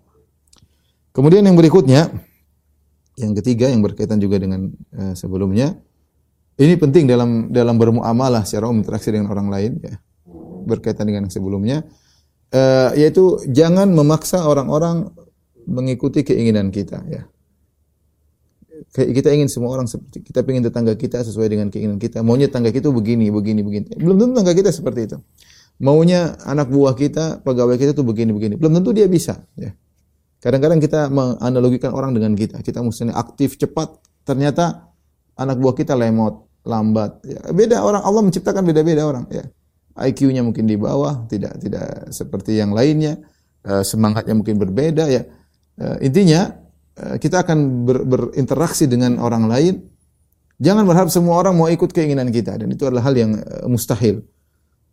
Kemudian 1.17 1.49
yang 1.49 1.57
berikutnya, 1.57 2.13
yang 3.17 3.33
ketiga 3.41 3.73
yang 3.73 3.81
berkaitan 3.81 4.21
juga 4.21 4.37
dengan 4.37 4.69
uh, 4.93 5.17
sebelumnya, 5.17 5.81
ini 6.57 6.77
penting 6.77 7.09
dalam 7.09 7.53
dalam 7.53 7.77
bermuamalah 7.77 8.45
secara 8.45 8.69
umum 8.69 8.85
interaksi 8.85 9.13
dengan 9.13 9.33
orang 9.33 9.49
lain 9.49 9.73
ya. 9.81 9.97
Berkaitan 10.67 11.09
dengan 11.09 11.25
yang 11.29 11.33
sebelumnya, 11.33 11.87
uh, 12.55 12.91
yaitu 12.95 13.43
jangan 13.51 13.91
memaksa 13.91 14.45
orang-orang 14.47 15.11
mengikuti 15.67 16.23
keinginan 16.23 16.71
kita 16.71 17.03
ya. 17.11 17.27
Kita 18.93 19.33
ingin 19.33 19.49
semua 19.49 19.73
orang 19.73 19.89
seperti 19.89 20.25
kita 20.25 20.45
ingin 20.45 20.69
tetangga 20.69 20.97
kita 20.97 21.21
sesuai 21.25 21.49
dengan 21.49 21.69
keinginan 21.73 21.97
kita. 21.97 22.21
Maunya 22.21 22.49
tetangga 22.49 22.73
kita 22.73 22.93
begini, 22.93 23.29
begini, 23.33 23.61
begini. 23.65 23.93
Belum 23.97 24.17
tentu 24.21 24.33
tetangga 24.37 24.55
kita 24.57 24.71
seperti 24.73 25.01
itu. 25.13 25.17
Maunya 25.77 26.37
anak 26.45 26.73
buah 26.73 26.97
kita, 26.97 27.45
pegawai 27.45 27.77
kita 27.77 27.93
tuh 27.93 28.05
begini, 28.05 28.33
begini. 28.33 28.55
Belum 28.57 28.73
tentu 28.81 28.97
dia 28.97 29.05
bisa. 29.09 29.37
Ya. 29.57 29.77
Kadang-kadang 30.41 30.81
kita 30.81 31.13
menganalogikan 31.13 31.93
orang 31.93 32.17
dengan 32.17 32.33
kita. 32.33 32.61
Kita 32.65 32.81
mesti 32.81 33.13
aktif, 33.13 33.61
cepat. 33.61 33.97
Ternyata 34.25 34.93
anak 35.37 35.57
buah 35.61 35.75
kita 35.77 35.93
lemot, 35.93 36.49
lambat. 36.65 37.21
Ya, 37.29 37.41
beda 37.53 37.85
orang 37.85 38.01
Allah 38.01 38.23
menciptakan 38.25 38.65
beda-beda 38.65 39.05
orang. 39.05 39.29
Ya. 39.29 39.45
IQ-nya 39.97 40.45
mungkin 40.45 40.69
di 40.69 40.77
bawah, 40.77 41.25
tidak 41.29 41.57
tidak 41.61 42.13
seperti 42.13 42.61
yang 42.61 42.77
lainnya. 42.77 43.17
Uh, 43.67 43.83
semangatnya 43.83 44.37
mungkin 44.37 44.61
berbeda. 44.61 45.11
Ya. 45.11 45.27
Uh, 45.81 45.99
intinya 46.05 46.55
uh, 47.01 47.17
kita 47.19 47.43
akan 47.43 47.89
ber, 47.89 48.05
berinteraksi 48.07 48.87
dengan 48.87 49.19
orang 49.19 49.49
lain. 49.51 49.75
Jangan 50.57 50.89
berharap 50.89 51.13
semua 51.13 51.37
orang 51.37 51.53
mau 51.53 51.69
ikut 51.69 51.93
keinginan 51.93 52.33
kita 52.33 52.57
dan 52.57 52.69
itu 52.73 52.89
adalah 52.89 53.05
hal 53.05 53.13
yang 53.13 53.37
mustahil. 53.69 54.25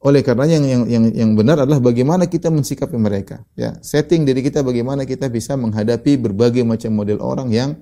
Oleh 0.04 0.20
karenanya 0.20 0.60
yang, 0.60 0.68
yang 0.68 0.84
yang 0.92 1.06
yang 1.16 1.32
benar 1.40 1.64
adalah 1.64 1.80
bagaimana 1.80 2.28
kita 2.28 2.52
mensikapi 2.52 3.00
mereka. 3.00 3.48
Ya, 3.56 3.80
setting 3.80 4.28
diri 4.28 4.44
kita 4.44 4.60
bagaimana 4.60 5.08
kita 5.08 5.32
bisa 5.32 5.56
menghadapi 5.56 6.20
berbagai 6.20 6.68
macam 6.68 6.92
model 6.92 7.24
orang 7.24 7.48
yang 7.56 7.80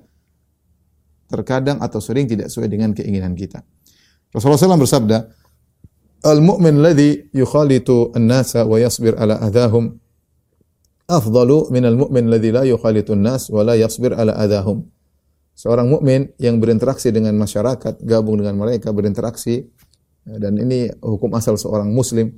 terkadang 1.26 1.82
atau 1.82 1.98
sering 1.98 2.30
tidak 2.30 2.52
sesuai 2.52 2.68
dengan 2.68 2.94
keinginan 2.94 3.34
kita. 3.34 3.66
Rasulullah 4.30 4.60
SAW 4.60 4.84
bersabda, 4.84 5.18
Al-mu'min 6.22 6.78
ladhi 6.78 7.30
yukhalitu 7.34 8.14
an-nasa 8.14 8.62
wa 8.62 8.78
yasbir 8.78 9.18
ala 9.18 9.42
adahum 9.42 9.98
afdalu 11.10 11.68
min 11.74 11.84
al-mu'min 11.84 12.30
ladhi 12.30 12.50
la 12.54 12.62
yukhalitu 12.64 13.12
an-nas 13.12 13.52
wa 13.52 13.60
la 13.66 13.74
yasbir 13.76 14.16
ala 14.16 14.32
adahum. 14.38 14.86
Seorang 15.52 15.84
mukmin 15.84 16.32
yang 16.40 16.56
berinteraksi 16.64 17.12
dengan 17.12 17.36
masyarakat, 17.36 18.00
gabung 18.08 18.40
dengan 18.40 18.56
mereka, 18.56 18.88
berinteraksi 18.88 19.68
dan 20.24 20.56
ini 20.56 20.88
hukum 21.04 21.28
asal 21.36 21.60
seorang 21.60 21.92
muslim. 21.92 22.32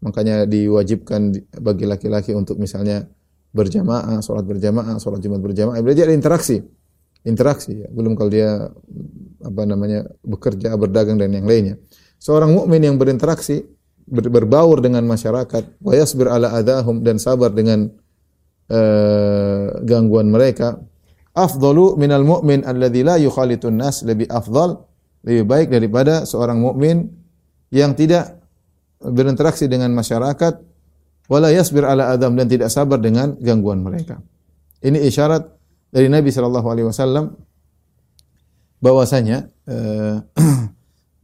Makanya 0.00 0.48
diwajibkan 0.48 1.34
bagi 1.60 1.84
laki-laki 1.84 2.32
untuk 2.32 2.56
misalnya 2.56 3.04
berjamaah, 3.52 4.22
sholat 4.24 4.46
berjamaah, 4.48 4.96
sholat 4.96 5.20
jumat 5.20 5.42
berjamaah. 5.44 5.76
Ada 5.76 6.14
interaksi. 6.14 6.62
Interaksi 7.26 7.84
ya. 7.84 7.88
Belum 7.92 8.16
kalau 8.16 8.32
dia 8.32 8.70
apa 9.44 9.62
namanya 9.68 10.08
bekerja, 10.24 10.72
berdagang 10.80 11.20
dan 11.20 11.36
yang 11.36 11.44
lainnya. 11.44 11.76
Seorang 12.20 12.52
mukmin 12.52 12.84
yang 12.84 13.00
berinteraksi, 13.00 13.64
ber, 14.04 14.28
berbaur 14.28 14.84
dengan 14.84 15.08
masyarakat, 15.08 15.80
wa 15.80 15.92
yasbir 15.96 16.28
ala 16.28 16.52
adahum 16.52 17.00
dan 17.00 17.16
sabar 17.16 17.48
dengan 17.48 17.88
uh, 18.68 19.80
gangguan 19.88 20.28
mereka. 20.28 20.76
Afdalu 21.32 21.96
minal 21.96 22.26
mu'min 22.28 22.60
alladzi 22.68 23.00
la 23.00 23.16
yukhalitun 23.16 23.80
nas 23.80 24.04
lebih 24.04 24.28
afdal, 24.28 24.84
lebih 25.24 25.48
baik 25.48 25.68
daripada 25.72 26.28
seorang 26.28 26.60
mukmin 26.60 27.08
yang 27.72 27.96
tidak 27.96 28.36
berinteraksi 29.00 29.64
dengan 29.64 29.96
masyarakat 29.96 30.60
wala 31.30 31.48
yasbir 31.48 31.86
ala 31.86 32.12
adam 32.12 32.36
dan 32.36 32.50
tidak 32.50 32.68
sabar 32.68 32.98
dengan 33.00 33.38
gangguan 33.40 33.80
mereka. 33.80 34.20
Ini 34.82 34.98
isyarat 35.08 35.46
dari 35.94 36.10
Nabi 36.10 36.28
sallallahu 36.34 36.66
alaihi 36.68 36.86
wasallam 36.90 37.38
bahwasanya 38.82 39.46
eh, 39.70 40.16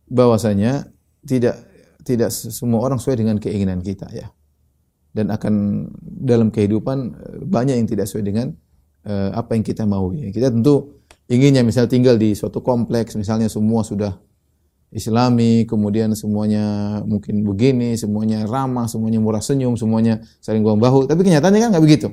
bahwasanya 0.07 0.91
tidak 1.27 1.63
tidak 2.07 2.31
semua 2.31 2.87
orang 2.87 3.03
sesuai 3.03 3.19
dengan 3.19 3.37
keinginan 3.43 3.83
kita 3.83 4.07
ya. 4.15 4.31
Dan 5.11 5.33
akan 5.33 5.87
dalam 6.03 6.53
kehidupan 6.53 6.99
eh, 7.15 7.39
banyak 7.43 7.77
yang 7.83 7.89
tidak 7.89 8.07
sesuai 8.07 8.25
dengan 8.25 8.47
eh, 9.07 9.31
apa 9.35 9.59
yang 9.59 9.65
kita 9.67 9.83
mau 9.85 10.15
ya. 10.15 10.31
Kita 10.31 10.55
tentu 10.55 11.03
inginnya 11.27 11.67
misal 11.67 11.91
tinggal 11.91 12.15
di 12.15 12.33
suatu 12.39 12.63
kompleks 12.63 13.19
misalnya 13.19 13.51
semua 13.51 13.83
sudah 13.83 14.15
Islami, 14.95 15.67
kemudian 15.67 16.15
semuanya 16.15 16.99
mungkin 17.03 17.43
begini, 17.43 17.99
semuanya 17.99 18.47
ramah, 18.47 18.87
semuanya 18.87 19.19
murah 19.19 19.43
senyum, 19.43 19.75
semuanya 19.75 20.23
saling 20.39 20.63
bahu 20.63 20.79
bahu. 20.79 20.99
Tapi 21.11 21.27
kenyataannya 21.27 21.59
kan 21.59 21.69
nggak 21.75 21.85
begitu. 21.85 22.09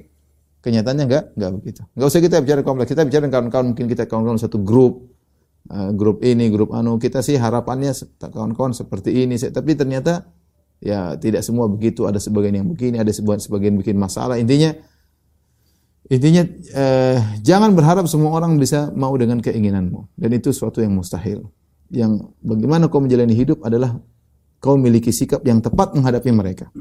Kenyataannya 0.65 1.05
nggak 1.05 1.23
nggak 1.37 1.51
begitu. 1.61 1.81
Nggak 1.93 2.07
usah 2.09 2.21
kita 2.23 2.37
bicara 2.41 2.61
kompleks. 2.65 2.89
Kita 2.89 3.05
bicara 3.05 3.29
kawan-kawan 3.29 3.65
mungkin 3.71 3.85
kita 3.85 4.09
kawan-kawan 4.09 4.41
satu 4.41 4.57
grup, 4.65 5.12
uh, 5.69 5.91
grup 5.95 6.25
ini, 6.25 6.51
grup 6.51 6.73
anu. 6.75 6.99
Kita 6.99 7.21
sih 7.21 7.39
harapannya 7.39 7.93
kawan-kawan 8.19 8.75
seperti 8.75 9.23
ini. 9.23 9.37
Tapi 9.37 9.71
ternyata 9.77 10.27
ya 10.83 11.15
tidak 11.15 11.45
semua 11.45 11.69
begitu. 11.69 12.09
Ada 12.09 12.19
sebagian 12.19 12.63
yang 12.63 12.67
begini, 12.67 12.99
ada 12.99 13.11
sebagian 13.13 13.39
sebagian 13.43 13.73
bikin 13.79 13.95
masalah. 13.95 14.35
Intinya 14.35 14.73
intinya 16.11 16.43
uh, 16.75 17.17
jangan 17.39 17.71
berharap 17.71 18.09
semua 18.11 18.35
orang 18.35 18.59
bisa 18.59 18.91
mau 18.97 19.13
dengan 19.15 19.39
keinginanmu. 19.39 20.19
Dan 20.19 20.35
itu 20.35 20.51
suatu 20.51 20.83
yang 20.83 20.97
mustahil 20.97 21.47
yang 21.93 22.33
bagaimana 22.41 22.89
kau 22.89 22.97
menjalani 22.97 23.37
hidup 23.37 23.61
adalah 23.61 23.93
kau 24.57 24.75
memiliki 24.75 25.13
sikap 25.13 25.45
yang 25.45 25.61
tepat 25.61 25.93
menghadapi 25.93 26.33
mereka. 26.33 26.73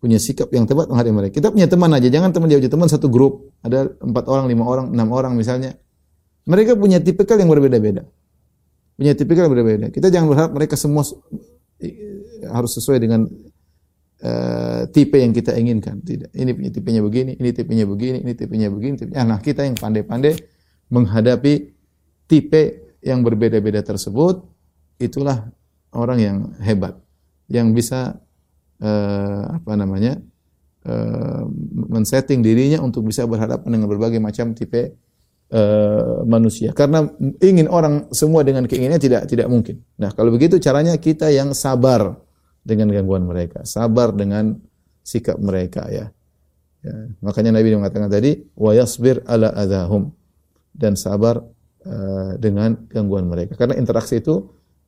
Punya 0.00 0.16
sikap 0.16 0.48
yang 0.54 0.64
tepat 0.64 0.88
menghadapi 0.88 1.14
mereka. 1.14 1.32
Kita 1.42 1.52
punya 1.52 1.68
teman 1.68 1.92
aja, 1.92 2.08
jangan 2.08 2.32
teman 2.32 2.48
jauh 2.48 2.64
teman 2.64 2.88
satu 2.88 3.12
grup, 3.12 3.52
ada 3.60 3.92
empat 4.00 4.24
orang, 4.30 4.48
lima 4.48 4.64
orang, 4.64 4.86
enam 4.94 5.08
orang 5.12 5.36
misalnya. 5.36 5.76
Mereka 6.44 6.76
punya 6.76 7.00
tipikal 7.00 7.40
yang 7.40 7.48
berbeda-beda. 7.48 8.04
Punya 8.94 9.12
tipikal 9.16 9.48
yang 9.48 9.52
berbeda-beda. 9.56 9.88
Kita 9.90 10.12
jangan 10.12 10.28
berharap 10.28 10.52
mereka 10.52 10.76
semua 10.76 11.02
harus 12.44 12.72
sesuai 12.76 12.98
dengan 13.00 13.26
uh, 14.22 14.82
tipe 14.92 15.16
yang 15.16 15.32
kita 15.32 15.56
inginkan. 15.56 16.04
Tidak. 16.04 16.30
Ini 16.36 16.50
punya 16.52 16.70
tipenya 16.70 17.00
begini, 17.00 17.32
ini 17.40 17.50
tipenya 17.50 17.84
begini, 17.88 18.18
ini 18.22 18.32
tipenya 18.36 18.68
begini. 18.68 18.94
Tipenya. 19.00 19.24
Nah, 19.24 19.40
kita 19.40 19.64
yang 19.64 19.76
pandai-pandai 19.76 20.36
menghadapi 20.92 21.72
tipe 22.28 22.96
yang 23.04 23.20
berbeda-beda 23.20 23.84
tersebut 23.84 24.44
itulah 24.96 25.52
orang 25.92 26.18
yang 26.20 26.36
hebat 26.64 26.96
yang 27.52 27.76
bisa 27.76 28.16
uh, 28.80 29.42
apa 29.60 29.72
namanya 29.76 30.16
uh, 30.88 31.44
men-setting 31.92 32.40
dirinya 32.40 32.80
untuk 32.80 33.04
bisa 33.04 33.28
berhadapan 33.28 33.68
dengan 33.76 33.88
berbagai 33.92 34.20
macam 34.22 34.56
tipe 34.56 34.96
uh, 35.54 36.26
manusia 36.26 36.74
karena 36.74 37.06
ingin 37.38 37.70
orang 37.70 38.10
semua 38.10 38.42
dengan 38.42 38.66
keinginannya 38.66 38.98
tidak 38.98 39.22
tidak 39.30 39.46
mungkin. 39.46 39.78
Nah, 40.02 40.10
kalau 40.10 40.34
begitu 40.34 40.58
caranya 40.58 40.98
kita 40.98 41.30
yang 41.30 41.54
sabar 41.54 42.18
dengan 42.66 42.90
gangguan 42.90 43.22
mereka, 43.24 43.62
sabar 43.62 44.10
dengan 44.10 44.58
sikap 45.06 45.38
mereka 45.38 45.86
ya. 45.86 46.10
ya. 46.82 46.94
Makanya 47.22 47.54
Nabi 47.54 47.70
mengatakan 47.78 48.10
tadi 48.10 48.42
wa 48.58 48.74
yasbir 48.74 49.22
ala 49.30 49.54
adahum 49.54 50.10
dan 50.74 50.98
sabar 50.98 51.38
Eh, 51.84 52.32
dengan 52.40 52.88
gangguan 52.88 53.28
mereka. 53.28 53.60
Karena 53.60 53.76
interaksi 53.76 54.16
itu 54.16 54.40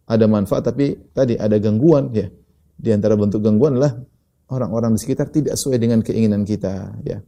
ada 0.08 0.24
manfaat 0.24 0.64
tapi 0.64 0.96
tadi 1.12 1.36
ada 1.36 1.60
gangguan 1.60 2.08
ya. 2.08 2.24
Di 2.72 2.88
antara 2.88 3.20
bentuk 3.20 3.44
gangguan 3.44 3.76
adalah 3.76 4.00
orang-orang 4.48 4.96
di 4.96 5.04
sekitar 5.04 5.28
tidak 5.28 5.60
sesuai 5.60 5.76
dengan 5.76 6.00
keinginan 6.00 6.48
kita 6.48 6.96
ya. 7.04 7.20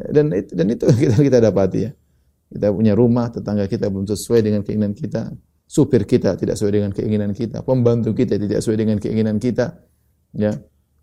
Dan 0.00 0.32
dan 0.32 0.66
itu 0.72 0.88
kita 1.04 1.12
kita 1.20 1.44
dapati 1.44 1.78
ya. 1.84 1.92
Kita 2.46 2.70
punya 2.70 2.94
rumah, 2.94 3.28
tetangga 3.30 3.66
kita 3.66 3.90
belum 3.90 4.06
sesuai 4.06 4.40
dengan 4.40 4.62
keinginan 4.62 4.94
kita, 4.94 5.34
supir 5.66 6.06
kita 6.06 6.38
tidak 6.38 6.54
sesuai 6.54 6.74
dengan 6.78 6.90
keinginan 6.94 7.30
kita, 7.34 7.66
pembantu 7.66 8.14
kita 8.14 8.38
tidak 8.38 8.62
sesuai 8.62 8.78
dengan 8.78 8.96
keinginan 9.02 9.36
kita, 9.42 9.82
ya. 10.36 10.54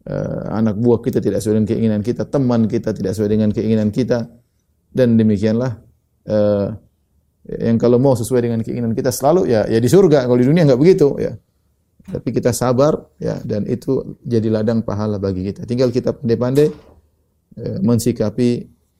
Uh, 0.03 0.51
anak 0.51 0.75
buah 0.83 0.99
kita 0.99 1.23
tidak 1.23 1.39
sesuai 1.39 1.63
dengan 1.63 1.69
keinginan 1.71 2.01
kita, 2.03 2.27
teman 2.27 2.67
kita 2.67 2.91
tidak 2.91 3.15
sesuai 3.15 3.39
dengan 3.39 3.49
keinginan 3.55 3.87
kita, 3.87 4.27
dan 4.91 5.15
demikianlah 5.15 5.79
uh, 6.27 6.75
yang 7.43 7.75
kalau 7.75 7.99
mau 7.99 8.15
sesuai 8.15 8.39
dengan 8.47 8.59
keinginan 8.63 8.95
kita 8.95 9.11
selalu 9.11 9.51
ya 9.51 9.67
ya 9.67 9.79
di 9.81 9.89
surga. 9.91 10.23
Kalau 10.23 10.39
di 10.39 10.47
dunia 10.47 10.63
nggak 10.63 10.79
begitu 10.79 11.19
ya. 11.19 11.35
Tapi 12.03 12.35
kita 12.35 12.51
sabar 12.51 12.99
ya 13.19 13.39
dan 13.47 13.63
itu 13.63 14.19
jadi 14.23 14.47
ladang 14.51 14.83
pahala 14.83 15.19
bagi 15.19 15.51
kita. 15.51 15.63
Tinggal 15.63 15.91
kita 15.91 16.15
pandai-pandai 16.15 16.67
eh, 17.59 17.77
mensikapi 17.79 18.49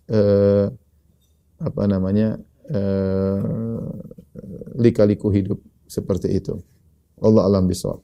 eh, 0.07 0.65
apa 1.63 1.87
namanya 1.87 2.35
eh, 2.67 3.39
lika-liku 4.77 5.31
hidup 5.31 5.59
seperti 5.87 6.35
itu. 6.35 6.59
Allah 7.23 7.47
alam 7.47 7.63
bisawab 7.71 8.03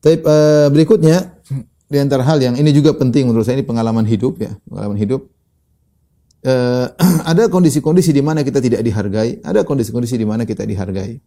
Tapi 0.00 0.16
eh, 0.24 0.68
berikutnya 0.72 1.36
di 1.86 1.98
antara 2.02 2.26
hal 2.26 2.42
yang 2.42 2.54
ini 2.58 2.74
juga 2.74 2.96
penting 2.96 3.30
menurut 3.30 3.46
saya 3.46 3.60
ini 3.60 3.66
pengalaman 3.66 4.02
hidup 4.08 4.40
ya 4.42 4.56
pengalaman 4.66 4.98
hidup. 4.98 5.28
Uh, 6.46 6.86
ada 7.30 7.50
kondisi-kondisi 7.50 8.14
di 8.14 8.22
mana 8.22 8.46
kita 8.46 8.62
tidak 8.62 8.78
dihargai, 8.86 9.42
ada 9.42 9.66
kondisi-kondisi 9.66 10.14
di 10.14 10.22
mana 10.22 10.46
kita 10.46 10.62
dihargai. 10.62 11.18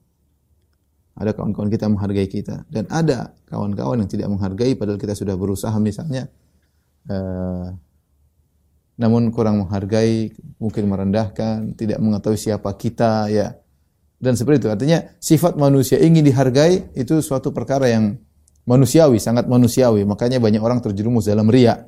Ada 1.20 1.36
kawan-kawan 1.36 1.68
kita 1.68 1.92
menghargai 1.92 2.28
kita 2.32 2.64
dan 2.72 2.88
ada 2.88 3.36
kawan-kawan 3.52 4.00
yang 4.00 4.08
tidak 4.08 4.32
menghargai 4.32 4.80
padahal 4.80 4.96
kita 4.96 5.12
sudah 5.20 5.36
berusaha 5.36 5.76
misalnya 5.76 6.32
uh, 7.12 7.76
namun 9.00 9.32
kurang 9.32 9.64
menghargai, 9.64 10.36
mungkin 10.60 10.92
merendahkan, 10.92 11.72
tidak 11.80 12.04
mengetahui 12.04 12.36
siapa 12.36 12.76
kita 12.76 13.32
ya. 13.32 13.56
Dan 14.20 14.36
seperti 14.36 14.68
itu. 14.68 14.70
Artinya 14.70 15.00
sifat 15.24 15.56
manusia 15.56 15.96
ingin 16.04 16.28
dihargai 16.28 16.92
itu 17.00 17.24
suatu 17.24 17.56
perkara 17.56 17.88
yang 17.88 18.20
manusiawi, 18.68 19.16
sangat 19.24 19.48
manusiawi. 19.48 20.04
Makanya 20.04 20.44
banyak 20.44 20.60
orang 20.60 20.84
terjerumus 20.84 21.32
dalam 21.32 21.48
riak 21.48 21.88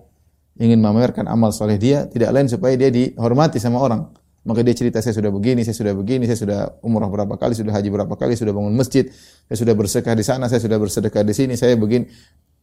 ingin 0.55 0.79
memamerkan 0.79 1.27
amal 1.27 1.51
soleh 1.51 1.75
dia, 1.75 2.07
tidak 2.07 2.31
lain 2.31 2.47
supaya 2.47 2.79
dia 2.79 2.87
dihormati 2.87 3.59
sama 3.59 3.83
orang. 3.83 4.07
Maka 4.41 4.63
dia 4.63 4.73
cerita, 4.73 5.03
saya 5.03 5.13
sudah 5.13 5.29
begini, 5.29 5.67
saya 5.67 5.75
sudah 5.75 5.93
begini, 5.93 6.25
saya 6.25 6.39
sudah 6.39 6.59
umrah 6.81 7.11
berapa 7.11 7.35
kali, 7.37 7.53
sudah 7.53 7.75
haji 7.75 7.93
berapa 7.93 8.15
kali, 8.17 8.33
sudah 8.33 8.55
bangun 8.55 8.73
masjid, 8.73 9.05
saya 9.51 9.57
sudah 9.59 9.75
bersedekah 9.77 10.15
di 10.17 10.25
sana, 10.25 10.49
saya 10.49 10.63
sudah 10.63 10.79
bersedekah 10.81 11.21
di 11.27 11.33
sini, 11.35 11.53
saya 11.59 11.77
begini. 11.77 12.07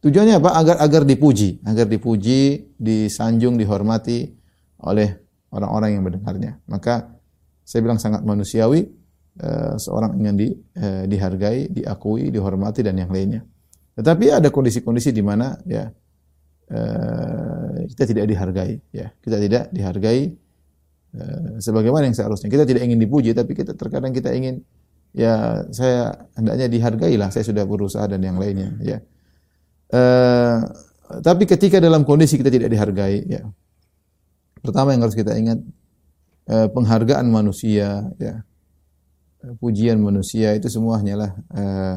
Tujuannya 0.03 0.41
apa? 0.41 0.59
Agar 0.59 0.75
agar 0.83 1.01
dipuji, 1.07 1.63
agar 1.63 1.87
dipuji, 1.87 2.75
disanjung, 2.75 3.55
dihormati 3.55 4.38
oleh 4.83 5.19
orang-orang 5.51 5.89
yang 5.97 6.03
mendengarnya. 6.05 6.61
Maka 6.69 7.09
saya 7.65 7.85
bilang 7.85 8.01
sangat 8.01 8.25
manusiawi 8.25 8.85
uh, 9.41 9.75
seorang 9.77 10.17
ingin 10.17 10.35
di, 10.37 10.47
uh, 10.53 11.03
dihargai, 11.05 11.69
diakui, 11.69 12.29
dihormati 12.33 12.81
dan 12.81 12.97
yang 12.97 13.11
lainnya. 13.11 13.45
Tetapi 13.99 14.31
ada 14.31 14.47
kondisi-kondisi 14.47 15.11
di 15.11 15.19
mana 15.25 15.59
ya 15.67 15.89
uh, 16.71 17.75
kita 17.91 18.03
tidak 18.07 18.25
dihargai, 18.31 18.73
ya 18.93 19.11
kita 19.19 19.37
tidak 19.37 19.63
dihargai 19.73 20.33
sebagaimana 21.57 22.05
yang 22.05 22.13
seharusnya. 22.13 22.53
Kita 22.53 22.69
tidak 22.69 22.85
ingin 22.85 23.01
dipuji, 23.01 23.33
tapi 23.33 23.57
kita 23.57 23.73
terkadang 23.73 24.13
kita 24.13 24.29
ingin 24.29 24.61
ya 25.09 25.65
saya 25.73 26.29
hendaknya 26.37 26.69
dihargai 26.69 27.17
lah. 27.17 27.33
Saya 27.33 27.49
sudah 27.49 27.65
berusaha 27.65 28.05
dan 28.05 28.21
yang 28.21 28.37
lainnya, 28.37 28.77
ya. 28.77 29.01
Tapi 31.09 31.49
ketika 31.49 31.81
dalam 31.81 32.05
kondisi 32.05 32.37
kita 32.37 32.53
tidak 32.53 32.69
dihargai, 32.69 33.25
ya 33.25 33.41
pertama 34.61 34.93
yang 34.93 35.03
harus 35.03 35.17
kita 35.17 35.35
ingat 35.35 35.59
uh, 36.49 36.67
penghargaan 36.71 37.27
manusia, 37.29 38.07
ya 38.19 38.43
pujian 39.59 40.03
manusia 40.03 40.51
itu 40.51 40.67
semua 40.67 40.99
hanyalah 40.99 41.31
uh, 41.55 41.95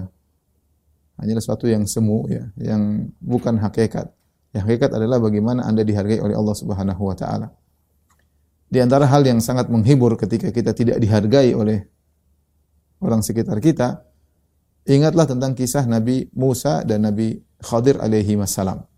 hanyalah 1.18 1.42
sesuatu 1.42 1.66
yang 1.66 1.86
semu 1.86 2.26
ya, 2.30 2.46
yang 2.58 3.10
bukan 3.18 3.58
hakikat. 3.58 4.10
Yang 4.52 4.62
hakikat 4.68 4.90
adalah 4.94 5.18
bagaimana 5.18 5.64
Anda 5.64 5.82
dihargai 5.82 6.20
oleh 6.20 6.36
Allah 6.36 6.56
Subhanahu 6.56 7.02
wa 7.08 7.16
taala. 7.16 7.48
Di 8.72 8.80
antara 8.80 9.04
hal 9.04 9.24
yang 9.24 9.40
sangat 9.40 9.68
menghibur 9.68 10.16
ketika 10.16 10.48
kita 10.48 10.72
tidak 10.72 10.96
dihargai 10.96 11.52
oleh 11.52 11.84
orang 13.00 13.20
sekitar 13.20 13.60
kita, 13.60 14.04
ingatlah 14.88 15.28
tentang 15.28 15.52
kisah 15.52 15.84
Nabi 15.84 16.28
Musa 16.32 16.80
dan 16.84 17.04
Nabi 17.04 17.36
Khadir 17.60 18.00
alaihi 18.00 18.36
wassalam. 18.36 18.91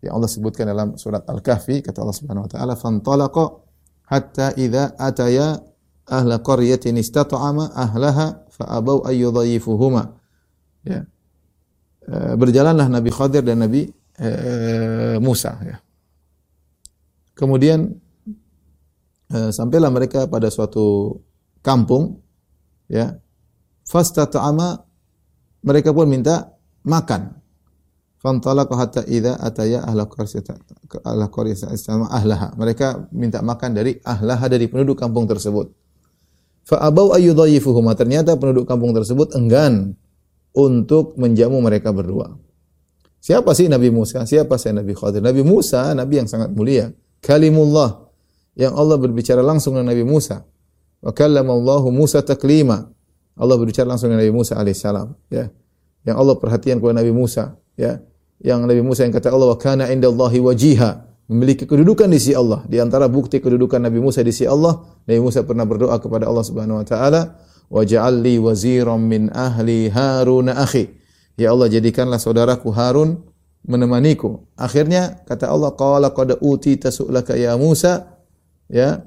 Yang 0.00 0.12
Allah 0.16 0.30
sebutkan 0.32 0.64
dalam 0.64 0.88
surat 0.96 1.28
Al-Kahfi, 1.28 1.84
kata 1.84 2.00
Allah 2.00 2.16
Subhanahu 2.16 2.44
wa 2.48 2.50
taala, 2.50 2.72
"Fantalaqa 2.72 3.44
hatta 4.08 4.56
idza 4.56 4.96
ataya 4.96 5.60
ahla 6.08 6.40
qaryatin 6.40 6.96
istata'ama 6.96 7.76
ahlaha 7.76 8.48
fa 8.48 8.64
abau 8.80 9.04
ayyudhayifuhuma." 9.04 10.16
Ya. 10.88 11.04
E, 12.00 12.14
berjalanlah 12.40 12.88
Nabi 12.88 13.12
Khadir 13.12 13.44
dan 13.44 13.60
Nabi 13.60 13.92
e, 14.16 14.28
Musa 15.20 15.52
ya. 15.60 15.76
Kemudian 17.36 17.92
e, 19.28 19.52
sampailah 19.52 19.92
mereka 19.92 20.24
pada 20.32 20.48
suatu 20.48 21.20
kampung 21.60 22.24
ya. 22.88 23.20
Fastata'ama 23.84 24.80
mereka 25.60 25.92
pun 25.92 26.08
minta 26.08 26.56
makan. 26.88 27.39
Fantalaqa 28.20 28.76
hatta 28.76 29.00
idza 29.08 29.40
ataya 29.40 29.80
ahla 29.80 30.04
qaryata 30.04 30.52
ahla 31.08 31.32
qaryata 31.32 31.72
ahlaha. 32.12 32.52
Mereka 32.52 33.08
minta 33.16 33.40
makan 33.40 33.72
dari 33.72 33.96
ahlaha 34.04 34.44
dari 34.44 34.68
penduduk 34.68 35.00
kampung 35.00 35.24
tersebut. 35.24 35.72
Fa 36.68 36.84
abau 36.84 37.16
ayyudhayifuhuma. 37.16 37.96
Ternyata 37.96 38.36
penduduk 38.36 38.68
kampung 38.68 38.92
tersebut 38.92 39.32
enggan 39.32 39.96
untuk 40.52 41.16
menjamu 41.16 41.64
mereka 41.64 41.96
berdua. 41.96 42.36
Siapa 43.24 43.56
sih 43.56 43.72
Nabi 43.72 43.88
Musa? 43.88 44.28
Siapa 44.28 44.60
sih 44.60 44.76
Nabi 44.76 44.92
Khadir? 44.92 45.24
Nabi 45.24 45.40
Musa, 45.40 45.96
Nabi 45.96 46.20
yang 46.20 46.28
sangat 46.28 46.52
mulia. 46.52 46.92
Kalimullah. 47.24 48.04
Yang 48.52 48.72
Allah 48.76 48.96
berbicara 49.00 49.40
langsung 49.40 49.80
dengan 49.80 49.96
Nabi 49.96 50.04
Musa. 50.04 50.44
Wa 51.00 51.16
kallamallahu 51.16 51.88
Musa 51.88 52.20
taklima. 52.20 52.84
Allah 53.40 53.56
berbicara 53.56 53.88
langsung 53.88 54.12
dengan 54.12 54.28
Nabi 54.28 54.34
Musa 54.36 54.60
alaihissalam. 54.60 55.08
Ya. 55.32 55.48
Yang 56.04 56.16
Allah 56.20 56.34
perhatian 56.36 56.76
kepada 56.84 57.00
Nabi 57.00 57.12
Musa. 57.16 57.56
Ya 57.80 58.04
yang 58.40 58.64
Nabi 58.64 58.80
Musa 58.80 59.04
yang 59.04 59.12
kata 59.12 59.28
Allah 59.28 59.52
wa 59.52 59.58
kana 59.60 59.92
indallahi 59.92 60.40
wajiha 60.40 60.90
memiliki 61.30 61.68
kedudukan 61.68 62.10
di 62.10 62.18
sisi 62.18 62.34
Allah. 62.34 62.66
Di 62.66 62.82
antara 62.82 63.06
bukti 63.06 63.38
kedudukan 63.38 63.78
Nabi 63.78 64.02
Musa 64.02 64.24
di 64.24 64.34
sisi 64.34 64.48
Allah, 64.48 64.82
Nabi 65.06 65.20
Musa 65.22 65.46
pernah 65.46 65.62
berdoa 65.62 66.00
kepada 66.02 66.26
Allah 66.26 66.42
Subhanahu 66.42 66.82
wa 66.82 66.86
taala, 66.88 67.38
"Waj'al 67.70 68.18
li 68.18 68.40
waziran 68.40 68.98
min 68.98 69.30
ahli 69.30 69.92
Harun 69.92 70.50
akhi." 70.50 70.90
Ya 71.38 71.54
Allah, 71.54 71.70
jadikanlah 71.70 72.18
saudaraku 72.18 72.74
Harun 72.74 73.22
menemaniku. 73.62 74.42
Akhirnya 74.58 75.22
kata 75.28 75.46
Allah, 75.46 75.70
"Qala 75.78 76.10
qad 76.10 76.40
utita 76.42 76.90
su'laka 76.90 77.38
ya 77.38 77.54
Musa." 77.54 78.18
Ya. 78.66 79.06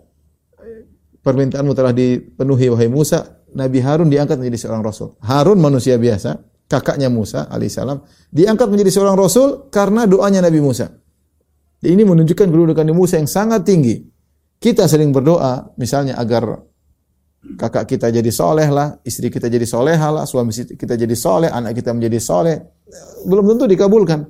Permintaanmu 1.23 1.71
telah 1.71 1.95
dipenuhi 1.95 2.67
wahai 2.67 2.91
Musa. 2.91 3.43
Nabi 3.55 3.79
Harun 3.79 4.11
diangkat 4.11 4.39
menjadi 4.39 4.67
seorang 4.67 4.83
rasul. 4.83 5.15
Harun 5.23 5.61
manusia 5.61 5.95
biasa, 5.95 6.35
kakaknya 6.73 7.13
Musa 7.13 7.45
alaihissalam, 7.45 8.01
diangkat 8.33 8.65
menjadi 8.65 8.89
seorang 8.89 9.13
rasul 9.13 9.69
karena 9.69 10.09
doanya 10.09 10.41
Nabi 10.41 10.57
Musa. 10.57 10.89
Ini 11.85 12.01
menunjukkan 12.01 12.49
kedudukan 12.49 12.81
Nabi 12.89 12.97
Musa 12.97 13.21
yang 13.21 13.29
sangat 13.29 13.61
tinggi. 13.61 14.01
Kita 14.57 14.89
sering 14.89 15.13
berdoa, 15.13 15.75
misalnya 15.77 16.17
agar 16.17 16.63
kakak 17.59 17.85
kita 17.85 18.07
jadi 18.09 18.31
soleh 18.31 18.71
lah, 18.71 18.97
istri 19.03 19.27
kita 19.27 19.51
jadi 19.51 19.67
soleha 19.67 20.07
lah, 20.09 20.23
suami 20.23 20.55
kita 20.55 20.95
jadi 20.95 21.13
soleh, 21.13 21.51
anak 21.51 21.77
kita 21.77 21.91
menjadi 21.91 22.17
soleh. 22.23 22.57
Belum 23.27 23.43
tentu 23.53 23.67
dikabulkan. 23.67 24.23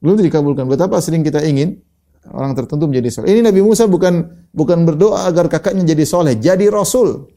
Belum 0.00 0.16
tentu 0.16 0.26
dikabulkan. 0.32 0.64
Betapa 0.66 0.98
sering 1.04 1.20
kita 1.20 1.44
ingin 1.44 1.76
orang 2.32 2.56
tertentu 2.56 2.88
menjadi 2.88 3.20
soleh. 3.20 3.36
Ini 3.36 3.44
Nabi 3.44 3.60
Musa 3.60 3.84
bukan 3.84 4.48
bukan 4.50 4.88
berdoa 4.88 5.28
agar 5.28 5.52
kakaknya 5.52 5.92
jadi 5.92 6.08
soleh, 6.08 6.40
jadi 6.40 6.72
rasul. 6.72 7.28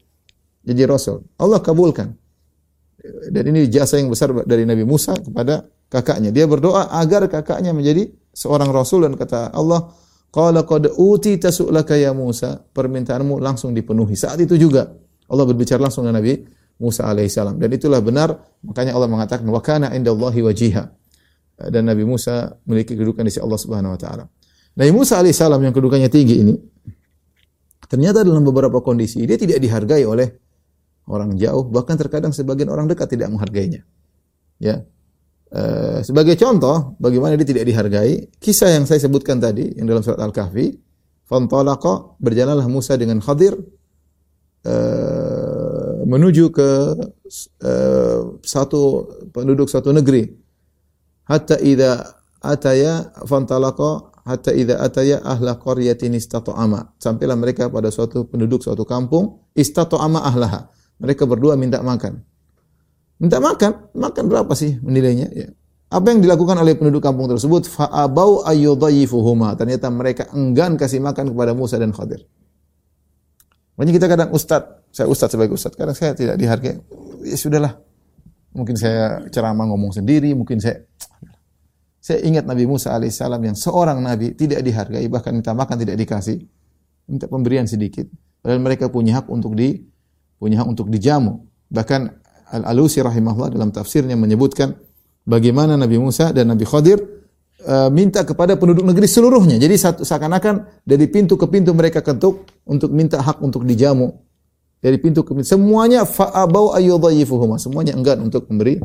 Jadi 0.66 0.82
rasul. 0.88 1.22
Allah 1.36 1.60
kabulkan. 1.60 2.16
Dan 3.30 3.42
ini 3.54 3.70
jasa 3.70 3.98
yang 4.00 4.10
besar 4.10 4.32
dari 4.46 4.66
Nabi 4.66 4.82
Musa 4.82 5.14
kepada 5.14 5.66
kakaknya. 5.90 6.34
Dia 6.34 6.46
berdoa 6.50 6.90
agar 6.90 7.26
kakaknya 7.30 7.70
menjadi 7.70 8.10
seorang 8.34 8.70
rasul 8.70 9.06
dan 9.06 9.14
kata 9.14 9.54
Allah, 9.54 9.90
"Qala 10.30 10.66
qad 10.66 10.90
utita 10.98 11.54
su'laka 11.54 11.94
ya 11.94 12.10
Musa." 12.12 12.58
Permintaanmu 12.58 13.38
langsung 13.38 13.72
dipenuhi. 13.72 14.18
Saat 14.18 14.42
itu 14.42 14.58
juga 14.58 14.90
Allah 15.26 15.44
berbicara 15.46 15.82
langsung 15.82 16.06
dengan 16.06 16.22
Nabi 16.22 16.46
Musa 16.76 17.08
alaihissalam. 17.08 17.56
Dan 17.56 17.72
itulah 17.72 18.04
benar, 18.04 18.36
makanya 18.60 18.92
Allah 18.92 19.08
mengatakan 19.08 19.46
wa 19.48 19.62
kana 19.64 19.90
indallahi 19.96 20.40
wajiha. 20.44 20.84
Dan 21.72 21.88
Nabi 21.88 22.04
Musa 22.04 22.52
memiliki 22.68 22.92
kedudukan 22.92 23.24
di 23.24 23.32
sisi 23.32 23.40
Allah 23.40 23.56
Subhanahu 23.56 23.96
wa 23.96 24.00
taala. 24.00 24.24
Nabi 24.76 24.92
Musa 24.92 25.16
alaihissalam 25.16 25.56
yang 25.64 25.72
kedudukannya 25.72 26.12
tinggi 26.12 26.36
ini 26.44 26.54
ternyata 27.86 28.20
dalam 28.20 28.44
beberapa 28.44 28.84
kondisi 28.84 29.24
dia 29.24 29.40
tidak 29.40 29.62
dihargai 29.62 30.04
oleh 30.04 30.45
orang 31.06 31.38
jauh, 31.38 31.64
bahkan 31.70 31.94
terkadang 31.94 32.34
sebagian 32.34 32.70
orang 32.70 32.90
dekat 32.90 33.06
tidak 33.06 33.30
menghargainya. 33.30 33.86
Ya. 34.58 34.82
E, 35.46 35.62
sebagai 36.02 36.34
contoh 36.34 36.98
bagaimana 36.98 37.38
dia 37.38 37.46
tidak 37.46 37.64
dihargai, 37.66 38.34
kisah 38.42 38.74
yang 38.74 38.84
saya 38.84 38.98
sebutkan 38.98 39.38
tadi 39.38 39.78
yang 39.78 39.86
dalam 39.86 40.02
surat 40.02 40.18
Al-Kahfi, 40.18 40.74
fantalaqa 41.30 42.18
berjalanlah 42.18 42.66
Musa 42.66 42.98
dengan 42.98 43.22
Khadir 43.22 43.54
e, 44.66 44.74
menuju 46.02 46.50
ke 46.50 46.70
e, 47.62 47.72
satu 48.42 49.06
penduduk 49.30 49.70
satu 49.70 49.94
negeri. 49.94 50.26
Hatta 51.26 51.58
idza 51.62 52.02
ataya 52.42 53.14
fantalaqa 53.26 54.14
hatta 54.26 54.50
idza 54.50 54.82
ataya 54.82 55.22
ahla 55.22 55.58
qaryatin 55.58 56.18
istata'ama. 56.18 56.98
Sampailah 56.98 57.38
mereka 57.38 57.70
pada 57.70 57.94
suatu 57.94 58.26
penduduk 58.26 58.62
suatu 58.66 58.82
kampung, 58.82 59.46
istata'ama 59.54 60.22
ahlaha 60.26 60.74
mereka 60.96 61.28
berdua 61.28 61.54
minta 61.54 61.80
makan. 61.84 62.24
Minta 63.16 63.40
makan, 63.40 63.92
makan 63.96 64.24
berapa 64.28 64.52
sih 64.52 64.76
nilainya? 64.84 65.28
Ya. 65.32 65.48
Apa 65.86 66.12
yang 66.12 66.20
dilakukan 66.20 66.58
oleh 66.58 66.74
penduduk 66.74 67.00
kampung 67.00 67.30
tersebut? 67.30 67.70
Fa'abau 67.70 68.44
ayyudhayifuhuma. 68.44 69.54
Ternyata 69.54 69.86
mereka 69.88 70.28
enggan 70.34 70.74
kasih 70.74 70.98
makan 71.00 71.32
kepada 71.32 71.54
Musa 71.54 71.78
dan 71.78 71.94
Khadir. 71.94 72.26
Makanya 73.78 73.92
kita 73.94 74.06
kadang 74.08 74.28
ustad, 74.32 74.82
saya 74.90 75.06
ustad 75.06 75.30
sebagai 75.30 75.54
ustad, 75.54 75.72
kadang 75.76 75.94
saya 75.94 76.16
tidak 76.16 76.36
dihargai. 76.40 76.80
Ya 77.24 77.36
sudahlah. 77.38 77.78
Mungkin 78.56 78.74
saya 78.74 79.28
ceramah 79.28 79.68
ngomong 79.68 79.92
sendiri, 79.92 80.32
mungkin 80.32 80.58
saya 80.58 80.80
saya 82.00 82.22
ingat 82.22 82.46
Nabi 82.46 82.64
Musa 82.70 82.94
alaihissalam 82.94 83.42
yang 83.42 83.58
seorang 83.58 83.98
nabi 83.98 84.30
tidak 84.32 84.62
dihargai, 84.62 85.10
bahkan 85.10 85.34
minta 85.34 85.50
makan 85.50 85.74
tidak 85.74 85.98
dikasih, 85.98 86.38
minta 87.10 87.26
pemberian 87.26 87.66
sedikit. 87.66 88.06
Padahal 88.40 88.62
mereka 88.62 88.86
punya 88.86 89.18
hak 89.18 89.26
untuk 89.26 89.58
di 89.58 89.82
punya 90.36 90.62
hak 90.62 90.68
untuk 90.68 90.88
dijamu. 90.92 91.44
Bahkan 91.68 92.00
Al-Alusi 92.46 93.02
rahimahullah 93.02 93.58
dalam 93.58 93.74
tafsirnya 93.74 94.14
menyebutkan 94.14 94.76
bagaimana 95.26 95.74
Nabi 95.74 95.98
Musa 95.98 96.30
dan 96.30 96.54
Nabi 96.54 96.62
Khadir 96.62 97.02
uh, 97.66 97.90
minta 97.90 98.22
kepada 98.22 98.54
penduduk 98.54 98.86
negeri 98.86 99.10
seluruhnya. 99.10 99.58
Jadi 99.58 99.74
seakan-akan 100.06 100.86
dari 100.86 101.10
pintu 101.10 101.34
ke 101.34 101.46
pintu 101.50 101.74
mereka 101.74 102.00
ketuk 102.00 102.46
untuk 102.62 102.94
minta 102.94 103.18
hak 103.18 103.42
untuk 103.42 103.66
dijamu. 103.66 104.14
Dari 104.78 105.00
pintu 105.02 105.26
ke 105.26 105.34
pintu 105.34 105.48
semuanya 105.48 106.06
fa'abau 106.06 106.76
ayyudhayifuhuma. 106.78 107.58
Semuanya 107.58 107.98
enggan 107.98 108.22
untuk 108.22 108.46
memberi 108.46 108.78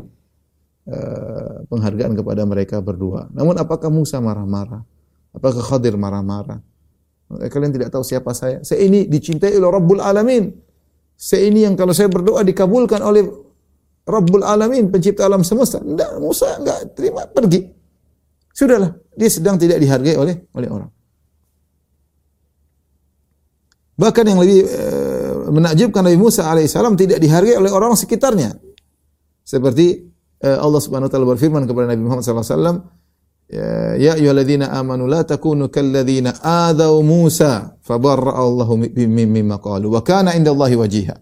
uh, 0.90 1.62
penghargaan 1.70 2.18
kepada 2.18 2.42
mereka 2.42 2.82
berdua. 2.82 3.30
Namun 3.30 3.54
apakah 3.62 3.92
Musa 3.92 4.18
marah-marah? 4.18 4.82
Apakah 5.32 5.62
Khadir 5.62 5.94
marah-marah? 5.94 6.60
Kalian 7.32 7.72
tidak 7.72 7.88
tahu 7.88 8.04
siapa 8.04 8.36
saya. 8.36 8.60
Saya 8.60 8.84
ini 8.84 9.08
dicintai 9.08 9.56
oleh 9.56 9.70
Rabbul 9.70 10.04
Alamin. 10.04 10.52
Saya 11.16 11.46
ini 11.46 11.64
yang 11.66 11.74
kalau 11.78 11.94
saya 11.94 12.10
berdoa 12.10 12.42
dikabulkan 12.42 13.00
oleh 13.00 13.22
Rabbul 14.02 14.42
Alamin, 14.42 14.90
pencipta 14.90 15.30
alam 15.30 15.46
semesta. 15.46 15.78
Tidak, 15.78 16.18
Musa 16.18 16.58
enggak 16.58 16.98
terima, 16.98 17.22
pergi. 17.30 17.62
Sudahlah, 18.50 18.90
dia 19.14 19.30
sedang 19.30 19.56
tidak 19.56 19.78
dihargai 19.78 20.18
oleh 20.18 20.34
oleh 20.52 20.68
orang. 20.68 20.90
Bahkan 23.96 24.24
yang 24.26 24.40
lebih 24.42 24.60
eh, 24.66 25.34
menakjubkan 25.52 26.02
Nabi 26.02 26.18
Musa 26.18 26.50
alaihissalam 26.50 26.98
tidak 26.98 27.22
dihargai 27.22 27.54
oleh 27.54 27.70
orang 27.70 27.94
sekitarnya. 27.94 28.58
Seperti 29.46 30.02
eh, 30.42 30.58
Allah 30.58 30.80
Subhanahu 30.82 31.06
wa 31.06 31.12
taala 31.12 31.26
berfirman 31.28 31.62
kepada 31.70 31.94
Nabi 31.94 32.02
Muhammad 32.02 32.26
sallallahu 32.26 32.42
alaihi 32.44 32.58
wasallam, 32.58 32.76
Ya, 33.52 34.00
ya 34.00 34.12
ayyuhalladzina 34.16 34.72
amanu 34.72 35.04
la 35.04 35.28
takunu 35.28 35.68
kalladzina 35.68 36.40
adaw 36.40 36.96
Musa 37.04 37.76
fabarra'a 37.84 38.40
Allahu 38.40 38.80
mimma 38.96 39.60
qalu 39.60 39.92
wa 39.92 40.00
kana 40.00 40.32
indallahi 40.32 40.72
wajiha. 40.72 41.20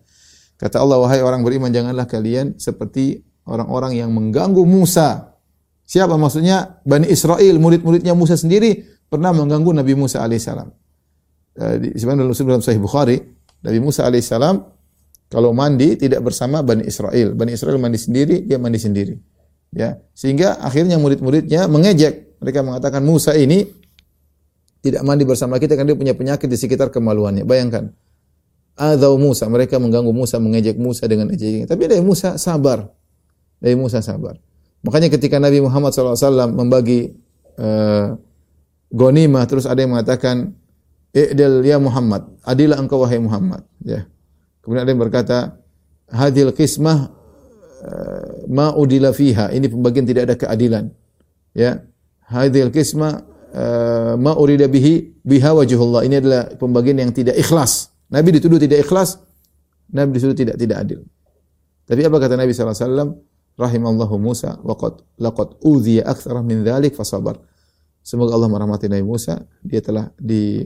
Kata 0.54 0.78
Allah 0.78 1.02
wahai 1.02 1.26
orang 1.26 1.42
beriman 1.42 1.74
janganlah 1.74 2.06
kalian 2.06 2.54
seperti 2.54 3.26
orang-orang 3.50 3.98
yang 3.98 4.14
mengganggu 4.14 4.62
Musa. 4.62 5.34
Siapa 5.82 6.14
maksudnya? 6.14 6.78
Bani 6.86 7.10
Israel, 7.10 7.58
murid-muridnya 7.58 8.14
Musa 8.14 8.38
sendiri 8.38 8.78
pernah 9.10 9.34
mengganggu 9.34 9.82
Nabi 9.82 9.98
Musa 9.98 10.22
alaihissalam. 10.22 10.70
Eh, 11.58 11.98
sebenarnya 11.98 12.30
dalam 12.30 12.62
Sahih 12.62 12.78
Bukhari, 12.78 13.18
Nabi 13.66 13.78
Musa 13.82 14.06
alaihissalam 14.06 14.54
kalau 15.26 15.50
mandi 15.50 15.98
tidak 15.98 16.22
bersama 16.22 16.62
Bani 16.62 16.86
Israel. 16.86 17.34
Bani 17.34 17.58
Israel 17.58 17.82
mandi 17.82 17.98
sendiri, 17.98 18.46
dia 18.46 18.54
mandi 18.62 18.78
sendiri. 18.78 19.18
Ya, 19.70 20.02
sehingga 20.18 20.58
akhirnya 20.58 20.98
murid-muridnya 20.98 21.70
mengejek. 21.70 22.42
Mereka 22.42 22.66
mengatakan 22.66 23.06
Musa 23.06 23.38
ini 23.38 23.62
tidak 24.80 25.04
mandi 25.04 25.28
bersama 25.28 25.60
kita 25.60 25.76
karena 25.76 25.94
dia 25.94 25.98
punya 25.98 26.14
penyakit 26.16 26.48
di 26.50 26.58
sekitar 26.58 26.90
kemaluannya. 26.90 27.46
Bayangkan. 27.46 27.92
Adau 28.80 29.20
Musa, 29.20 29.44
mereka 29.44 29.76
mengganggu 29.76 30.08
Musa, 30.08 30.40
mengejek 30.40 30.80
Musa 30.80 31.04
dengan 31.04 31.28
ejekan. 31.28 31.68
Tapi 31.68 31.84
dari 31.84 32.00
Musa 32.00 32.40
sabar. 32.40 32.88
Dari 33.60 33.76
Musa 33.76 34.00
sabar. 34.00 34.40
Makanya 34.80 35.12
ketika 35.12 35.36
Nabi 35.36 35.60
Muhammad 35.60 35.92
SAW 35.92 36.48
membagi 36.48 37.12
uh, 37.60 38.16
gonimah, 38.88 39.44
terus 39.44 39.68
ada 39.68 39.84
yang 39.84 39.92
mengatakan, 39.92 40.56
I'dil 41.12 41.60
ya 41.60 41.76
Muhammad, 41.76 42.24
adilah 42.40 42.80
engkau 42.80 43.04
wahai 43.04 43.20
Muhammad. 43.20 43.68
Ya. 43.84 44.08
Kemudian 44.64 44.88
ada 44.88 44.90
yang 44.96 45.02
berkata, 45.02 45.38
hadil 46.08 46.56
kismah 46.56 47.12
uh, 47.80 48.46
ma 48.48 48.72
udila 48.76 49.10
fiha. 49.10 49.50
Ini 49.52 49.66
pembagian 49.68 50.04
tidak 50.04 50.22
ada 50.28 50.34
keadilan. 50.36 50.92
Ya. 51.56 51.82
Hadil 52.30 52.70
kismah 52.70 53.26
uh, 53.56 54.14
ma 54.14 54.38
urida 54.38 54.70
bihi 54.70 55.20
biha 55.26 55.50
wajhullah. 55.56 56.06
Ini 56.06 56.22
adalah 56.22 56.42
pembagian 56.54 57.02
yang 57.02 57.10
tidak 57.10 57.34
ikhlas. 57.34 57.90
Nabi 58.10 58.34
dituduh 58.38 58.58
tidak 58.58 58.82
ikhlas, 58.86 59.22
Nabi 59.94 60.18
dituduh 60.18 60.34
tidak 60.34 60.58
tidak 60.58 60.76
adil. 60.82 61.00
Tapi 61.86 62.06
apa 62.06 62.16
kata 62.18 62.34
Nabi 62.38 62.50
sallallahu 62.54 62.74
alaihi 62.74 62.86
wasallam? 62.86 63.10
Rahimallahu 63.60 64.14
Musa 64.16 64.56
wa 64.62 64.72
qad 64.78 65.04
laqad 65.20 65.58
udhiya 65.60 66.06
aktsara 66.06 66.40
min 66.40 66.62
dzalik 66.66 66.96
fasabar. 66.96 67.38
Semoga 68.00 68.32
Allah 68.34 68.48
merahmati 68.48 68.88
Nabi 68.88 69.04
Musa, 69.04 69.36
dia 69.60 69.84
telah 69.84 70.08
di 70.16 70.64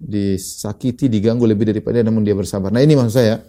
disakiti, 0.00 1.12
diganggu 1.12 1.44
lebih 1.44 1.68
daripada 1.68 2.00
namun 2.00 2.24
dia 2.24 2.32
bersabar. 2.32 2.72
Nah 2.72 2.80
ini 2.80 2.96
maksud 2.96 3.12
saya, 3.12 3.44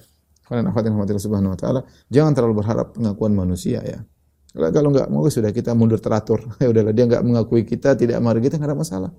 kalian 0.52 0.68
akhwatin 0.68 0.92
rahmatillah 0.92 1.24
subhanahu 1.24 1.56
wa 1.56 1.60
ta'ala, 1.60 1.80
jangan 2.12 2.36
terlalu 2.36 2.60
berharap 2.60 2.92
pengakuan 2.92 3.32
manusia 3.32 3.80
ya. 3.88 4.04
Kalau 4.52 4.92
enggak 4.92 5.08
mau 5.08 5.24
sudah 5.32 5.56
kita 5.56 5.72
mundur 5.72 6.04
teratur. 6.04 6.44
Ya 6.60 6.68
udahlah 6.68 6.92
dia 6.92 7.08
enggak 7.08 7.24
mengakui 7.24 7.64
kita, 7.64 7.96
tidak 7.96 8.20
menghargai 8.20 8.52
kita 8.52 8.60
enggak 8.60 8.76
ada 8.76 8.80
masalah. 8.84 9.10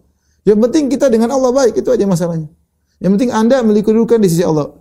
Yang 0.45 0.59
penting 0.69 0.85
kita 0.93 1.09
dengan 1.09 1.33
Allah 1.33 1.49
baik, 1.57 1.81
itu 1.81 1.89
aja 1.89 2.05
masalahnya. 2.05 2.53
Yang 3.01 3.11
penting 3.17 3.31
Anda 3.33 3.65
memiliki 3.65 3.89
di 3.97 4.29
sisi 4.29 4.45
Allah. 4.45 4.77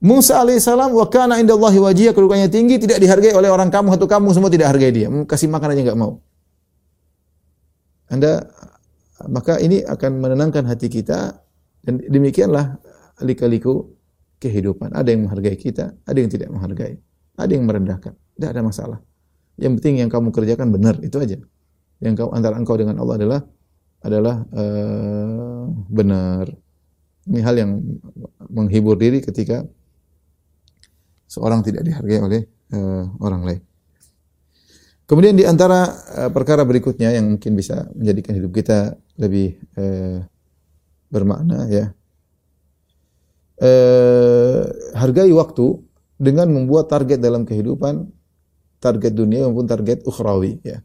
Musa 0.00 0.40
alaihissalam 0.40 0.88
wa 0.88 1.04
kana 1.12 1.36
indallahi 1.36 1.80
wajiyah 1.80 2.12
kedudukannya 2.16 2.48
tinggi 2.48 2.80
tidak 2.80 3.00
dihargai 3.00 3.32
oleh 3.36 3.48
orang 3.52 3.68
kamu 3.68 3.96
atau 3.96 4.08
kamu 4.08 4.32
semua 4.32 4.48
tidak 4.48 4.72
hargai 4.72 4.88
dia. 4.88 5.08
Kasih 5.28 5.52
makan 5.52 5.68
aja 5.76 5.80
enggak 5.84 6.00
mau. 6.00 6.24
Anda 8.08 8.48
maka 9.28 9.60
ini 9.60 9.84
akan 9.84 10.20
menenangkan 10.20 10.64
hati 10.64 10.88
kita 10.88 11.40
dan 11.84 12.00
demikianlah 12.04 12.80
lika-liku 13.22 13.93
kehidupan. 14.44 14.92
Ada 14.92 15.16
yang 15.16 15.24
menghargai 15.24 15.56
kita, 15.56 15.96
ada 16.04 16.18
yang 16.20 16.28
tidak 16.28 16.52
menghargai. 16.52 17.00
Ada 17.40 17.52
yang 17.56 17.64
merendahkan. 17.64 18.12
Tidak 18.12 18.50
ada 18.52 18.60
masalah. 18.60 18.98
Yang 19.56 19.80
penting 19.80 20.04
yang 20.04 20.10
kamu 20.12 20.28
kerjakan 20.28 20.68
benar, 20.68 21.00
itu 21.00 21.16
aja. 21.16 21.40
Yang 22.04 22.12
kau 22.20 22.30
antara 22.36 22.60
engkau 22.60 22.76
dengan 22.76 23.00
Allah 23.00 23.16
adalah 23.16 23.40
adalah 24.04 24.36
uh, 24.52 25.64
benar. 25.88 26.44
Ini 27.24 27.40
hal 27.40 27.56
yang 27.56 27.80
menghibur 28.52 29.00
diri 29.00 29.24
ketika 29.24 29.64
seorang 31.24 31.64
tidak 31.64 31.88
dihargai 31.88 32.20
oleh 32.20 32.42
uh, 32.76 33.08
orang 33.24 33.42
lain. 33.48 33.60
Kemudian 35.08 35.36
di 35.36 35.48
antara 35.48 35.88
uh, 36.20 36.30
perkara 36.32 36.68
berikutnya 36.68 37.16
yang 37.16 37.36
mungkin 37.36 37.56
bisa 37.56 37.88
menjadikan 37.96 38.36
hidup 38.36 38.52
kita 38.52 38.96
lebih 39.16 39.56
uh, 39.80 40.20
bermakna 41.08 41.64
ya. 41.72 41.96
Uh, 43.54 44.66
hargai 44.98 45.30
waktu 45.30 45.78
dengan 46.18 46.50
membuat 46.50 46.90
target 46.90 47.22
dalam 47.22 47.46
kehidupan, 47.46 48.10
target 48.82 49.12
dunia 49.14 49.46
maupun 49.46 49.64
target 49.64 50.02
ukhrawi 50.04 50.58
ya. 50.60 50.82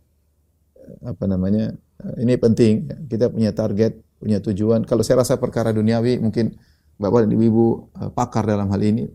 Apa 1.06 1.26
namanya? 1.26 1.74
Ini 2.18 2.40
penting. 2.40 2.74
Ya. 2.88 2.96
Kita 3.10 3.26
punya 3.34 3.52
target 3.52 3.98
punya 4.20 4.40
tujuan. 4.40 4.86
Kalau 4.86 5.02
saya 5.02 5.26
rasa 5.26 5.42
perkara 5.42 5.74
duniawi 5.74 6.22
mungkin 6.22 6.56
Bapak 7.00 7.26
dan 7.26 7.32
Ibu 7.32 7.66
uh, 7.96 8.12
pakar 8.12 8.44
dalam 8.44 8.68
hal 8.70 8.82
ini 8.84 9.08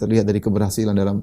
terlihat 0.00 0.24
dari 0.24 0.40
keberhasilan 0.40 0.96
dalam 0.96 1.20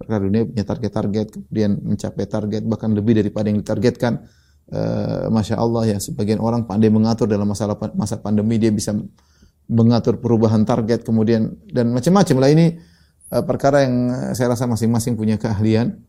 perkara 0.00 0.24
dunia 0.24 0.48
punya 0.48 0.64
target-target 0.64 1.26
kemudian 1.36 1.76
mencapai 1.84 2.24
target 2.24 2.62
bahkan 2.64 2.90
lebih 2.96 3.20
daripada 3.20 3.52
yang 3.52 3.60
ditargetkan. 3.60 4.24
Uh, 4.72 5.28
Masya 5.28 5.60
Allah 5.60 5.84
ya 5.92 5.98
sebagian 6.00 6.40
orang 6.40 6.64
pandai 6.64 6.88
mengatur 6.88 7.28
dalam 7.28 7.44
masalah 7.44 7.76
masa 7.92 8.16
pandemi 8.16 8.56
dia 8.56 8.72
bisa 8.72 8.96
mengatur 9.70 10.18
perubahan 10.18 10.66
target 10.66 11.06
kemudian 11.06 11.54
dan 11.70 11.94
macam-macam 11.94 12.36
lah 12.42 12.50
ini 12.50 12.66
uh, 13.30 13.44
perkara 13.44 13.86
yang 13.86 13.96
saya 14.34 14.52
rasa 14.52 14.66
masing-masing 14.66 15.14
punya 15.14 15.38
keahlian 15.38 16.02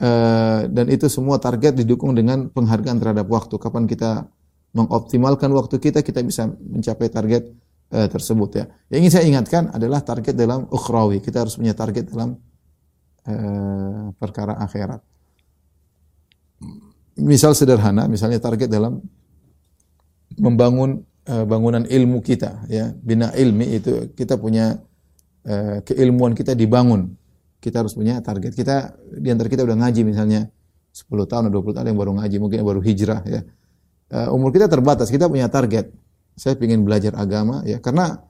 uh, 0.00 0.66
dan 0.66 0.86
itu 0.88 1.06
semua 1.06 1.36
target 1.36 1.76
didukung 1.76 2.16
dengan 2.16 2.48
penghargaan 2.48 2.98
terhadap 2.98 3.26
waktu 3.28 3.54
kapan 3.60 3.84
kita 3.84 4.26
mengoptimalkan 4.70 5.50
waktu 5.50 5.82
kita, 5.82 6.00
kita 6.02 6.22
bisa 6.22 6.46
mencapai 6.46 7.10
target 7.10 7.50
uh, 7.90 8.06
tersebut 8.06 8.50
ya. 8.54 8.64
Yang 8.90 8.98
ingin 9.02 9.12
saya 9.12 9.24
ingatkan 9.26 9.62
adalah 9.74 10.00
target 10.02 10.34
dalam 10.38 10.66
ukhrawi. 10.70 11.18
Kita 11.18 11.42
harus 11.42 11.58
punya 11.58 11.74
target 11.74 12.10
dalam 12.10 12.38
uh, 13.26 14.14
perkara 14.14 14.58
akhirat. 14.62 15.02
Misal 17.20 17.52
sederhana, 17.58 18.06
misalnya 18.06 18.38
target 18.38 18.70
dalam 18.70 19.02
membangun 20.38 21.02
bangunan 21.26 21.84
ilmu 21.84 22.24
kita 22.24 22.64
ya. 22.70 22.92
Bina 22.96 23.32
ilmi 23.36 23.76
itu 23.76 24.12
kita 24.16 24.40
punya 24.40 24.80
uh, 25.46 25.78
keilmuan 25.84 26.32
kita 26.32 26.56
dibangun. 26.56 27.16
Kita 27.60 27.84
harus 27.84 27.92
punya 27.92 28.18
target. 28.24 28.56
Kita 28.56 28.96
di 29.20 29.28
antara 29.28 29.52
kita 29.52 29.62
udah 29.68 29.76
ngaji 29.76 30.00
misalnya 30.08 30.48
10 30.90 31.06
tahun 31.28 31.52
atau 31.52 31.60
20 31.60 31.76
tahun 31.76 31.86
yang 31.92 32.00
baru 32.00 32.12
ngaji, 32.18 32.36
mungkin 32.40 32.56
yang 32.64 32.68
baru 32.68 32.82
hijrah 32.82 33.20
ya 33.28 33.40
uh, 34.14 34.28
umur 34.34 34.50
kita 34.50 34.66
terbatas, 34.66 35.08
kita 35.08 35.30
punya 35.30 35.46
target. 35.46 35.90
Saya 36.34 36.56
ingin 36.56 36.86
belajar 36.86 37.12
agama 37.18 37.60
ya 37.66 37.82
karena 37.82 38.22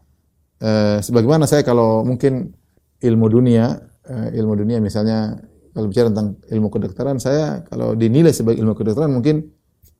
uh, 0.60 0.98
sebagaimana 0.98 1.46
saya 1.46 1.62
kalau 1.62 2.02
mungkin 2.02 2.52
ilmu 3.00 3.26
dunia, 3.30 3.78
uh, 4.08 4.28
ilmu 4.34 4.54
dunia 4.56 4.82
misalnya 4.82 5.38
kalau 5.70 5.86
bicara 5.86 6.10
tentang 6.10 6.34
ilmu 6.50 6.68
kedokteran, 6.68 7.16
saya 7.22 7.62
kalau 7.70 7.94
dinilai 7.94 8.34
sebagai 8.34 8.58
ilmu 8.58 8.74
kedokteran 8.74 9.14
mungkin 9.14 9.46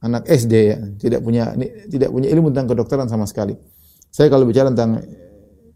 anak 0.01 0.25
SD 0.29 0.55
ya, 0.55 0.79
tidak 0.97 1.21
punya 1.21 1.53
tidak 1.89 2.09
punya 2.09 2.29
ilmu 2.33 2.53
tentang 2.53 2.69
kedokteran 2.73 3.07
sama 3.09 3.29
sekali. 3.29 3.57
Saya 4.11 4.33
kalau 4.33 4.49
bicara 4.49 4.73
tentang 4.73 5.01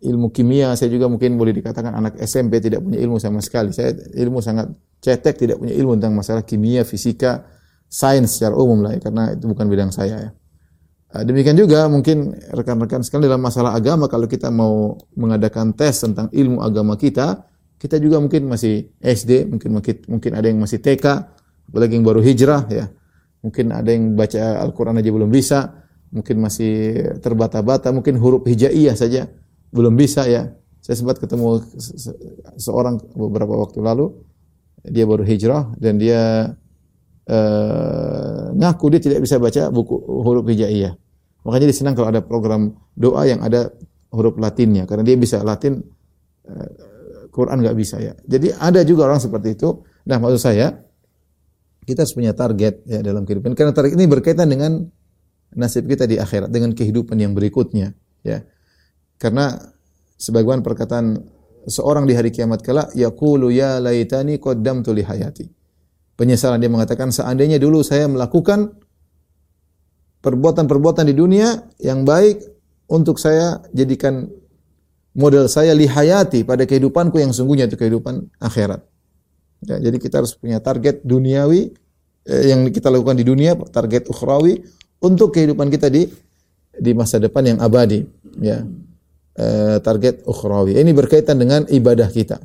ilmu 0.05 0.29
kimia, 0.33 0.77
saya 0.77 0.93
juga 0.93 1.09
mungkin 1.09 1.37
boleh 1.41 1.57
dikatakan 1.57 1.93
anak 1.97 2.21
SMP 2.21 2.61
tidak 2.61 2.85
punya 2.85 3.01
ilmu 3.01 3.17
sama 3.21 3.41
sekali. 3.41 3.73
Saya 3.73 3.97
ilmu 3.97 4.41
sangat 4.45 4.69
cetek, 5.01 5.37
tidak 5.37 5.57
punya 5.61 5.73
ilmu 5.77 5.97
tentang 6.01 6.17
masalah 6.17 6.43
kimia, 6.45 6.85
fisika, 6.85 7.45
sains 7.89 8.37
secara 8.37 8.57
umum 8.57 8.85
lah 8.85 8.97
ya, 8.97 9.01
karena 9.01 9.23
itu 9.33 9.45
bukan 9.49 9.67
bidang 9.69 9.91
saya 9.93 10.17
ya. 10.19 10.31
Ah, 11.15 11.23
demikian 11.23 11.55
juga 11.55 11.87
mungkin 11.87 12.35
rekan-rekan 12.51 13.07
sekali 13.07 13.31
dalam 13.31 13.39
masalah 13.39 13.71
agama 13.71 14.11
kalau 14.11 14.27
kita 14.27 14.51
mau 14.51 14.99
mengadakan 15.15 15.71
tes 15.71 16.03
tentang 16.03 16.27
ilmu 16.35 16.59
agama 16.59 16.99
kita, 16.99 17.47
kita 17.79 18.03
juga 18.03 18.19
mungkin 18.19 18.51
masih 18.51 18.91
SD, 18.99 19.47
mungkin 19.47 19.79
mungkin 20.11 20.31
ada 20.35 20.51
yang 20.51 20.59
masih 20.59 20.83
TK, 20.83 21.07
apalagi 21.71 21.95
yang 21.95 22.03
baru 22.03 22.19
hijrah 22.19 22.67
ya. 22.67 22.91
Mungkin 23.45 23.77
ada 23.77 23.93
yang 23.93 24.17
baca 24.17 24.65
Al-Qur'an 24.65 24.97
aja 24.97 25.13
belum 25.13 25.29
bisa, 25.29 25.85
mungkin 26.09 26.41
masih 26.41 26.97
terbata-bata, 27.21 27.93
mungkin 27.93 28.17
huruf 28.17 28.49
hijaiyah 28.49 28.97
saja 28.97 29.29
belum 29.69 29.93
bisa 30.01 30.25
ya. 30.25 30.49
Saya 30.81 30.97
sempat 30.97 31.21
ketemu 31.21 31.61
seorang 32.57 32.97
beberapa 33.13 33.53
waktu 33.53 33.85
lalu, 33.85 34.17
dia 34.85 35.05
baru 35.05 35.25
hijrah 35.25 35.77
dan 35.77 35.97
dia 36.01 36.53
uh, 37.29 38.53
ngaku 38.53 38.97
dia 38.97 39.01
tidak 39.01 39.25
bisa 39.25 39.41
baca 39.41 39.73
buku 39.73 39.97
huruf 39.97 40.45
hijaiyah. 40.49 40.97
Makanya 41.45 41.67
dia 41.69 41.77
senang 41.77 41.97
kalau 41.97 42.09
ada 42.09 42.25
program 42.25 42.73
doa 42.97 43.29
yang 43.29 43.45
ada 43.45 43.73
huruf 44.13 44.37
Latinnya 44.41 44.89
karena 44.89 45.05
dia 45.05 45.17
bisa 45.17 45.41
Latin 45.45 45.85
uh, 46.49 46.69
Quran 47.33 47.61
nggak 47.65 47.77
bisa 47.77 47.99
ya. 47.99 48.13
Jadi 48.25 48.55
ada 48.55 48.81
juga 48.87 49.11
orang 49.11 49.19
seperti 49.19 49.59
itu. 49.59 49.83
Nah, 50.07 50.21
maksud 50.21 50.41
saya 50.41 50.71
kita 51.85 52.03
harus 52.05 52.17
punya 52.17 52.33
target 52.33 52.83
ya 52.89 53.05
dalam 53.05 53.29
kehidupan 53.29 53.53
karena 53.53 53.73
target 53.77 53.95
ini 53.95 54.09
berkaitan 54.09 54.49
dengan 54.49 54.85
nasib 55.55 55.87
kita 55.87 56.05
di 56.05 56.19
akhirat 56.19 56.51
dengan 56.51 56.75
kehidupan 56.75 57.17
yang 57.17 57.33
berikutnya 57.33 57.95
ya. 58.27 58.43
Karena 59.17 59.55
sebagaimana 60.19 60.61
perkataan 60.61 61.21
seorang 61.69 62.05
di 62.05 62.13
hari 62.17 62.35
kiamat 62.35 62.61
kala 62.61 62.91
yaqulu 62.93 63.49
ya 63.55 63.79
laitani 63.79 64.43
qaddamtu 64.43 64.91
li 64.93 65.05
hayati. 65.07 65.47
Penyesalan 66.15 66.63
dia 66.63 66.71
mengatakan 66.71 67.11
seandainya 67.11 67.59
dulu 67.59 67.83
saya 67.83 68.07
melakukan 68.07 68.75
perbuatan-perbuatan 70.23 71.11
di 71.11 71.15
dunia 71.15 71.69
yang 71.83 72.07
baik 72.07 72.39
untuk 72.87 73.19
saya 73.19 73.59
jadikan 73.75 74.31
model 75.19 75.51
saya 75.51 75.75
li 75.75 75.91
hayati 75.91 76.47
pada 76.47 76.67
kehidupanku 76.67 77.19
yang 77.19 77.35
sungguhnya 77.35 77.67
itu 77.67 77.79
kehidupan 77.79 78.31
akhirat. 78.39 78.83
Ya, 79.65 79.81
jadi 79.81 79.97
kita 79.97 80.21
harus 80.21 80.37
punya 80.37 80.61
target 80.61 81.01
duniawi 81.03 81.73
eh, 82.29 82.45
yang 82.53 82.69
kita 82.69 82.93
lakukan 82.93 83.17
di 83.17 83.25
dunia, 83.25 83.57
target 83.57 84.13
ukhrawi 84.13 84.61
untuk 85.01 85.33
kehidupan 85.33 85.73
kita 85.73 85.89
di 85.89 86.05
di 86.75 86.93
masa 86.93 87.17
depan 87.17 87.55
yang 87.55 87.59
abadi. 87.65 88.05
Ya, 88.41 88.65
eh, 89.39 89.77
target 89.81 90.27
ukhrawi. 90.29 90.77
Ini 90.77 90.91
berkaitan 90.93 91.41
dengan 91.41 91.65
ibadah 91.67 92.09
kita. 92.13 92.39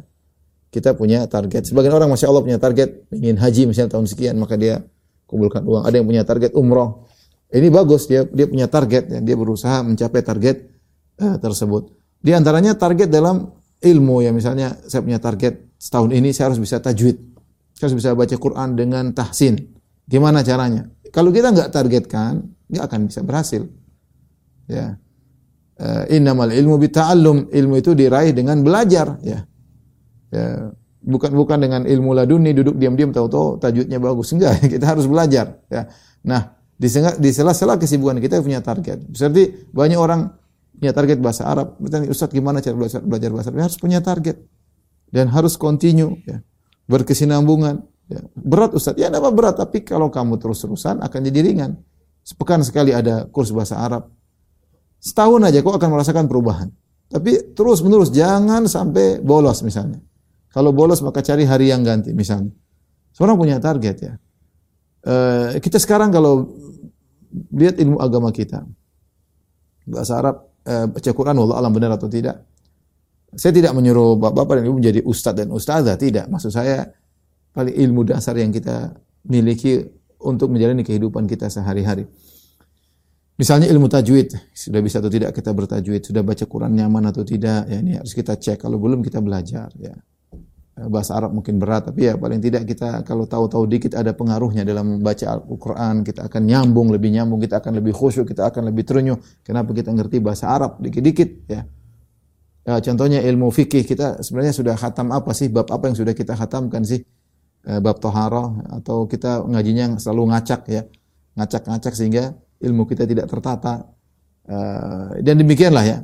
Kita 0.70 0.94
punya 0.94 1.26
target. 1.26 1.66
Sebagian 1.66 1.98
orang 1.98 2.14
masya 2.14 2.30
Allah 2.30 2.46
punya 2.46 2.62
target 2.62 3.10
ingin 3.10 3.42
haji 3.42 3.66
misalnya 3.66 3.98
tahun 3.98 4.06
sekian 4.06 4.38
maka 4.38 4.54
dia 4.54 4.86
kumpulkan 5.26 5.66
uang. 5.66 5.84
Ada 5.84 6.00
yang 6.00 6.08
punya 6.08 6.24
target 6.24 6.54
umroh. 6.54 7.10
Ini 7.50 7.68
bagus 7.74 8.06
dia 8.06 8.24
dia 8.30 8.46
punya 8.46 8.70
target. 8.70 9.10
Ya. 9.10 9.20
Dia 9.20 9.36
berusaha 9.36 9.82
mencapai 9.82 10.22
target 10.22 10.70
eh, 11.18 11.36
tersebut. 11.42 11.90
Di 12.22 12.38
antaranya 12.38 12.78
target 12.78 13.10
dalam 13.10 13.50
ilmu 13.80 14.22
ya 14.22 14.30
misalnya 14.36 14.76
saya 14.86 15.02
punya 15.02 15.18
target 15.18 15.69
setahun 15.80 16.12
ini 16.12 16.36
saya 16.36 16.52
harus 16.52 16.60
bisa 16.60 16.84
tajwid. 16.84 17.18
Saya 17.74 17.90
harus 17.90 17.98
bisa 17.98 18.12
baca 18.12 18.36
Quran 18.36 18.76
dengan 18.76 19.16
tahsin. 19.16 19.56
Gimana 20.04 20.44
caranya? 20.44 20.92
Kalau 21.16 21.32
kita 21.32 21.56
nggak 21.56 21.72
targetkan, 21.72 22.44
nggak 22.68 22.84
akan 22.84 23.00
bisa 23.08 23.24
berhasil. 23.24 23.64
Ya. 24.68 25.00
Uh, 25.80 26.04
innamal 26.12 26.52
ilmu 26.52 26.76
bita'allum. 26.76 27.48
Ilmu 27.50 27.80
itu 27.80 27.96
diraih 27.96 28.36
dengan 28.36 28.60
belajar, 28.60 29.16
ya. 29.24 29.48
Ya, 30.30 30.76
bukan 31.04 31.32
bukan 31.32 31.58
dengan 31.64 31.82
ilmu 31.88 32.12
laduni 32.12 32.52
duduk 32.52 32.76
diam-diam 32.76 33.16
tahu-tahu 33.16 33.58
tajwidnya 33.64 33.98
bagus 33.98 34.36
enggak 34.36 34.60
kita 34.74 34.86
harus 34.86 35.08
belajar 35.08 35.64
ya 35.72 35.88
nah 36.22 36.60
di 36.80 37.32
sela-sela 37.32 37.76
kesibukan 37.76 38.20
kita 38.20 38.40
punya 38.44 38.60
target 38.60 39.04
berarti 39.08 39.72
banyak 39.72 40.00
orang 40.00 40.32
punya 40.80 40.94
target 40.96 41.18
bahasa 41.20 41.48
Arab 41.48 41.76
berarti 41.80 42.08
Ustaz 42.08 42.32
gimana 42.32 42.64
cara 42.64 42.76
belajar, 42.76 43.32
bahasa 43.32 43.52
Arab 43.52 43.68
harus 43.68 43.80
punya 43.80 44.00
target 44.04 44.40
dan 45.10 45.30
harus 45.30 45.58
continue 45.58 46.18
ya. 46.26 46.42
berkesinambungan 46.86 47.82
ya. 48.10 48.22
berat 48.34 48.74
Ustaz. 48.74 48.98
Ya 48.98 49.10
apa 49.10 49.30
berat. 49.34 49.58
Tapi 49.58 49.86
kalau 49.86 50.10
kamu 50.10 50.38
terus-terusan 50.38 51.02
akan 51.02 51.20
jadi 51.26 51.40
ringan. 51.46 51.72
Sepekan 52.22 52.62
sekali 52.62 52.94
ada 52.94 53.26
kurs 53.30 53.50
bahasa 53.50 53.82
Arab. 53.82 54.10
Setahun 55.02 55.42
aja 55.48 55.64
kau 55.66 55.74
akan 55.74 55.90
merasakan 55.90 56.30
perubahan. 56.30 56.70
Tapi 57.10 57.58
terus 57.58 57.82
menerus 57.82 58.14
jangan 58.14 58.70
sampai 58.70 59.18
bolos 59.18 59.66
misalnya. 59.66 59.98
Kalau 60.54 60.70
bolos 60.70 61.02
maka 61.02 61.26
cari 61.26 61.46
hari 61.46 61.74
yang 61.74 61.82
ganti 61.82 62.14
misalnya. 62.14 62.54
Seorang 63.18 63.34
punya 63.38 63.58
target 63.58 63.98
ya. 63.98 64.14
E, 65.02 65.16
kita 65.58 65.82
sekarang 65.82 66.14
kalau 66.14 66.54
lihat 67.54 67.82
ilmu 67.82 67.98
agama 67.98 68.30
kita 68.30 68.62
bahasa 69.90 70.22
Arab 70.22 70.36
e, 70.62 70.74
baca 70.86 71.10
Quran 71.10 71.36
Allah 71.42 71.58
alam 71.58 71.72
benar 71.74 71.98
atau 71.98 72.06
tidak 72.06 72.46
saya 73.36 73.54
tidak 73.54 73.78
menyuruh 73.78 74.18
bapak-bapak 74.18 74.62
dan 74.62 74.64
ibu 74.66 74.78
menjadi 74.82 75.00
ustadz 75.06 75.46
dan 75.46 75.50
ustazah, 75.54 75.96
tidak. 76.00 76.26
Maksud 76.30 76.50
saya 76.50 76.90
paling 77.54 77.76
ilmu 77.78 78.08
dasar 78.08 78.34
yang 78.38 78.50
kita 78.50 78.96
miliki 79.30 79.86
untuk 80.22 80.50
menjalani 80.50 80.82
kehidupan 80.82 81.30
kita 81.30 81.48
sehari-hari. 81.52 82.10
Misalnya 83.40 83.72
ilmu 83.72 83.88
tajwid, 83.88 84.36
sudah 84.52 84.84
bisa 84.84 85.00
atau 85.00 85.08
tidak 85.08 85.32
kita 85.32 85.56
bertajwid, 85.56 86.04
sudah 86.04 86.20
baca 86.28 86.44
Quran 86.44 86.76
nyaman 86.76 87.08
atau 87.08 87.24
tidak, 87.24 87.72
ya 87.72 87.80
ini 87.80 87.96
harus 87.96 88.12
kita 88.12 88.36
cek. 88.36 88.60
Kalau 88.68 88.76
belum 88.76 89.00
kita 89.00 89.24
belajar, 89.24 89.72
ya. 89.80 89.96
Bahasa 90.80 91.16
Arab 91.16 91.36
mungkin 91.36 91.60
berat, 91.60 91.92
tapi 91.92 92.08
ya 92.08 92.16
paling 92.16 92.40
tidak 92.40 92.64
kita 92.64 93.04
kalau 93.04 93.28
tahu-tahu 93.28 93.68
dikit 93.68 94.00
ada 94.00 94.16
pengaruhnya 94.16 94.64
dalam 94.64 95.00
membaca 95.00 95.28
Al-Quran, 95.28 96.08
kita 96.08 96.28
akan 96.28 96.42
nyambung, 96.48 96.92
lebih 96.92 97.16
nyambung, 97.16 97.40
kita 97.40 97.60
akan 97.60 97.80
lebih 97.80 97.92
khusyuk, 97.96 98.28
kita 98.28 98.48
akan 98.48 98.72
lebih 98.72 98.88
terenyuh. 98.88 99.20
Kenapa 99.44 99.72
kita 99.76 99.92
ngerti 99.92 100.20
bahasa 100.20 100.52
Arab 100.52 100.80
dikit-dikit, 100.84 101.30
ya. 101.48 101.64
Ya, 102.70 102.78
contohnya 102.78 103.26
ilmu 103.26 103.50
fikih 103.50 103.82
kita 103.82 104.22
sebenarnya 104.22 104.54
sudah 104.54 104.76
khatam 104.78 105.10
apa 105.10 105.34
sih? 105.34 105.50
Bab 105.50 105.74
apa 105.74 105.90
yang 105.90 105.98
sudah 105.98 106.14
kita 106.14 106.38
khatamkan 106.38 106.86
sih? 106.86 107.02
E, 107.66 107.82
bab 107.82 107.98
toharoh 107.98 108.62
atau 108.70 109.10
kita 109.10 109.42
ngajinya 109.42 109.98
selalu 109.98 110.30
ngacak 110.30 110.62
ya, 110.70 110.86
ngacak-ngacak 111.34 111.98
sehingga 111.98 112.38
ilmu 112.62 112.86
kita 112.86 113.10
tidak 113.10 113.26
tertata. 113.26 113.90
E, 114.46 114.58
dan 115.26 115.42
demikianlah 115.42 115.82
ya, 115.82 115.98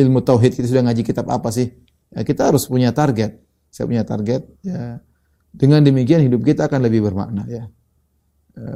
ilmu 0.00 0.24
tauhid 0.24 0.56
kita 0.56 0.64
sudah 0.64 0.88
ngaji 0.88 1.02
kitab 1.04 1.28
apa 1.28 1.52
sih? 1.52 1.68
Kita 2.08 2.48
harus 2.48 2.64
punya 2.64 2.96
target. 2.96 3.36
Saya 3.68 3.84
punya 3.84 4.08
target. 4.08 4.48
Ya, 4.64 4.96
dengan 5.52 5.84
demikian 5.84 6.24
hidup 6.24 6.40
kita 6.40 6.72
akan 6.72 6.88
lebih 6.88 7.04
bermakna 7.04 7.44
ya. 7.52 7.68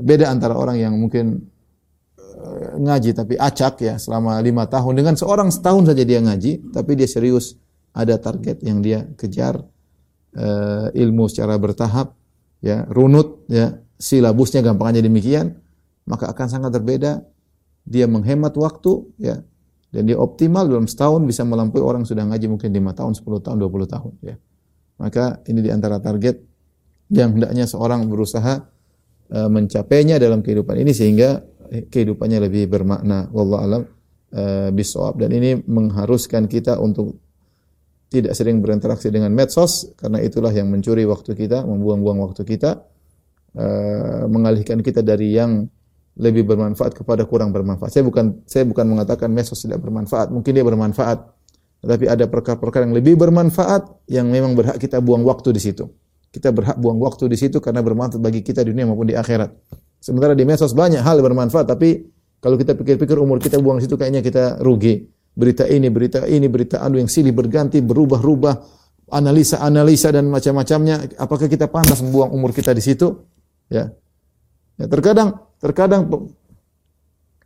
Beda 0.05 0.29
antara 0.29 0.53
orang 0.61 0.77
yang 0.77 0.93
mungkin 1.01 1.49
ngaji 2.81 3.11
tapi 3.15 3.35
acak 3.39 3.83
ya 3.83 3.95
selama 3.97 4.39
lima 4.43 4.67
tahun 4.67 4.99
dengan 4.99 5.15
seorang 5.15 5.55
setahun 5.55 5.95
saja 5.95 6.03
dia 6.03 6.21
ngaji 6.23 6.75
tapi 6.75 6.99
dia 6.99 7.07
serius 7.07 7.55
ada 7.95 8.19
target 8.19 8.63
yang 8.67 8.83
dia 8.83 9.07
kejar 9.15 9.63
uh, 10.35 10.89
ilmu 10.91 11.31
secara 11.31 11.55
bertahap 11.57 12.19
ya 12.59 12.83
runut 12.91 13.47
ya 13.47 13.79
silabusnya 13.97 14.67
gampangnya 14.67 15.05
demikian 15.05 15.59
maka 16.05 16.29
akan 16.31 16.47
sangat 16.51 16.71
berbeda 16.75 17.23
dia 17.87 18.11
menghemat 18.11 18.57
waktu 18.59 19.07
ya 19.21 19.45
dan 19.95 20.11
dia 20.11 20.19
optimal 20.19 20.67
dalam 20.67 20.91
setahun 20.91 21.23
bisa 21.23 21.47
melampaui 21.47 21.79
orang 21.79 22.03
sudah 22.03 22.27
ngaji 22.27 22.51
mungkin 22.51 22.75
lima 22.75 22.91
tahun, 22.99 23.15
10 23.15 23.47
tahun, 23.47 23.57
20 23.63 23.95
tahun 23.95 24.13
ya. 24.27 24.35
Maka 24.99 25.39
ini 25.47 25.63
di 25.63 25.71
antara 25.71 26.03
target 26.03 26.43
yang 27.15 27.39
hendaknya 27.39 27.71
seorang 27.71 28.11
berusaha 28.11 28.67
uh, 29.31 29.47
mencapainya 29.47 30.19
dalam 30.19 30.43
kehidupan 30.43 30.83
ini 30.83 30.91
sehingga 30.91 31.47
kehidupannya 31.71 32.39
lebih 32.45 32.69
bermakna. 32.69 33.29
Wallahu 33.31 33.63
alam. 33.63 33.83
Uh, 34.35 34.75
bisawab. 34.75 35.23
Dan 35.23 35.31
ini 35.31 35.63
mengharuskan 35.63 36.51
kita 36.51 36.83
untuk 36.83 37.23
tidak 38.11 38.35
sering 38.35 38.59
berinteraksi 38.59 39.11
dengan 39.11 39.31
medsos 39.31 39.95
karena 39.95 40.19
itulah 40.23 40.51
yang 40.51 40.71
mencuri 40.71 41.07
waktu 41.07 41.39
kita, 41.39 41.63
membuang-buang 41.63 42.19
waktu 42.19 42.43
kita, 42.43 42.83
uh, 43.55 44.27
mengalihkan 44.27 44.83
kita 44.83 45.07
dari 45.07 45.39
yang 45.39 45.71
lebih 46.15 46.47
bermanfaat 46.47 46.95
kepada 46.95 47.27
kurang 47.27 47.51
bermanfaat. 47.51 47.91
Saya 47.91 48.07
bukan 48.07 48.43
saya 48.47 48.63
bukan 48.67 48.87
mengatakan 48.87 49.31
medsos 49.31 49.59
tidak 49.63 49.83
bermanfaat, 49.83 50.31
mungkin 50.31 50.55
dia 50.55 50.63
bermanfaat, 50.63 51.19
tetapi 51.83 52.05
ada 52.07 52.31
perkara-perkara 52.31 52.87
yang 52.87 52.95
lebih 52.95 53.19
bermanfaat 53.19 54.07
yang 54.07 54.31
memang 54.31 54.55
berhak 54.55 54.79
kita 54.79 55.03
buang 55.03 55.27
waktu 55.27 55.51
di 55.51 55.63
situ. 55.63 55.91
Kita 56.35 56.51
berhak 56.51 56.75
buang 56.83 56.99
waktu 56.99 57.31
di 57.31 57.39
situ 57.39 57.63
karena 57.63 57.79
bermanfaat 57.79 58.19
bagi 58.19 58.43
kita 58.43 58.67
di 58.67 58.75
dunia 58.75 58.91
maupun 58.91 59.07
di 59.07 59.15
akhirat. 59.15 59.55
Sementara 60.03 60.35
di 60.35 60.43
medsos 60.43 60.75
banyak 60.75 60.99
hal 60.99 61.23
bermanfaat, 61.23 61.71
tapi 61.71 62.11
kalau 62.43 62.59
kita 62.59 62.75
pikir-pikir 62.75 63.15
umur 63.23 63.39
kita 63.39 63.63
buang 63.63 63.79
situ 63.79 63.95
kayaknya 63.95 64.19
kita 64.19 64.59
rugi. 64.59 65.07
Berita 65.31 65.71
ini, 65.71 65.87
berita 65.95 66.27
ini, 66.27 66.51
berita 66.51 66.83
anu 66.83 66.99
yang 66.99 67.07
silih 67.07 67.31
berganti, 67.31 67.79
berubah-ubah, 67.79 68.55
analisa-analisa 69.15 70.11
dan 70.11 70.27
macam-macamnya. 70.27 71.15
Apakah 71.23 71.47
kita 71.47 71.71
pantas 71.71 72.03
membuang 72.03 72.35
umur 72.35 72.51
kita 72.51 72.75
di 72.75 72.83
situ? 72.83 73.15
Ya. 73.71 73.95
ya 74.75 74.87
terkadang, 74.91 75.39
terkadang 75.63 76.11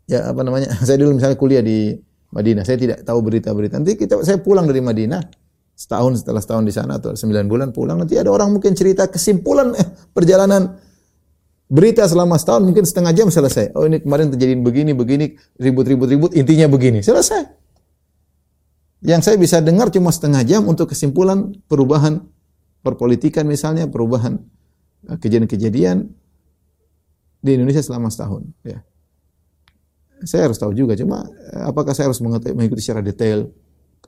ya 0.09 0.32
apa 0.32 0.41
namanya? 0.41 0.72
Saya 0.89 0.97
dulu 0.97 1.20
misalnya 1.20 1.36
kuliah 1.36 1.61
di 1.61 1.93
Madinah, 2.28 2.64
saya 2.64 2.76
tidak 2.76 2.99
tahu 3.09 3.24
berita-berita. 3.24 3.80
Nanti 3.80 3.97
kita 3.97 4.20
saya 4.20 4.36
pulang 4.36 4.68
dari 4.68 4.84
Madinah, 4.84 5.47
setahun 5.79 6.26
setelah 6.26 6.43
setahun 6.43 6.64
di 6.66 6.74
sana 6.74 6.99
atau 6.99 7.14
sembilan 7.14 7.47
bulan 7.47 7.68
pulang 7.70 8.03
nanti 8.03 8.18
ada 8.18 8.35
orang 8.35 8.51
mungkin 8.51 8.74
cerita 8.74 9.07
kesimpulan 9.07 9.70
eh, 9.79 9.87
perjalanan 10.11 10.74
Berita 11.68 12.09
selama 12.09 12.41
setahun 12.41 12.64
mungkin 12.64 12.89
setengah 12.89 13.12
jam 13.12 13.29
selesai. 13.29 13.76
Oh 13.76 13.85
ini 13.85 14.01
kemarin 14.01 14.33
terjadi 14.33 14.57
begini, 14.57 14.97
begini, 14.97 15.37
ribut-ribut-ribut, 15.61 16.33
intinya 16.33 16.64
begini. 16.64 17.05
Selesai. 17.05 17.45
Yang 19.05 19.20
saya 19.29 19.37
bisa 19.37 19.61
dengar 19.61 19.93
cuma 19.93 20.09
setengah 20.09 20.49
jam 20.49 20.64
untuk 20.64 20.89
kesimpulan 20.89 21.53
perubahan 21.68 22.24
perpolitikan 22.81 23.45
misalnya, 23.45 23.85
perubahan 23.85 24.41
eh, 25.12 25.18
kejadian-kejadian 25.20 26.09
di 27.45 27.51
Indonesia 27.53 27.85
selama 27.85 28.09
setahun. 28.09 28.49
Ya. 28.64 28.81
Saya 30.24 30.49
harus 30.49 30.57
tahu 30.57 30.72
juga, 30.72 30.97
cuma 30.97 31.29
eh, 31.53 31.68
apakah 31.68 31.93
saya 31.93 32.09
harus 32.09 32.24
mengikuti 32.24 32.81
secara 32.81 33.05
detail, 33.05 33.45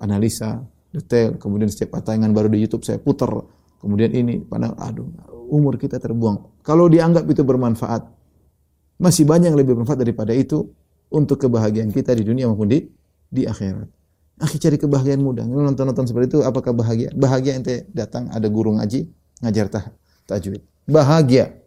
analisa, 0.01 0.65
detail, 0.91 1.39
kemudian 1.39 1.71
setiap 1.71 1.99
tayangan 2.03 2.35
baru 2.35 2.51
di 2.51 2.59
YouTube 2.63 2.83
saya 2.83 2.99
putar, 2.99 3.31
kemudian 3.79 4.11
ini, 4.11 4.43
pada 4.43 4.75
aduh, 4.75 5.07
umur 5.51 5.79
kita 5.79 5.99
terbuang. 6.03 6.63
Kalau 6.67 6.87
dianggap 6.91 7.27
itu 7.31 7.43
bermanfaat, 7.43 8.07
masih 9.01 9.25
banyak 9.25 9.55
yang 9.55 9.59
lebih 9.59 9.79
bermanfaat 9.79 10.01
daripada 10.03 10.35
itu 10.35 10.71
untuk 11.11 11.43
kebahagiaan 11.43 11.91
kita 11.91 12.15
di 12.15 12.23
dunia 12.23 12.47
maupun 12.47 12.71
di 12.71 12.87
di 13.31 13.47
akhirat. 13.47 13.89
Akhi 14.41 14.57
cari 14.57 14.81
kebahagiaan 14.81 15.21
mudah. 15.21 15.45
Nonton-nonton 15.45 16.09
seperti 16.09 16.37
itu 16.37 16.41
apakah 16.41 16.73
bahagia? 16.73 17.13
Bahagia 17.13 17.61
ente 17.61 17.85
datang 17.93 18.33
ada 18.33 18.49
guru 18.49 18.77
ngaji, 18.81 19.11
ngajar 19.45 19.67
tah, 19.69 19.85
tajwid. 20.25 20.65
Bahagia. 20.89 21.61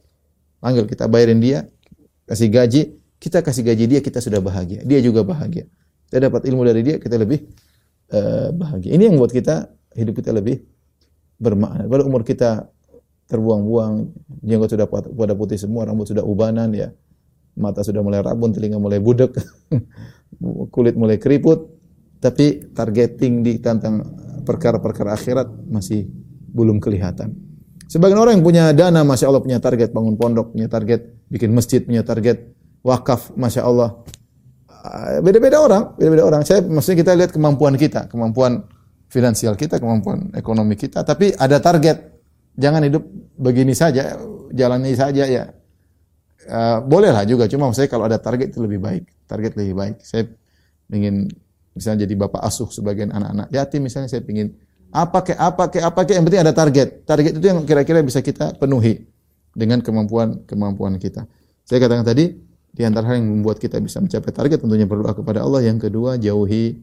Panggil 0.57 0.89
kita 0.89 1.05
bayarin 1.05 1.37
dia, 1.37 1.69
kasih 2.25 2.49
gaji, 2.49 2.97
kita 3.21 3.45
kasih 3.45 3.63
gaji 3.67 3.85
dia 3.87 3.99
kita 4.01 4.23
sudah 4.23 4.41
bahagia. 4.41 4.81
Dia 4.87 4.99
juga 5.05 5.21
bahagia. 5.21 5.69
Kita 6.09 6.17
dapat 6.29 6.49
ilmu 6.49 6.65
dari 6.65 6.81
dia, 6.81 6.95
kita 6.97 7.13
lebih 7.19 7.45
eh, 8.13 8.49
bahagia. 8.53 8.93
Ini 8.93 9.09
yang 9.09 9.17
membuat 9.17 9.33
kita 9.33 9.73
hidup 9.97 10.21
kita 10.21 10.31
lebih 10.31 10.61
bermakna. 11.41 11.89
Kalau 11.89 12.03
umur 12.05 12.21
kita 12.23 12.69
terbuang-buang, 13.27 14.13
jenggot 14.45 14.69
sudah 14.77 14.87
pada 14.87 15.33
putih 15.33 15.57
semua, 15.57 15.89
rambut 15.89 16.05
sudah 16.05 16.21
ubanan 16.21 16.69
ya, 16.75 16.93
mata 17.57 17.81
sudah 17.81 18.05
mulai 18.05 18.21
rabun, 18.21 18.53
telinga 18.53 18.77
mulai 18.77 19.01
budek, 19.01 19.33
kulit 20.75 20.93
mulai 20.93 21.17
keriput, 21.17 21.65
tapi 22.21 22.71
targeting 22.71 23.41
di 23.41 23.57
tentang 23.57 24.05
perkara-perkara 24.43 25.15
akhirat 25.15 25.47
masih 25.71 26.07
belum 26.53 26.77
kelihatan. 26.77 27.33
Sebagian 27.89 28.19
orang 28.19 28.39
yang 28.39 28.45
punya 28.45 28.63
dana, 28.73 29.05
masya 29.05 29.29
Allah 29.29 29.43
punya 29.43 29.59
target 29.61 29.93
bangun 29.93 30.17
pondok, 30.17 30.53
punya 30.53 30.65
target 30.65 31.13
bikin 31.29 31.53
masjid, 31.53 31.83
punya 31.83 32.01
target 32.01 32.53
wakaf, 32.81 33.33
masya 33.37 33.65
Allah. 33.65 34.01
Ah, 34.83 35.23
Beda-beda 35.23 35.63
orang, 35.63 35.95
beda-beda 35.95 36.23
orang. 36.27 36.41
Saya 36.43 36.59
maksudnya 36.59 37.07
kita 37.07 37.11
lihat 37.15 37.31
kemampuan 37.31 37.79
kita, 37.79 38.11
kemampuan 38.11 38.67
finansial 39.07 39.55
kita, 39.55 39.79
kemampuan 39.79 40.35
ekonomi 40.35 40.75
kita, 40.75 41.07
tapi 41.07 41.31
ada 41.39 41.63
target. 41.63 42.11
Jangan 42.59 42.85
hidup 42.85 43.01
begini 43.39 43.71
saja, 43.71 44.19
jalannya 44.51 44.91
saja 44.93 45.23
ya. 45.23 45.43
Uh, 46.43 46.83
bolehlah 46.83 47.23
juga, 47.23 47.47
cuma 47.47 47.71
saya 47.71 47.87
kalau 47.87 48.03
ada 48.03 48.19
target 48.19 48.51
itu 48.51 48.59
lebih 48.59 48.83
baik. 48.83 49.07
Target 49.23 49.55
lebih 49.55 49.73
baik. 49.79 49.95
Saya 50.03 50.27
ingin 50.91 51.31
misalnya 51.73 52.03
jadi 52.03 52.13
bapak 52.19 52.43
asuh 52.43 52.69
sebagian 52.69 53.09
anak-anak 53.09 53.49
yatim 53.49 53.81
misalnya 53.81 54.05
saya 54.05 54.21
ingin 54.29 54.53
apa 54.93 55.25
ke 55.25 55.33
apa 55.33 55.73
ke 55.73 55.81
apa 55.81 56.05
ke 56.05 56.11
yang 56.13 56.27
penting 56.27 56.43
ada 56.43 56.53
target. 56.53 57.07
Target 57.07 57.39
itu 57.39 57.45
yang 57.47 57.63
kira-kira 57.63 58.03
bisa 58.03 58.19
kita 58.21 58.53
penuhi 58.59 59.07
dengan 59.55 59.81
kemampuan 59.81 60.43
kemampuan 60.45 60.99
kita. 61.01 61.25
Saya 61.65 61.81
katakan 61.81 62.05
tadi 62.05 62.35
di 62.73 62.81
antara 62.81 63.13
hal 63.13 63.21
yang 63.21 63.29
membuat 63.29 63.61
kita 63.61 63.77
bisa 63.77 64.01
mencapai 64.01 64.33
target 64.33 64.65
tentunya 64.65 64.89
berdoa 64.89 65.13
kepada 65.13 65.45
Allah. 65.45 65.61
Yang 65.61 65.89
kedua 65.89 66.17
jauhi 66.17 66.81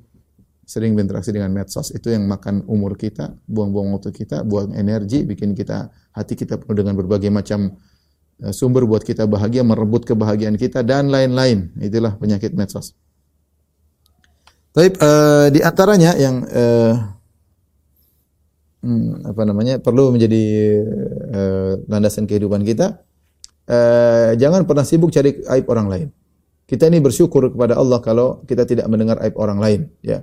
sering 0.62 0.94
berinteraksi 0.94 1.34
dengan 1.34 1.50
medsos 1.50 1.90
itu 1.90 2.14
yang 2.14 2.30
makan 2.30 2.62
umur 2.70 2.94
kita, 2.94 3.34
buang-buang 3.50 3.90
waktu 3.98 4.14
kita, 4.14 4.46
buang 4.46 4.70
energi, 4.70 5.26
bikin 5.26 5.50
kita 5.58 5.90
hati 6.14 6.38
kita 6.38 6.62
penuh 6.62 6.86
dengan 6.86 6.94
berbagai 6.94 7.26
macam 7.34 7.74
eh, 8.38 8.54
sumber 8.54 8.86
buat 8.86 9.02
kita 9.02 9.26
bahagia, 9.26 9.66
merebut 9.66 10.06
kebahagiaan 10.06 10.54
kita 10.54 10.86
dan 10.86 11.10
lain-lain. 11.10 11.74
Itulah 11.82 12.14
penyakit 12.14 12.54
medsos. 12.54 12.94
Tapi 14.70 14.94
eh, 14.94 15.46
di 15.50 15.60
antaranya 15.66 16.14
yang 16.14 16.46
eh, 16.46 16.94
hmm, 18.86 19.26
apa 19.26 19.42
namanya 19.42 19.82
perlu 19.82 20.14
menjadi 20.14 20.42
eh, 21.34 21.72
landasan 21.90 22.30
kehidupan 22.30 22.62
kita, 22.62 23.02
eh, 23.70 24.30
jangan 24.34 24.66
pernah 24.66 24.82
sibuk 24.82 25.14
cari 25.14 25.38
aib 25.46 25.66
orang 25.70 25.86
lain. 25.86 26.08
Kita 26.66 26.90
ini 26.90 26.98
bersyukur 26.98 27.50
kepada 27.50 27.78
Allah 27.78 27.98
kalau 28.02 28.42
kita 28.46 28.66
tidak 28.66 28.86
mendengar 28.90 29.18
aib 29.22 29.38
orang 29.38 29.58
lain, 29.62 29.80
ya. 30.02 30.22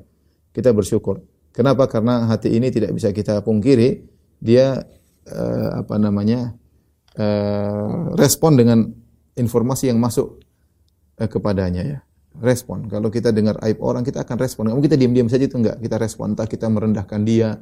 Kita 0.52 0.76
bersyukur. 0.76 1.24
Kenapa? 1.56 1.88
Karena 1.88 2.28
hati 2.28 2.52
ini 2.52 2.68
tidak 2.68 2.92
bisa 2.92 3.12
kita 3.16 3.40
pungkiri, 3.44 4.04
dia 4.44 4.84
eh, 5.28 5.70
apa 5.80 5.96
namanya? 5.96 6.52
eh, 7.18 8.14
respon 8.16 8.56
dengan 8.56 8.80
informasi 9.34 9.90
yang 9.90 10.00
masuk 10.00 10.42
kepadanya 11.18 11.84
ya. 11.84 12.00
Respon. 12.38 12.86
Kalau 12.86 13.10
kita 13.10 13.34
dengar 13.34 13.58
aib 13.66 13.82
orang, 13.82 14.06
kita 14.06 14.22
akan 14.22 14.38
respon. 14.38 14.70
Kamu 14.70 14.82
kita 14.86 14.94
diam-diam 14.94 15.26
saja 15.26 15.50
itu 15.50 15.58
enggak. 15.58 15.82
Kita 15.82 15.98
respon. 15.98 16.38
Entah 16.38 16.46
kita 16.46 16.70
merendahkan 16.70 17.26
dia, 17.26 17.58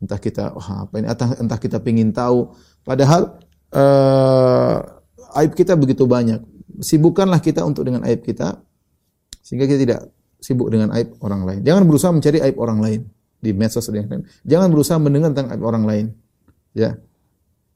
entah 0.00 0.16
kita 0.16 0.56
wah 0.56 0.88
apa 0.88 0.94
ini, 0.96 1.06
entah, 1.12 1.30
entah 1.36 1.60
kita 1.60 1.76
pingin 1.84 2.08
tahu. 2.16 2.48
Padahal 2.80 3.36
eh, 3.68 4.76
aib 5.36 5.52
kita 5.54 5.74
begitu 5.74 6.06
banyak. 6.06 6.40
Sibukkanlah 6.82 7.38
kita 7.38 7.62
untuk 7.62 7.86
dengan 7.86 8.02
aib 8.08 8.22
kita, 8.26 8.58
sehingga 9.44 9.68
kita 9.68 9.80
tidak 9.84 10.00
sibuk 10.40 10.68
dengan 10.68 10.92
aib 10.96 11.16
orang 11.24 11.48
lain. 11.48 11.60
Jangan 11.64 11.82
berusaha 11.88 12.12
mencari 12.12 12.38
aib 12.44 12.56
orang 12.60 12.78
lain 12.84 13.00
di 13.40 13.50
medsos 13.52 13.88
dan 13.88 14.04
lain. 14.08 14.24
Jangan 14.44 14.68
berusaha 14.72 14.98
mendengar 15.00 15.32
tentang 15.32 15.52
aib 15.56 15.62
orang 15.64 15.84
lain. 15.84 16.06
Ya. 16.76 16.96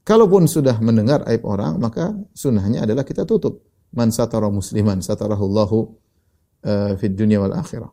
Kalaupun 0.05 0.49
sudah 0.49 0.81
mendengar 0.81 1.25
aib 1.29 1.45
orang, 1.45 1.77
maka 1.77 2.13
sunnahnya 2.33 2.85
adalah 2.85 3.05
kita 3.05 3.25
tutup. 3.25 3.61
Man 3.93 4.13
satara 4.13 4.49
musliman 4.49 5.01
satarahullahu 5.01 5.77
uh, 6.65 6.93
fid 6.97 7.13
dunya 7.17 7.41
wal 7.41 7.53
akhirah. 7.53 7.89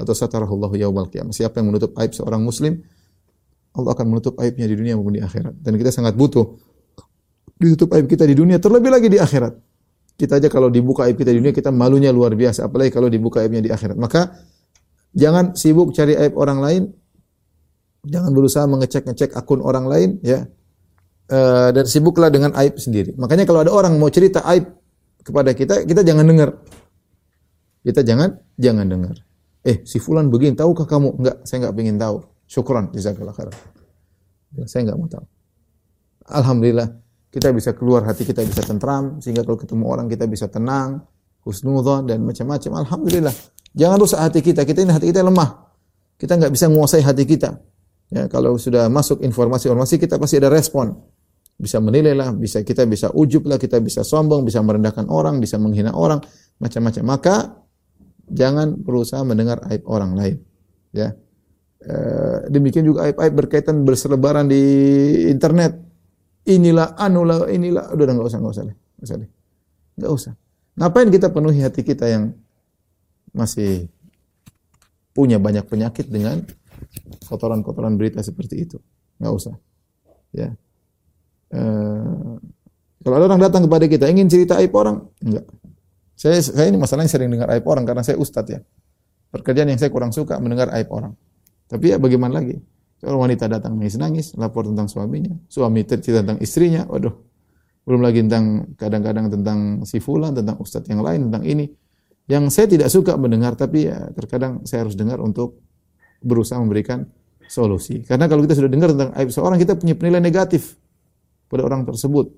Atau 0.00 0.16
satarahullahu 0.16 0.76
yaumal 0.80 1.12
qiyamah. 1.12 1.32
Siapa 1.32 1.60
yang 1.60 1.72
menutup 1.72 1.92
aib 2.00 2.16
seorang 2.16 2.40
muslim, 2.40 2.80
Allah 3.76 3.92
akan 3.92 4.06
menutup 4.08 4.34
aibnya 4.40 4.64
di 4.64 4.76
dunia 4.76 4.96
maupun 4.96 5.16
di 5.16 5.22
akhirat. 5.22 5.60
Dan 5.60 5.76
kita 5.76 5.92
sangat 5.92 6.16
butuh 6.16 6.56
ditutup 7.60 7.92
aib 7.92 8.08
kita 8.08 8.24
di 8.24 8.32
dunia, 8.32 8.56
terlebih 8.56 8.88
lagi 8.88 9.12
di 9.12 9.20
akhirat. 9.20 9.52
Kita 10.16 10.40
aja 10.40 10.48
kalau 10.48 10.72
dibuka 10.72 11.04
aib 11.04 11.20
kita 11.20 11.28
di 11.32 11.44
dunia, 11.44 11.52
kita 11.52 11.68
malunya 11.68 12.08
luar 12.08 12.32
biasa. 12.32 12.68
Apalagi 12.68 12.88
kalau 12.88 13.12
dibuka 13.12 13.44
aibnya 13.44 13.60
di 13.60 13.68
akhirat. 13.68 14.00
Maka 14.00 14.32
jangan 15.12 15.52
sibuk 15.52 15.92
cari 15.92 16.16
aib 16.16 16.36
orang 16.40 16.58
lain. 16.60 16.82
Jangan 18.08 18.32
berusaha 18.32 18.64
mengecek-ngecek 18.64 19.36
akun 19.36 19.60
orang 19.60 19.84
lain, 19.84 20.10
ya. 20.24 20.48
Uh, 21.30 21.70
dan 21.70 21.84
sibuklah 21.86 22.32
dengan 22.32 22.56
aib 22.58 22.80
sendiri. 22.80 23.14
Makanya 23.14 23.44
kalau 23.44 23.60
ada 23.62 23.70
orang 23.70 23.94
mau 24.00 24.08
cerita 24.08 24.42
aib 24.50 24.66
kepada 25.20 25.52
kita, 25.52 25.84
kita 25.84 26.00
jangan 26.00 26.24
dengar. 26.24 26.58
Kita 27.84 28.00
jangan 28.00 28.40
jangan 28.56 28.88
dengar. 28.88 29.16
Eh, 29.60 29.84
si 29.84 30.00
fulan 30.00 30.32
begini, 30.32 30.56
tahukah 30.56 30.88
kamu? 30.88 31.20
Enggak, 31.20 31.36
saya 31.44 31.56
enggak 31.64 31.76
ingin 31.80 31.98
tahu. 32.00 32.16
Syukran, 32.48 32.88
jazakallah 32.96 33.36
khairan. 33.36 33.56
Ya, 34.56 34.64
saya 34.64 34.80
enggak 34.88 34.98
mau 34.98 35.08
tahu. 35.08 35.24
Alhamdulillah, 36.26 36.88
kita 37.30 37.54
bisa 37.54 37.70
keluar 37.78 38.02
hati 38.02 38.26
kita 38.26 38.42
bisa 38.42 38.66
tentram 38.66 39.22
sehingga 39.22 39.46
kalau 39.46 39.58
ketemu 39.58 39.84
orang 39.86 40.06
kita 40.10 40.26
bisa 40.26 40.50
tenang, 40.50 40.98
husnudzon 41.46 42.10
dan 42.10 42.26
macam-macam. 42.26 42.82
Alhamdulillah. 42.82 43.34
Jangan 43.70 43.96
rusak 44.02 44.18
hati 44.18 44.40
kita. 44.42 44.66
Kita 44.66 44.82
ini 44.82 44.90
hati 44.90 45.14
kita 45.14 45.22
lemah. 45.22 45.70
Kita 46.18 46.36
enggak 46.36 46.52
bisa 46.52 46.66
menguasai 46.66 47.06
hati 47.06 47.24
kita. 47.24 47.54
Ya, 48.10 48.26
kalau 48.26 48.58
sudah 48.58 48.90
masuk 48.90 49.22
informasi-informasi 49.22 50.02
kita 50.02 50.18
pasti 50.18 50.42
ada 50.42 50.50
respon. 50.50 50.90
Bisa 51.54 51.78
menilai 51.78 52.16
lah, 52.16 52.34
bisa 52.34 52.66
kita 52.66 52.82
bisa 52.88 53.14
ujub 53.14 53.46
lah, 53.46 53.60
kita 53.60 53.78
bisa 53.78 54.02
sombong, 54.02 54.42
bisa 54.42 54.58
merendahkan 54.64 55.06
orang, 55.06 55.38
bisa 55.38 55.60
menghina 55.60 55.94
orang, 55.94 56.18
macam-macam. 56.58 57.02
Maka 57.06 57.36
jangan 58.26 58.74
berusaha 58.74 59.22
mendengar 59.22 59.62
aib 59.70 59.86
orang 59.86 60.18
lain. 60.18 60.36
Ya. 60.90 61.14
E, 61.78 61.94
demikian 62.50 62.82
juga 62.82 63.06
aib-aib 63.06 63.34
berkaitan 63.46 63.86
berselebaran 63.86 64.50
di 64.50 64.62
internet. 65.30 65.89
Inilah 66.48 66.96
anulah 66.96 67.44
inilah 67.52 67.92
udah 67.92 68.04
enggak 68.08 68.28
usah 68.32 68.38
enggak 68.40 68.54
usah 68.56 68.64
deh. 68.64 68.76
Enggak 68.76 69.04
usah 69.04 69.16
deh. 69.20 69.30
Enggak 69.96 70.12
usah. 70.16 70.32
Ngapain 70.80 71.08
kita 71.12 71.26
penuhi 71.28 71.60
hati 71.60 71.82
kita 71.84 72.06
yang 72.08 72.32
masih 73.36 73.90
punya 75.12 75.36
banyak 75.36 75.66
penyakit 75.68 76.08
dengan 76.08 76.40
kotoran-kotoran 77.28 78.00
berita 78.00 78.24
seperti 78.24 78.64
itu? 78.64 78.78
Enggak 79.20 79.32
usah. 79.36 79.54
Ya. 80.32 80.56
E, 81.52 81.60
kalau 83.04 83.14
ada 83.20 83.24
orang 83.28 83.42
datang 83.42 83.68
kepada 83.68 83.84
kita 83.84 84.08
ingin 84.08 84.30
cerita 84.30 84.56
aib 84.62 84.72
orang, 84.72 85.04
enggak. 85.20 85.44
Saya, 86.16 86.36
saya 86.40 86.68
ini 86.68 86.76
masalahnya 86.76 87.08
sering 87.08 87.32
dengar 87.32 87.48
aib 87.52 87.64
orang 87.68 87.84
karena 87.84 88.04
saya 88.04 88.16
ustadz 88.20 88.52
ya. 88.52 88.60
Pekerjaan 89.30 89.68
yang 89.68 89.80
saya 89.80 89.92
kurang 89.92 90.12
suka 90.12 90.36
mendengar 90.40 90.72
aib 90.76 90.88
orang. 90.92 91.12
Tapi 91.70 91.94
ya 91.94 91.96
bagaimana 91.96 92.42
lagi? 92.42 92.58
Kalau 93.00 93.16
wanita 93.16 93.48
datang 93.48 93.80
nangis-nangis, 93.80 94.36
lapor 94.36 94.68
tentang 94.68 94.84
suaminya. 94.84 95.32
Suami 95.48 95.88
cerita 95.88 96.20
tentang 96.20 96.38
istrinya, 96.44 96.84
waduh. 96.84 97.16
Belum 97.88 98.04
lagi 98.04 98.20
tentang 98.20 98.76
kadang-kadang 98.76 99.32
tentang 99.32 99.58
si 99.88 99.98
fulan, 100.04 100.36
tentang 100.36 100.60
ustadz 100.60 100.92
yang 100.92 101.00
lain, 101.00 101.32
tentang 101.32 101.42
ini. 101.48 101.72
Yang 102.28 102.44
saya 102.52 102.66
tidak 102.68 102.88
suka 102.92 103.16
mendengar, 103.16 103.56
tapi 103.56 103.88
ya 103.88 104.12
terkadang 104.12 104.62
saya 104.68 104.84
harus 104.84 104.94
dengar 104.94 105.16
untuk 105.18 105.64
berusaha 106.20 106.60
memberikan 106.60 107.08
solusi. 107.48 108.04
Karena 108.04 108.28
kalau 108.28 108.44
kita 108.44 108.54
sudah 108.54 108.70
dengar 108.70 108.92
tentang 108.92 109.10
aib 109.16 109.32
seorang, 109.32 109.56
kita 109.56 109.74
punya 109.80 109.96
penilaian 109.96 110.22
negatif 110.22 110.76
pada 111.50 111.66
orang 111.66 111.82
tersebut. 111.82 112.30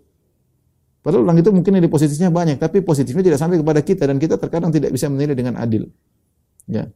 Padahal 1.03 1.27
orang 1.27 1.43
itu 1.43 1.51
mungkin 1.51 1.83
di 1.83 1.91
posisinya 1.91 2.31
banyak, 2.31 2.63
tapi 2.63 2.81
positifnya 2.81 3.35
tidak 3.35 3.39
sampai 3.43 3.59
kepada 3.59 3.83
kita 3.83 4.07
dan 4.07 4.17
kita 4.23 4.39
terkadang 4.39 4.71
tidak 4.71 4.95
bisa 4.95 5.11
menilai 5.11 5.35
dengan 5.35 5.59
adil. 5.59 5.91
Ya. 6.71 6.87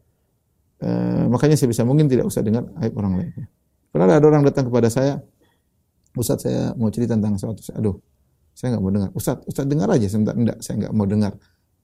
E, 0.76 0.88
makanya 1.30 1.56
saya 1.56 1.72
bisa 1.72 1.82
mungkin 1.88 2.06
tidak 2.06 2.28
usah 2.28 2.44
dengar 2.44 2.68
aib 2.84 2.92
orang 2.96 3.12
lain. 3.20 3.30
Pernah 3.88 4.12
ada 4.12 4.26
orang 4.28 4.44
datang 4.44 4.68
kepada 4.68 4.92
saya, 4.92 5.20
Ustaz 6.16 6.44
saya 6.44 6.72
mau 6.76 6.88
cerita 6.88 7.16
tentang 7.16 7.36
sesuatu. 7.36 7.60
Aduh, 7.76 7.96
saya 8.56 8.76
nggak 8.76 8.82
mau 8.82 8.92
dengar. 8.92 9.10
Ustaz, 9.12 9.36
Ustaz 9.44 9.64
dengar 9.68 9.88
aja 9.92 10.08
sebentar. 10.08 10.32
Enggak, 10.32 10.60
saya 10.64 10.84
nggak 10.84 10.92
mau 10.96 11.04
dengar. 11.04 11.32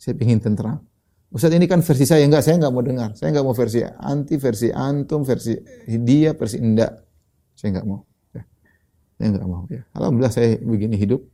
Saya 0.00 0.16
ingin 0.16 0.40
tentram. 0.40 0.80
Ustaz 1.32 1.52
ini 1.52 1.64
kan 1.64 1.80
versi 1.80 2.04
saya 2.04 2.24
enggak, 2.28 2.44
saya 2.44 2.60
nggak 2.60 2.72
mau 2.72 2.84
dengar. 2.84 3.10
Saya 3.16 3.32
nggak 3.32 3.44
mau 3.44 3.56
versi 3.56 3.80
anti, 3.84 4.34
versi 4.36 4.68
antum, 4.68 5.24
versi 5.24 5.56
dia, 6.04 6.36
versi 6.36 6.60
enggak. 6.60 6.92
Saya 7.56 7.80
nggak 7.80 7.86
mau. 7.88 8.00
Ya. 8.36 8.42
Saya 9.16 9.28
nggak 9.36 9.46
mau. 9.48 9.62
Ya. 9.72 9.82
Alhamdulillah 9.96 10.32
saya 10.32 10.60
begini 10.60 10.96
hidup 11.00 11.24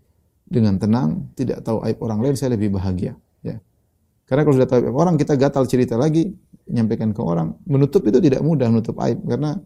dengan 0.46 0.78
tenang, 0.78 1.34
tidak 1.34 1.66
tahu 1.66 1.82
aib 1.82 1.98
orang 1.98 2.22
lain, 2.22 2.34
saya 2.38 2.54
lebih 2.54 2.70
bahagia. 2.74 3.18
Ya. 3.42 3.58
Karena 4.28 4.44
kalau 4.44 4.54
sudah 4.60 4.68
tahu 4.68 4.92
orang, 4.92 5.16
kita 5.16 5.40
gatal 5.40 5.64
cerita 5.64 5.96
lagi, 5.96 6.28
menyampaikan 6.68 7.16
ke 7.16 7.20
orang. 7.24 7.56
Menutup 7.64 8.04
itu 8.04 8.20
tidak 8.20 8.44
mudah, 8.44 8.68
menutup 8.68 9.00
aib. 9.00 9.24
Karena 9.24 9.56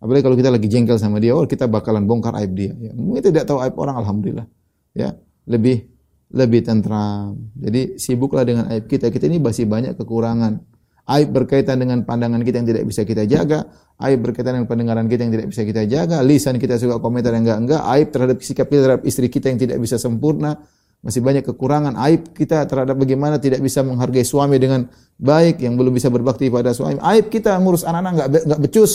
apalagi 0.00 0.22
kalau 0.24 0.36
kita 0.40 0.48
lagi 0.48 0.66
jengkel 0.72 0.96
sama 0.96 1.20
dia, 1.20 1.36
oh 1.36 1.44
kita 1.44 1.68
bakalan 1.68 2.08
bongkar 2.08 2.32
aib 2.40 2.56
dia. 2.56 2.72
Ya. 2.80 2.96
Mungkin 2.96 3.20
tidak 3.20 3.44
tahu 3.44 3.60
aib 3.60 3.76
orang, 3.76 4.00
alhamdulillah. 4.00 4.48
Ya, 4.96 5.12
lebih 5.44 5.84
lebih 6.32 6.64
tentram. 6.64 7.36
Jadi 7.60 8.00
sibuklah 8.00 8.42
dengan 8.42 8.72
aib 8.72 8.88
kita. 8.88 9.12
Kita 9.12 9.28
ini 9.28 9.36
masih 9.36 9.68
banyak 9.68 9.94
kekurangan. 10.00 10.64
Aib 11.06 11.30
berkaitan 11.30 11.78
dengan 11.78 12.02
pandangan 12.02 12.42
kita 12.42 12.58
yang 12.58 12.66
tidak 12.66 12.84
bisa 12.90 13.06
kita 13.06 13.22
jaga, 13.30 13.62
aib 14.02 14.26
berkaitan 14.26 14.58
dengan 14.58 14.66
pendengaran 14.66 15.06
kita 15.06 15.22
yang 15.22 15.32
tidak 15.38 15.48
bisa 15.54 15.62
kita 15.62 15.86
jaga, 15.86 16.18
lisan 16.26 16.58
kita 16.58 16.82
suka 16.82 16.98
komentar 16.98 17.30
yang 17.30 17.46
enggak-enggak, 17.46 17.78
aib 17.94 18.08
terhadap 18.10 18.36
sikap 18.42 18.66
kita 18.66 18.80
terhadap 18.82 19.06
istri 19.06 19.30
kita 19.30 19.54
yang 19.54 19.60
tidak 19.62 19.78
bisa 19.78 20.02
sempurna, 20.02 20.58
masih 21.04 21.20
banyak 21.22 21.44
kekurangan, 21.46 21.94
aib 22.08 22.34
kita 22.34 22.66
terhadap 22.66 22.98
bagaimana 22.98 23.40
tidak 23.40 23.62
bisa 23.62 23.84
menghargai 23.84 24.26
suami 24.26 24.56
dengan 24.56 24.88
baik, 25.16 25.62
yang 25.62 25.76
belum 25.78 25.94
bisa 25.94 26.10
berbakti 26.10 26.50
pada 26.50 26.72
suami, 26.76 26.98
aib 26.98 27.30
kita 27.30 27.54
ngurus 27.60 27.86
anak-anak 27.86 28.12
enggak 28.12 28.28
enggak 28.46 28.60
becus. 28.64 28.92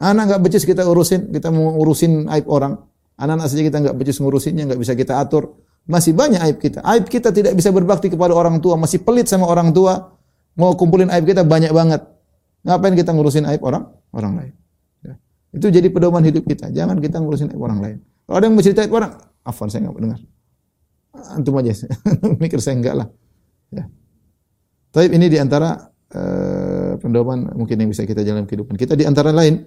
Anak 0.00 0.22
enggak 0.32 0.40
becus 0.42 0.64
kita 0.64 0.82
urusin, 0.88 1.28
kita 1.30 1.48
mau 1.52 1.76
urusin 1.80 2.26
aib 2.34 2.46
orang. 2.48 2.76
Anak-anak 3.20 3.46
saja 3.52 3.62
kita 3.62 3.78
enggak 3.84 3.96
becus 4.00 4.16
ngurusinnya, 4.18 4.64
enggak 4.68 4.80
bisa 4.80 4.92
kita 4.96 5.20
atur. 5.20 5.60
Masih 5.84 6.12
banyak 6.12 6.40
aib 6.44 6.58
kita. 6.60 6.80
Aib 6.84 7.08
kita 7.08 7.32
tidak 7.32 7.52
bisa 7.56 7.68
berbakti 7.72 8.08
kepada 8.08 8.32
orang 8.32 8.60
tua, 8.60 8.76
masih 8.80 9.00
pelit 9.00 9.28
sama 9.28 9.48
orang 9.48 9.72
tua 9.72 10.20
Mau 10.58 10.74
kumpulin 10.74 11.08
aib 11.14 11.24
kita 11.24 11.46
banyak 11.46 11.70
banget. 11.70 12.02
Ngapain 12.66 12.92
kita 12.92 13.14
ngurusin 13.14 13.46
aib 13.48 13.62
orang 13.62 13.88
orang 14.12 14.32
lain? 14.36 14.52
Ya. 15.00 15.14
Itu 15.54 15.70
jadi 15.70 15.86
pedoman 15.88 16.20
hidup 16.26 16.44
kita. 16.44 16.68
Jangan 16.74 16.98
kita 16.98 17.22
ngurusin 17.22 17.54
aib 17.54 17.62
orang 17.62 17.78
lain. 17.80 17.98
Kalau 18.26 18.36
ada 18.36 18.44
yang 18.44 18.54
mau 18.58 18.64
cerita 18.64 18.82
aib 18.82 18.92
orang, 18.92 19.16
afwan 19.46 19.68
saya 19.70 19.86
nggak 19.86 19.96
dengar. 19.96 20.20
Antum 21.10 21.58
aja, 21.58 21.74
mikir 22.42 22.62
saya 22.62 22.78
enggak 22.78 22.94
lah. 22.94 23.08
Ya. 23.74 23.90
Tapi 24.94 25.10
ini 25.10 25.26
di 25.26 25.38
antara 25.42 25.90
uh, 26.14 26.94
pedoman 26.98 27.50
mungkin 27.54 27.78
yang 27.78 27.90
bisa 27.90 28.06
kita 28.06 28.22
jalan 28.22 28.46
kehidupan 28.46 28.78
kita. 28.78 28.94
Di 28.94 29.06
antara 29.06 29.34
lain, 29.34 29.62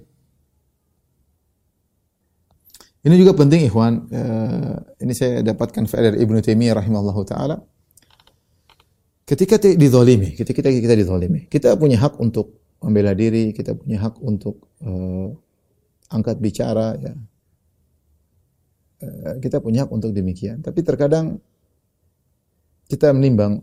ini 3.04 3.16
juga 3.20 3.36
penting 3.36 3.68
ikhwan. 3.68 4.08
Uh, 4.08 4.76
ini 5.04 5.12
saya 5.12 5.44
dapatkan 5.44 5.84
dari 5.88 6.24
Ibnu 6.24 6.40
Taimiyah 6.40 6.80
rahimahullah 6.80 7.18
taala. 7.28 7.56
Ketika 9.24 9.56
dizalimi, 9.60 10.36
ketika 10.36 10.60
kita, 10.60 10.70
kita 10.84 10.96
dizalimi, 11.00 11.48
kita 11.48 11.80
punya 11.80 11.96
hak 12.00 12.20
untuk 12.20 12.60
membela 12.84 13.16
diri, 13.16 13.56
kita 13.56 13.72
punya 13.76 14.04
hak 14.04 14.20
untuk 14.20 14.68
uh, 14.84 15.32
angkat 16.12 16.40
bicara, 16.44 17.00
ya. 17.00 17.16
Uh, 19.04 19.36
kita 19.44 19.60
punya 19.60 19.84
hak 19.84 19.92
untuk 19.92 20.16
demikian. 20.16 20.64
Tapi 20.64 20.80
terkadang 20.80 21.36
kita 22.88 23.12
menimbang 23.12 23.60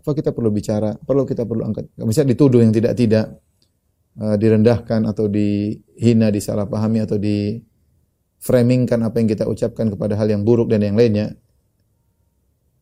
apa 0.00 0.10
kita 0.16 0.32
perlu 0.32 0.48
bicara, 0.48 0.96
perlu 0.96 1.28
kita 1.28 1.44
perlu 1.44 1.68
angkat. 1.68 1.92
Misalnya 2.00 2.32
dituduh 2.32 2.64
yang 2.64 2.72
tidak 2.72 2.96
tidak, 2.96 3.26
uh, 4.16 4.36
direndahkan 4.40 5.04
atau 5.04 5.28
dihina, 5.28 6.32
disalahpahami 6.32 7.04
atau 7.04 7.20
di 7.20 7.60
framingkan 8.40 9.04
apa 9.04 9.20
yang 9.20 9.28
kita 9.28 9.44
ucapkan 9.44 9.92
kepada 9.92 10.16
hal 10.16 10.28
yang 10.28 10.44
buruk 10.44 10.68
dan 10.72 10.84
yang 10.84 10.96
lainnya, 10.96 11.36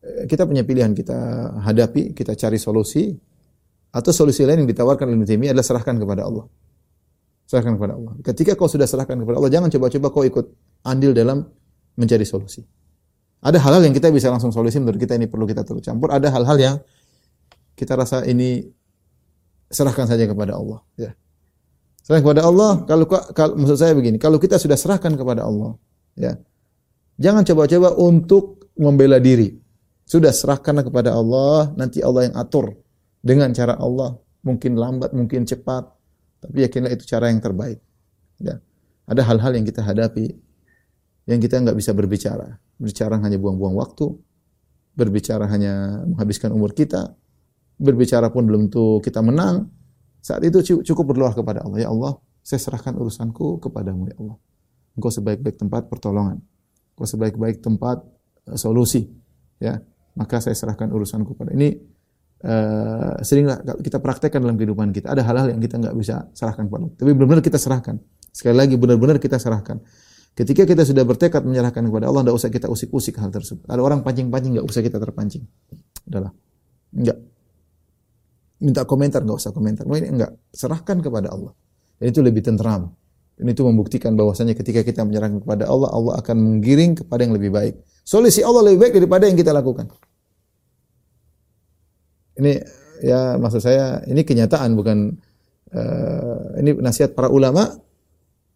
Eh, 0.03 0.27
kita 0.27 0.43
punya 0.43 0.67
pilihan 0.67 0.91
kita 0.91 1.15
hadapi, 1.63 2.11
kita 2.11 2.35
cari 2.35 2.59
solusi 2.59 3.07
atau 3.95 4.11
solusi 4.11 4.43
lain 4.43 4.67
yang 4.67 4.69
ditawarkan 4.69 5.07
oleh 5.07 5.23
Ibnu 5.23 5.47
adalah 5.47 5.63
serahkan 5.63 5.95
kepada 5.95 6.27
Allah. 6.27 6.45
Serahkan 7.47 7.79
kepada 7.79 7.95
Allah. 7.95 8.13
Ketika 8.19 8.51
kau 8.59 8.67
sudah 8.67 8.83
serahkan 8.83 9.15
kepada 9.15 9.39
Allah, 9.39 9.51
jangan 9.51 9.71
coba-coba 9.71 10.07
kau 10.11 10.23
ikut 10.27 10.45
andil 10.83 11.15
dalam 11.15 11.47
mencari 11.97 12.25
solusi. 12.25 12.61
Ada 13.43 13.59
hal-hal 13.59 13.83
yang 13.91 13.95
kita 13.95 14.07
bisa 14.07 14.31
langsung 14.31 14.55
solusi 14.55 14.79
menurut 14.79 14.95
kita 14.95 15.19
ini 15.19 15.27
perlu 15.27 15.43
kita 15.43 15.67
terus 15.67 15.83
campur. 15.83 16.15
Ada 16.15 16.31
hal-hal 16.31 16.57
yang 16.57 16.75
kita 17.75 17.99
rasa 17.99 18.23
ini 18.23 18.63
serahkan 19.67 20.07
saja 20.07 20.23
kepada 20.23 20.55
Allah. 20.55 20.79
Ya. 20.95 21.11
Serahkan 22.07 22.23
kepada 22.23 22.47
Allah. 22.47 22.87
Kalau, 22.87 23.05
kalau 23.09 23.53
maksud 23.59 23.77
saya 23.77 23.91
begini, 23.91 24.15
kalau 24.15 24.39
kita 24.39 24.55
sudah 24.55 24.79
serahkan 24.79 25.19
kepada 25.19 25.43
Allah, 25.43 25.75
ya, 26.15 26.39
jangan 27.19 27.43
coba-coba 27.43 27.91
untuk 27.99 28.71
membela 28.79 29.19
diri. 29.19 29.59
Sudah 30.07 30.31
serahkanlah 30.31 30.87
kepada 30.87 31.11
Allah, 31.11 31.71
nanti 31.75 31.99
Allah 31.99 32.31
yang 32.31 32.35
atur 32.39 32.79
dengan 33.19 33.51
cara 33.51 33.75
Allah. 33.75 34.19
Mungkin 34.43 34.75
lambat, 34.75 35.15
mungkin 35.15 35.47
cepat, 35.47 35.87
tapi 36.43 36.67
yakinlah 36.67 36.91
itu 36.91 37.07
cara 37.07 37.31
yang 37.31 37.39
terbaik. 37.39 37.79
Ya. 38.39 38.59
Ada 39.03 39.23
hal-hal 39.23 39.51
yang 39.55 39.67
kita 39.67 39.83
hadapi 39.83 40.35
yang 41.29 41.39
kita 41.39 41.59
nggak 41.59 41.77
bisa 41.77 41.91
berbicara. 41.95 42.59
Berbicara 42.79 43.19
hanya 43.19 43.37
buang-buang 43.39 43.75
waktu, 43.77 44.05
berbicara 44.97 45.47
hanya 45.47 46.03
menghabiskan 46.07 46.51
umur 46.51 46.75
kita, 46.75 47.15
berbicara 47.79 48.29
pun 48.29 48.43
belum 48.47 48.67
tentu 48.67 48.99
kita 48.99 49.23
menang. 49.23 49.71
Saat 50.23 50.43
itu 50.47 50.83
cukup 50.83 51.15
berdoa 51.15 51.35
kepada 51.35 51.63
Allah, 51.67 51.83
ya 51.83 51.89
Allah, 51.91 52.15
saya 52.43 52.59
serahkan 52.59 52.95
urusanku 52.95 53.59
kepadamu 53.59 54.07
ya 54.11 54.15
Allah. 54.19 54.37
Engkau 54.95 55.11
sebaik-baik 55.11 55.57
tempat 55.59 55.91
pertolongan. 55.91 56.39
Engkau 56.95 57.07
sebaik-baik 57.07 57.59
tempat 57.59 58.03
uh, 58.47 58.57
solusi. 58.59 59.09
Ya 59.59 59.83
maka 60.13 60.37
saya 60.41 60.53
serahkan 60.53 60.89
urusanku 60.93 61.33
pada 61.33 61.51
ini 61.53 61.73
uh, 62.45 63.17
seringlah 63.25 63.65
kita 63.81 63.97
praktekkan 63.97 64.39
dalam 64.41 64.55
kehidupan 64.57 64.93
kita 64.93 65.13
ada 65.13 65.25
hal-hal 65.25 65.57
yang 65.57 65.61
kita 65.61 65.81
nggak 65.81 65.95
bisa 65.97 66.29
serahkan 66.37 66.69
pada 66.69 66.85
tapi 66.93 67.11
benar-benar 67.17 67.41
kita 67.41 67.57
serahkan 67.57 67.97
sekali 68.29 68.55
lagi 68.57 68.75
benar-benar 68.77 69.17
kita 69.17 69.41
serahkan 69.41 69.81
ketika 70.33 70.65
kita 70.65 70.81
sudah 70.81 71.05
bertekad 71.05 71.45
menyerahkan 71.45 71.85
kepada 71.85 72.09
Allah 72.09 72.25
tidak 72.25 72.35
usah 72.35 72.49
kita 72.49 72.67
usik-usik 72.69 73.17
hal 73.21 73.29
tersebut. 73.29 73.65
Ada 73.69 73.81
orang 73.81 74.01
pancing-pancing 74.01 74.57
nggak 74.59 74.67
usah 74.67 74.81
kita 74.81 74.97
terpancing. 74.97 75.45
Adalah 76.09 76.33
enggak 76.93 77.17
minta 78.63 78.81
komentar 78.87 79.21
nggak 79.21 79.37
usah 79.37 79.51
komentar. 79.51 79.83
Ini 79.85 80.09
enggak 80.09 80.31
serahkan 80.55 81.03
kepada 81.03 81.29
Allah. 81.29 81.53
Dan 82.01 82.05
itu 82.09 82.19
lebih 82.25 82.41
tenteram. 82.41 82.89
Dan 83.33 83.45
itu 83.49 83.65
membuktikan 83.65 84.13
bahwasanya 84.13 84.53
ketika 84.53 84.85
kita 84.85 85.01
menyerahkan 85.05 85.41
kepada 85.41 85.65
Allah 85.65 85.89
Allah 85.89 86.13
akan 86.21 86.37
menggiring 86.37 87.01
kepada 87.01 87.25
yang 87.25 87.33
lebih 87.33 87.49
baik. 87.49 87.73
Solusi 88.05 88.45
Allah 88.45 88.71
lebih 88.71 88.89
baik 88.89 88.93
daripada 89.03 89.25
yang 89.25 89.37
kita 89.37 89.53
lakukan. 89.53 89.89
Ini 92.33 92.53
ya 93.05 93.37
maksud 93.37 93.61
saya 93.61 94.01
ini 94.09 94.25
kenyataan 94.25 94.73
bukan 94.73 95.17
uh, 95.73 96.57
ini 96.61 96.77
nasihat 96.77 97.13
para 97.13 97.29
ulama 97.29 97.69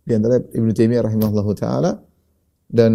di 0.07 0.15
antara 0.15 0.39
Ibnu 0.39 0.71
Taimiyah 0.71 1.03
rahimahullahu 1.03 1.51
taala 1.51 1.99
dan 2.71 2.93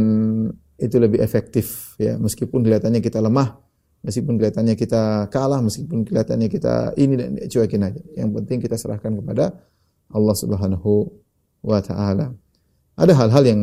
itu 0.80 0.96
lebih 0.96 1.20
efektif 1.20 1.92
ya 2.00 2.16
meskipun 2.16 2.64
kelihatannya 2.64 3.04
kita 3.04 3.20
lemah, 3.20 3.60
meskipun 4.00 4.40
kelihatannya 4.40 4.74
kita 4.80 5.28
kalah, 5.28 5.60
meskipun 5.60 6.08
kelihatannya 6.08 6.48
kita 6.48 6.96
ini 6.96 7.14
dan 7.20 7.36
cuekin 7.44 7.84
aja. 7.84 8.00
Yang 8.16 8.30
penting 8.40 8.58
kita 8.64 8.80
serahkan 8.80 9.12
kepada 9.20 9.52
Allah 10.08 10.34
Subhanahu 10.40 11.12
wa 11.60 11.78
taala. 11.84 12.32
Ada 12.96 13.12
hal-hal 13.12 13.44
yang 13.44 13.60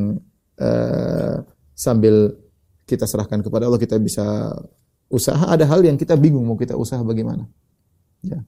uh, 0.61 1.41
sambil 1.73 2.37
kita 2.85 3.09
serahkan 3.09 3.41
kepada 3.41 3.65
Allah, 3.65 3.81
kita 3.81 3.97
bisa 3.97 4.53
usaha. 5.09 5.49
Ada 5.49 5.65
hal 5.65 5.81
yang 5.85 5.97
kita 5.97 6.13
bingung 6.17 6.45
mau 6.45 6.57
kita 6.57 6.77
usaha 6.77 7.01
bagaimana. 7.01 7.45
Ya. 8.21 8.41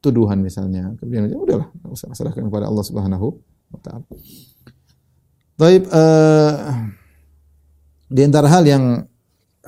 Tuduhan 0.00 0.40
misalnya, 0.40 0.96
kemudian 0.96 1.28
ya 1.28 1.36
udahlah, 1.36 1.68
serahkan 1.92 2.48
kepada 2.48 2.72
Allah 2.72 2.84
Subhanahu 2.86 3.36
Baik, 5.60 5.86
uh, 5.92 6.52
di 8.10 8.20
antara 8.24 8.48
hal 8.48 8.64
yang 8.66 8.84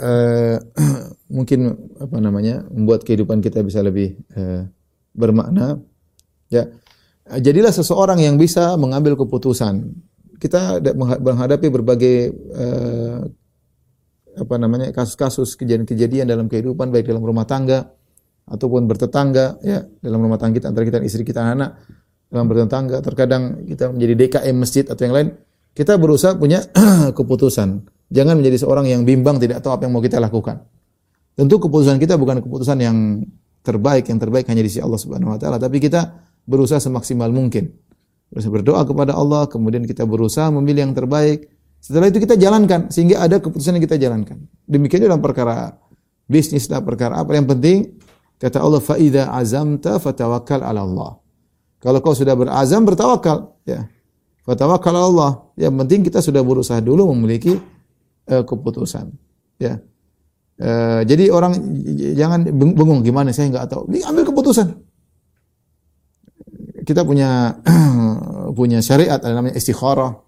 uh, 0.01 0.57
mungkin 1.37 1.77
apa 2.01 2.17
namanya 2.19 2.65
membuat 2.69 3.07
kehidupan 3.07 3.45
kita 3.45 3.63
bisa 3.63 3.85
lebih 3.85 4.19
uh, 4.35 4.67
bermakna, 5.15 5.79
ya 6.49 6.67
jadilah 7.29 7.71
seseorang 7.71 8.19
yang 8.21 8.37
bisa 8.41 8.75
mengambil 8.81 9.15
keputusan. 9.15 9.95
Kita 10.43 10.83
menghadapi 11.23 11.71
berbagai 11.71 12.35
uh, 12.51 13.23
apa 14.33 14.55
namanya 14.57 14.91
kasus-kasus 14.91 15.55
kejadian-kejadian 15.61 16.25
dalam 16.25 16.49
kehidupan 16.49 16.89
baik 16.89 17.05
dalam 17.05 17.23
rumah 17.23 17.45
tangga 17.45 17.93
ataupun 18.49 18.89
bertetangga 18.89 19.61
ya 19.63 19.85
dalam 20.01 20.25
rumah 20.25 20.41
tangga 20.41 20.59
kita 20.59 20.67
antara 20.73 20.85
kita 20.89 20.99
dan 20.99 21.07
istri 21.07 21.23
kita 21.23 21.45
anak 21.45 21.79
dalam 22.33 22.49
bertetangga 22.49 23.05
terkadang 23.05 23.69
kita 23.69 23.93
menjadi 23.93 24.15
DKM 24.17 24.57
masjid 24.57 24.85
atau 24.89 25.05
yang 25.05 25.15
lain 25.15 25.29
kita 25.77 26.01
berusaha 26.01 26.33
punya 26.37 26.65
keputusan. 27.19 27.85
Jangan 28.13 28.41
menjadi 28.41 28.65
seorang 28.65 28.89
yang 28.89 29.05
bimbang 29.05 29.37
tidak 29.41 29.61
tahu 29.65 29.77
apa 29.77 29.89
yang 29.89 29.93
mau 29.93 30.05
kita 30.05 30.21
lakukan. 30.21 30.65
Tentu 31.33 31.61
keputusan 31.61 31.97
kita 31.97 32.21
bukan 32.21 32.45
keputusan 32.45 32.77
yang 32.81 32.97
terbaik 33.65 34.05
yang 34.09 34.21
terbaik 34.21 34.45
hanya 34.53 34.61
di 34.61 34.69
sisi 34.69 34.85
Allah 34.85 35.01
Subhanahu 35.01 35.33
wa 35.33 35.39
taala. 35.41 35.57
Tapi 35.57 35.81
kita 35.81 36.13
berusaha 36.45 36.77
semaksimal 36.77 37.33
mungkin. 37.33 37.73
Berusaha 38.29 38.53
berdoa 38.53 38.85
kepada 38.85 39.17
Allah 39.17 39.49
kemudian 39.49 39.85
kita 39.89 40.05
berusaha 40.05 40.53
memilih 40.53 40.89
yang 40.89 40.97
terbaik. 40.97 41.49
Setelah 41.81 42.13
itu 42.13 42.21
kita 42.21 42.37
jalankan 42.37 42.93
sehingga 42.93 43.25
ada 43.25 43.41
keputusan 43.41 43.81
yang 43.81 43.85
kita 43.85 43.97
jalankan. 43.97 44.45
Demikian 44.69 45.09
dalam 45.09 45.25
perkara 45.25 45.73
bisnis 46.29 46.69
dalam 46.69 46.85
perkara 46.85 47.17
apa. 47.21 47.33
Yang 47.33 47.49
penting 47.57 47.79
kata 48.37 48.61
Allah 48.61 48.81
fa 48.85 49.01
idza 49.01 49.33
azamta 49.33 49.97
fatawakkal 49.97 50.61
ala 50.61 50.85
Allah. 50.85 51.22
Kalau 51.83 51.99
kau 51.99 52.15
sudah 52.15 52.39
berazam 52.39 52.87
bertawakal 52.87 53.59
ya. 53.67 53.91
Ala 54.47 55.03
Allah. 55.03 55.31
Yang 55.59 55.75
penting 55.83 56.01
kita 56.07 56.23
sudah 56.23 56.43
berusaha 56.47 56.79
dulu 56.79 57.11
memiliki 57.11 57.59
uh, 58.31 58.43
keputusan. 58.47 59.11
Ya. 59.59 59.83
Uh, 60.63 61.03
jadi 61.03 61.35
orang 61.35 61.59
jangan 62.15 62.47
bengong 62.55 63.03
gimana 63.03 63.35
saya 63.35 63.51
nggak 63.51 63.67
tahu. 63.67 63.91
Ini 63.91 64.07
ambil 64.07 64.31
keputusan. 64.31 64.69
Kita 66.87 67.03
punya 67.03 67.59
punya 68.59 68.79
syariat 68.79 69.19
ada 69.19 69.35
namanya 69.35 69.59
istikharah 69.59 70.23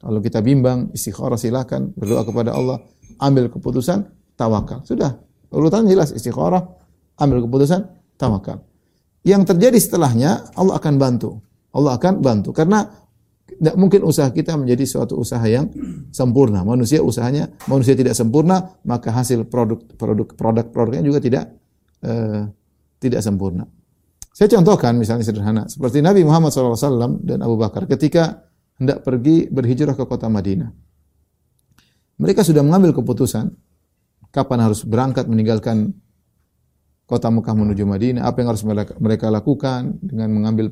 kalau 0.00 0.20
kita 0.24 0.40
bimbang, 0.40 0.88
istikharah 0.96 1.36
silakan, 1.36 1.92
berdoa 1.92 2.24
kepada 2.24 2.56
Allah, 2.56 2.80
ambil 3.20 3.52
keputusan, 3.52 4.08
tawakal. 4.32 4.80
Sudah, 4.88 5.20
urutan 5.52 5.84
jelas 5.84 6.08
istikharah, 6.16 6.64
ambil 7.20 7.44
keputusan, 7.44 7.84
tawakal. 8.16 8.64
Yang 9.26 9.44
terjadi 9.44 9.76
setelahnya 9.76 10.52
Allah 10.56 10.80
akan 10.80 10.94
bantu. 10.96 11.40
Allah 11.70 11.94
akan 11.96 12.18
bantu 12.18 12.50
karena 12.50 12.88
tidak 13.60 13.76
mungkin 13.76 14.00
usaha 14.08 14.32
kita 14.32 14.56
menjadi 14.56 14.88
suatu 14.88 15.20
usaha 15.20 15.42
yang 15.44 15.68
sempurna. 16.10 16.64
Manusia 16.64 17.04
usahanya 17.04 17.52
manusia 17.68 17.92
tidak 17.92 18.16
sempurna, 18.16 18.80
maka 18.88 19.12
hasil 19.12 19.44
produk 19.46 19.78
produk 20.00 20.28
produk 20.32 20.66
produknya 20.72 21.04
juga 21.04 21.20
tidak 21.20 21.44
uh, 22.00 22.48
tidak 22.96 23.20
sempurna. 23.20 23.68
Saya 24.32 24.48
contohkan 24.56 24.96
misalnya 24.96 25.28
sederhana 25.28 25.68
seperti 25.68 26.00
Nabi 26.00 26.24
Muhammad 26.24 26.54
SAW 26.54 27.20
dan 27.20 27.44
Abu 27.44 27.60
Bakar 27.60 27.84
ketika 27.84 28.48
hendak 28.80 29.04
pergi 29.04 29.52
berhijrah 29.52 29.92
ke 29.92 30.04
kota 30.08 30.32
Madinah. 30.32 30.72
Mereka 32.16 32.40
sudah 32.40 32.64
mengambil 32.64 32.96
keputusan 32.96 33.52
kapan 34.32 34.58
harus 34.64 34.88
berangkat 34.88 35.28
meninggalkan 35.28 35.92
kota 37.10 37.26
Mekah 37.26 37.58
menuju 37.58 37.82
Madinah, 37.82 38.22
apa 38.22 38.38
yang 38.38 38.54
harus 38.54 38.62
mereka 39.02 39.26
lakukan 39.26 39.98
dengan 39.98 40.30
mengambil 40.30 40.70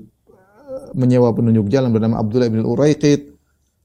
menyewa 0.94 1.34
penunjuk 1.34 1.66
jalan 1.66 1.90
bernama 1.90 2.22
Abdullah 2.22 2.46
bin 2.46 2.62
Uraiqid, 2.62 3.34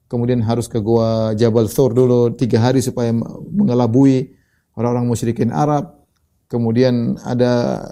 kemudian 0.06 0.38
harus 0.46 0.70
ke 0.70 0.78
gua 0.78 1.34
Jabal 1.34 1.66
Thur 1.66 1.90
dulu 1.90 2.30
tiga 2.38 2.62
hari 2.62 2.78
supaya 2.78 3.10
mengelabui 3.50 4.30
orang-orang 4.78 5.10
musyrikin 5.10 5.50
Arab. 5.50 6.06
Kemudian 6.44 7.18
ada 7.24 7.82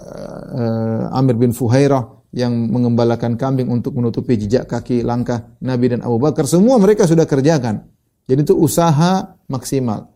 uh, 0.55 1.17
Amir 1.19 1.35
bin 1.35 1.51
Fuhairah 1.51 2.23
yang 2.31 2.53
mengembalakan 2.71 3.35
kambing 3.35 3.67
untuk 3.67 3.97
menutupi 3.97 4.39
jejak 4.39 4.69
kaki 4.71 5.03
langkah 5.03 5.51
Nabi 5.59 5.91
dan 5.91 5.99
Abu 6.05 6.21
Bakar. 6.21 6.47
Semua 6.47 6.79
mereka 6.79 7.03
sudah 7.03 7.27
kerjakan. 7.27 7.83
Jadi 8.23 8.39
itu 8.47 8.55
usaha 8.55 9.35
maksimal. 9.51 10.15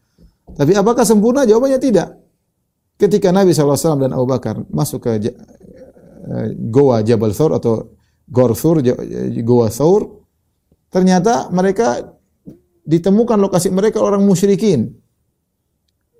Tapi 0.56 0.80
apakah 0.80 1.04
sempurna? 1.04 1.44
Jawabannya 1.44 1.82
tidak. 1.82 2.27
Ketika 2.98 3.30
Nabi 3.30 3.54
SAW 3.54 4.02
dan 4.02 4.10
Abu 4.10 4.26
Bakar 4.26 4.58
masuk 4.74 5.06
ke 5.06 5.30
uh, 5.30 6.48
Goa 6.74 7.06
Jabal 7.06 7.30
Thur 7.30 7.54
atau 7.54 7.94
Gor 8.26 8.58
Thur, 8.58 8.82
Goa 9.46 9.70
Thur, 9.70 10.26
ternyata 10.90 11.54
mereka 11.54 12.18
ditemukan 12.88 13.38
lokasi 13.38 13.70
mereka 13.70 14.02
orang 14.02 14.26
musyrikin. 14.26 14.98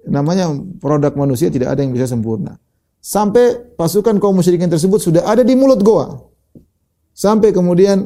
Namanya 0.08 0.54
produk 0.78 1.12
manusia 1.18 1.50
tidak 1.50 1.74
ada 1.74 1.82
yang 1.82 1.92
bisa 1.92 2.06
sempurna. 2.08 2.62
Sampai 3.02 3.74
pasukan 3.76 4.22
kaum 4.22 4.38
musyrikin 4.38 4.70
tersebut 4.70 5.02
sudah 5.02 5.26
ada 5.26 5.42
di 5.42 5.58
mulut 5.58 5.82
goa. 5.82 6.22
Sampai 7.12 7.50
kemudian 7.50 8.06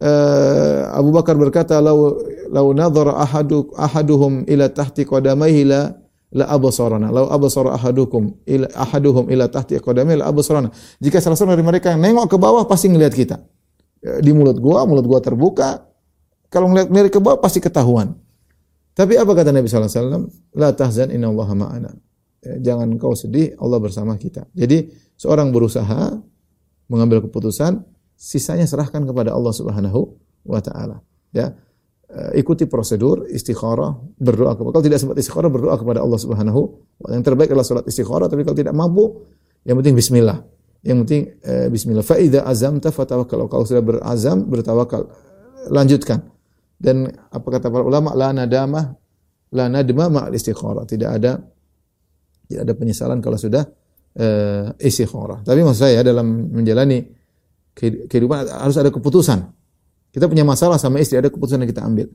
uh, 0.00 0.80
Abu 0.96 1.12
Bakar 1.12 1.36
berkata, 1.36 1.78
"Lau 1.84 2.16
lau 2.48 2.72
ahadu 3.12 3.68
ahaduhum 3.76 4.48
ila 4.48 4.72
tahti 4.72 5.04
qadamaihi 5.04 5.62
la 5.68 5.92
la 6.28 6.44
absarana 6.52 7.08
law 7.08 7.32
absara 7.32 7.72
ahadukum 7.72 8.36
ila 8.44 8.68
ahaduhum 8.76 9.32
ila 9.32 9.48
tahti 9.48 9.80
qadami 9.80 10.20
la 10.20 10.28
absarana 10.28 10.68
jika 11.00 11.24
salah 11.24 11.40
seorang 11.40 11.56
dari 11.56 11.64
mereka 11.64 11.96
yang 11.96 12.04
nengok 12.04 12.28
ke 12.32 12.36
bawah 12.36 12.68
pasti 12.68 12.92
ngelihat 12.92 13.14
kita. 13.16 13.36
Ya, 13.98 14.20
di 14.20 14.30
mulut 14.36 14.60
gua 14.60 14.84
mulut 14.84 15.08
gua 15.08 15.24
terbuka. 15.24 15.88
Kalau 16.52 16.68
ngelihat 16.72 16.88
ngelihat 16.92 17.12
ke 17.16 17.20
bawah 17.20 17.40
pasti 17.40 17.64
ketahuan. 17.64 18.12
Tapi 18.92 19.14
apa 19.14 19.30
kata 19.30 19.54
Nabi 19.54 19.70
sallallahu 19.70 19.88
alaihi 19.88 20.00
wasallam? 20.02 20.24
La 20.58 20.68
tahzan 20.74 21.08
innallaha 21.14 21.54
ma'ana. 21.54 21.90
Ya, 22.42 22.54
jangan 22.72 22.92
kau 22.98 23.14
sedih 23.14 23.54
Allah 23.58 23.78
bersama 23.78 24.18
kita. 24.18 24.46
Jadi 24.52 24.90
seorang 25.16 25.54
berusaha 25.54 26.18
mengambil 26.90 27.24
keputusan 27.24 27.84
sisanya 28.18 28.66
serahkan 28.66 29.06
kepada 29.06 29.30
Allah 29.32 29.54
Subhanahu 29.54 30.18
wa 30.44 30.60
taala. 30.60 31.00
Ya 31.30 31.54
ikuti 32.32 32.64
prosedur 32.64 33.28
istikharah, 33.28 33.92
berdoa 34.16 34.56
kepada 34.56 34.72
kalau 34.80 34.84
tidak 34.84 34.98
sempat 34.98 35.20
istikharah 35.20 35.52
berdoa 35.52 35.76
kepada 35.76 36.00
Allah 36.00 36.16
Subhanahu 36.16 36.60
wa 37.04 37.08
Yang 37.12 37.22
terbaik 37.28 37.52
adalah 37.52 37.66
salat 37.68 37.84
istikharah 37.84 38.32
tapi 38.32 38.48
kalau 38.48 38.56
tidak 38.56 38.72
mampu 38.72 39.28
yang 39.68 39.76
penting 39.80 39.96
bismillah. 39.96 40.38
Yang 40.80 40.96
penting 41.04 41.22
eh, 41.42 41.66
bismillah. 41.68 42.04
Fa 42.06 42.16
idza 42.16 42.40
azamta 42.46 42.88
fatawakkal. 42.88 43.50
Kalau 43.50 43.64
sudah 43.68 43.84
berazam 43.84 44.46
bertawakal. 44.46 45.04
Lanjutkan. 45.68 46.24
Dan 46.78 47.10
apa 47.10 47.46
kata 47.50 47.68
para 47.68 47.82
ulama 47.82 48.14
la 48.14 48.30
nadamah 48.30 48.94
la 49.52 49.66
nadma 49.68 50.08
ma'al 50.08 50.32
istikharah. 50.32 50.86
Tidak 50.86 51.10
ada 51.10 51.36
tidak 52.48 52.60
ada 52.64 52.72
penyesalan 52.72 53.18
kalau 53.20 53.36
sudah 53.36 53.66
eh, 54.16 54.72
istikharah. 54.80 55.42
Tapi 55.42 55.60
maksud 55.60 55.84
saya 55.84 56.00
dalam 56.06 56.48
menjalani 56.54 57.02
kehidupan 57.76 58.48
harus 58.48 58.76
ada 58.78 58.88
keputusan. 58.88 59.38
Kita 60.12 60.24
punya 60.26 60.44
masalah 60.44 60.80
sama 60.80 60.98
istri, 60.98 61.20
ada 61.20 61.28
keputusan 61.28 61.60
yang 61.60 61.70
kita 61.70 61.84
ambil. 61.84 62.06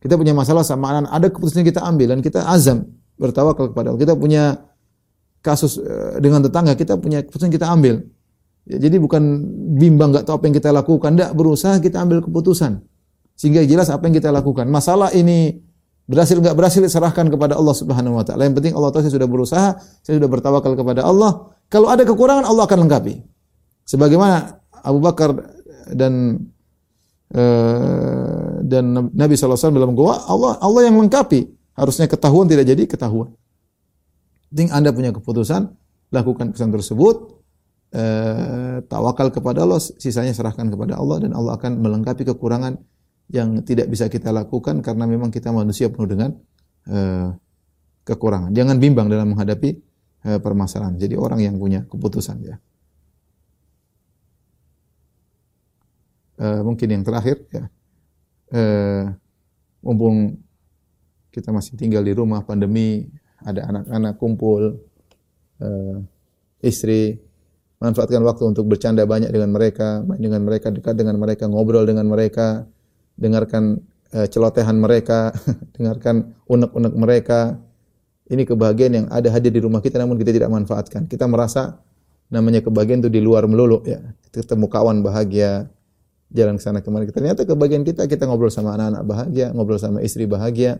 Kita 0.00 0.14
punya 0.16 0.32
masalah 0.32 0.64
sama 0.64 0.96
anak, 0.96 1.10
ada 1.12 1.26
keputusan 1.28 1.60
yang 1.60 1.70
kita 1.72 1.82
ambil 1.84 2.06
dan 2.16 2.20
kita 2.24 2.40
azam 2.48 2.88
bertawakal 3.20 3.68
kepada 3.72 3.92
Allah. 3.92 4.00
Kita 4.00 4.14
punya 4.16 4.42
kasus 5.44 5.80
eh, 5.80 6.20
dengan 6.20 6.44
tetangga, 6.44 6.72
kita 6.76 6.96
punya 6.96 7.24
keputusan 7.24 7.52
yang 7.52 7.56
kita 7.56 7.68
ambil. 7.68 7.94
Ya, 8.68 8.76
jadi 8.76 8.96
bukan 9.00 9.22
bimbang 9.76 10.12
nggak 10.12 10.28
tahu 10.28 10.40
apa 10.40 10.44
yang 10.48 10.56
kita 10.56 10.70
lakukan, 10.72 11.10
tidak 11.16 11.32
berusaha 11.32 11.74
kita 11.80 11.96
ambil 12.00 12.20
keputusan 12.24 12.84
sehingga 13.40 13.64
jelas 13.64 13.88
apa 13.88 14.04
yang 14.04 14.20
kita 14.20 14.28
lakukan. 14.28 14.68
Masalah 14.68 15.16
ini 15.16 15.64
berhasil 16.04 16.36
nggak 16.36 16.52
berhasil 16.52 16.84
serahkan 16.84 17.32
kepada 17.32 17.56
Allah 17.56 17.72
Subhanahu 17.72 18.20
Wa 18.20 18.24
Taala. 18.28 18.44
Yang 18.44 18.60
penting 18.60 18.72
Allah 18.76 18.90
tahu 18.92 19.00
saya 19.08 19.16
sudah 19.16 19.28
berusaha, 19.28 19.68
saya 20.04 20.14
sudah 20.20 20.28
bertawakal 20.28 20.76
kepada 20.76 21.08
Allah. 21.08 21.56
Kalau 21.72 21.88
ada 21.88 22.04
kekurangan 22.04 22.44
Allah 22.44 22.68
akan 22.68 22.84
lengkapi. 22.84 23.24
Sebagaimana 23.88 24.60
Abu 24.84 25.00
Bakar 25.00 25.32
dan 25.88 26.36
dan 27.30 28.84
Nabi 29.14 29.34
SAW 29.38 29.70
dalam 29.70 29.94
gua 29.94 30.18
Allah 30.26 30.58
Allah 30.58 30.90
yang 30.90 30.98
lengkapi 30.98 31.46
harusnya 31.78 32.10
ketahuan 32.10 32.50
tidak 32.50 32.66
jadi 32.66 32.82
ketahuan. 32.90 33.32
Penting 34.50 34.74
Anda 34.74 34.90
punya 34.90 35.14
keputusan 35.14 35.70
lakukan 36.10 36.50
pesan 36.50 36.74
tersebut 36.74 37.40
eh, 37.94 38.82
tawakal 38.86 39.30
kepada 39.30 39.62
Allah 39.62 39.78
sisanya 39.78 40.34
serahkan 40.34 40.66
kepada 40.70 40.98
Allah 40.98 41.22
dan 41.22 41.34
Allah 41.34 41.54
akan 41.54 41.78
melengkapi 41.78 42.26
kekurangan 42.26 42.78
yang 43.30 43.62
tidak 43.62 43.86
bisa 43.86 44.10
kita 44.10 44.34
lakukan 44.34 44.82
karena 44.82 45.06
memang 45.06 45.30
kita 45.30 45.54
manusia 45.54 45.86
penuh 45.86 46.10
dengan 46.10 46.30
eh, 46.90 47.30
kekurangan. 48.02 48.50
Jangan 48.50 48.76
bimbang 48.82 49.06
dalam 49.06 49.34
menghadapi 49.34 49.70
eh, 50.26 50.38
permasalahan. 50.42 50.98
Jadi 50.98 51.14
orang 51.14 51.38
yang 51.38 51.54
punya 51.56 51.86
keputusan 51.86 52.36
ya. 52.42 52.58
Uh, 56.40 56.60
mungkin 56.64 56.88
yang 56.88 57.04
terakhir 57.04 57.44
ya. 57.52 57.64
Uh, 58.50 59.14
mumpung 59.84 60.40
kita 61.30 61.54
masih 61.54 61.78
tinggal 61.78 62.02
di 62.02 62.10
rumah 62.10 62.42
pandemi 62.42 63.06
ada 63.40 63.70
anak-anak 63.70 64.18
kumpul 64.18 64.82
uh, 65.62 65.96
istri 66.60 67.22
manfaatkan 67.80 68.20
waktu 68.26 68.44
untuk 68.50 68.66
bercanda 68.68 69.06
banyak 69.06 69.30
dengan 69.32 69.54
mereka 69.54 70.02
main 70.04 70.20
dengan 70.20 70.42
mereka 70.44 70.68
dekat 70.68 70.98
dengan 70.98 71.16
mereka 71.16 71.48
ngobrol 71.48 71.86
dengan 71.86 72.04
mereka 72.10 72.66
dengarkan 73.16 73.80
uh, 74.12 74.26
celotehan 74.28 74.76
mereka 74.76 75.32
dengarkan 75.76 76.34
unek-unek 76.48 76.94
mereka. 76.96 77.40
Ini 78.30 78.46
kebahagiaan 78.46 78.94
yang 78.94 79.06
ada 79.10 79.26
hadir 79.34 79.50
di 79.50 79.58
rumah 79.58 79.82
kita 79.82 79.98
namun 79.98 80.14
kita 80.14 80.30
tidak 80.30 80.54
manfaatkan. 80.54 81.10
Kita 81.10 81.26
merasa 81.26 81.82
namanya 82.30 82.62
kebahagiaan 82.62 83.02
itu 83.02 83.10
di 83.10 83.18
luar 83.18 83.50
melulu 83.50 83.82
ya. 83.82 83.98
Ketemu 84.30 84.70
kawan 84.70 85.02
bahagia 85.02 85.66
jalan 86.30 86.56
ke 86.56 86.62
sana 86.62 86.78
kemari. 86.80 87.10
Ternyata 87.10 87.42
kebagian 87.42 87.82
kita 87.82 88.06
kita 88.06 88.26
ngobrol 88.26 88.50
sama 88.50 88.78
anak-anak 88.78 89.02
bahagia, 89.02 89.46
ngobrol 89.50 89.78
sama 89.78 89.98
istri 90.00 90.24
bahagia, 90.30 90.78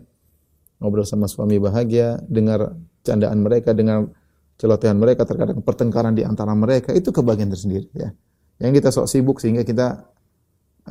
ngobrol 0.79 1.05
sama 1.05 1.27
suami 1.27 1.59
bahagia, 1.59 2.23
dengar 2.31 2.75
candaan 3.03 3.43
mereka, 3.43 3.75
dengar 3.75 4.09
celotehan 4.57 4.97
mereka, 4.97 5.27
terkadang 5.27 5.61
pertengkaran 5.61 6.15
di 6.15 6.23
antara 6.23 6.55
mereka, 6.55 6.95
itu 6.95 7.11
kebagian 7.11 7.51
tersendiri 7.51 7.91
ya. 7.93 8.15
Yang 8.61 8.73
kita 8.81 8.89
sok 8.93 9.07
sibuk 9.09 9.37
sehingga 9.41 9.65
kita 9.65 10.05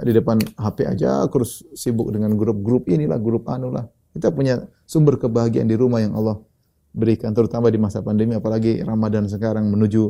di 0.05 0.11
depan 0.13 0.41
HP 0.57 0.85
aja 0.85 1.25
terus 1.29 1.65
sibuk 1.73 2.09
dengan 2.13 2.33
grup-grup 2.33 2.89
inilah, 2.89 3.17
grup 3.21 3.45
anu 3.49 3.69
lah. 3.73 3.85
Kita 4.09 4.33
punya 4.33 4.57
sumber 4.89 5.21
kebahagiaan 5.21 5.69
di 5.69 5.77
rumah 5.77 6.01
yang 6.01 6.17
Allah 6.17 6.41
berikan 6.89 7.29
terutama 7.37 7.69
di 7.69 7.77
masa 7.77 8.01
pandemi 8.01 8.33
apalagi 8.33 8.81
Ramadan 8.81 9.29
sekarang 9.29 9.69
menuju 9.69 10.09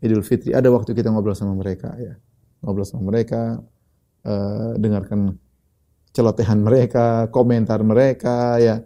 Idul 0.00 0.24
Fitri 0.24 0.56
ada 0.56 0.72
waktu 0.72 0.96
kita 0.96 1.12
ngobrol 1.12 1.36
sama 1.36 1.52
mereka 1.56 1.92
ya. 2.00 2.16
Ngobrol 2.64 2.88
sama 2.88 3.12
mereka, 3.12 3.60
uh, 4.24 4.72
dengarkan 4.80 5.36
celotehan 6.14 6.62
mereka, 6.62 7.28
komentar 7.28 7.82
mereka, 7.84 8.58
ya 8.58 8.80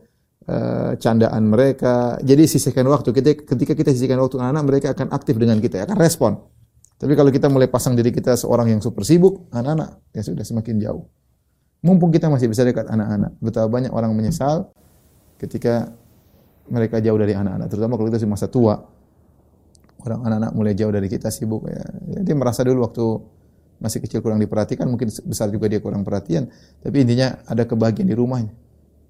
uh, 0.48 0.92
candaan 0.96 1.48
mereka. 1.48 2.16
Jadi 2.24 2.44
sisihkan 2.48 2.84
waktu. 2.88 3.12
Ketika, 3.14 3.54
ketika 3.54 3.72
kita 3.76 3.90
sisihkan 3.94 4.18
waktu 4.18 4.40
anak-anak, 4.40 4.64
mereka 4.64 4.86
akan 4.92 5.08
aktif 5.14 5.38
dengan 5.38 5.62
kita, 5.62 5.84
akan 5.86 5.98
respon. 5.98 6.32
Tapi 6.98 7.14
kalau 7.14 7.30
kita 7.30 7.46
mulai 7.46 7.70
pasang 7.70 7.94
diri 7.94 8.10
kita 8.10 8.34
seorang 8.34 8.74
yang 8.74 8.80
super 8.82 9.06
sibuk, 9.06 9.46
anak-anak 9.54 10.02
ya 10.10 10.22
sudah 10.26 10.42
semakin 10.42 10.82
jauh. 10.82 11.06
Mumpung 11.78 12.10
kita 12.10 12.26
masih 12.26 12.50
bisa 12.50 12.66
dekat 12.66 12.90
anak-anak. 12.90 13.38
Betapa 13.38 13.70
banyak 13.70 13.94
orang 13.94 14.10
menyesal 14.18 14.74
ketika 15.38 15.94
mereka 16.66 16.98
jauh 16.98 17.14
dari 17.14 17.38
anak-anak, 17.38 17.70
terutama 17.70 17.94
kalau 17.94 18.10
kita 18.10 18.18
masih 18.18 18.32
masa 18.34 18.46
tua. 18.50 18.82
Orang 20.02 20.26
anak-anak 20.26 20.52
mulai 20.58 20.74
jauh 20.74 20.90
dari 20.90 21.06
kita 21.06 21.30
sibuk 21.30 21.70
ya. 21.70 21.82
Jadi 22.18 22.30
merasa 22.34 22.66
dulu 22.66 22.86
waktu 22.86 23.06
masih 23.78 24.02
kecil 24.02 24.20
kurang 24.20 24.42
diperhatikan, 24.42 24.90
mungkin 24.90 25.10
besar 25.26 25.50
juga 25.54 25.70
dia 25.70 25.78
kurang 25.78 26.02
perhatian. 26.02 26.50
Tapi 26.82 26.96
intinya 27.06 27.38
ada 27.46 27.62
kebahagiaan 27.62 28.10
di 28.10 28.16
rumahnya. 28.18 28.52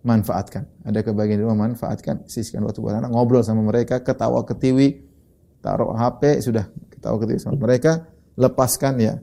Manfaatkan. 0.05 0.69
Ada 0.85 1.01
kebahagiaan 1.03 1.41
di 1.41 1.45
rumah, 1.45 1.59
manfaatkan. 1.69 2.29
Sisihkan 2.29 2.63
waktu 2.69 2.79
buat 2.85 3.01
anak, 3.01 3.11
ngobrol 3.11 3.41
sama 3.41 3.65
mereka, 3.65 4.05
ketawa 4.05 4.45
ketiwi, 4.45 5.03
taruh 5.65 5.97
HP, 5.97 6.45
sudah 6.45 6.69
ketawa 6.93 7.17
ketiwi 7.21 7.41
sama 7.41 7.59
mereka. 7.59 8.07
lepaskan 8.39 9.03
ya 9.03 9.19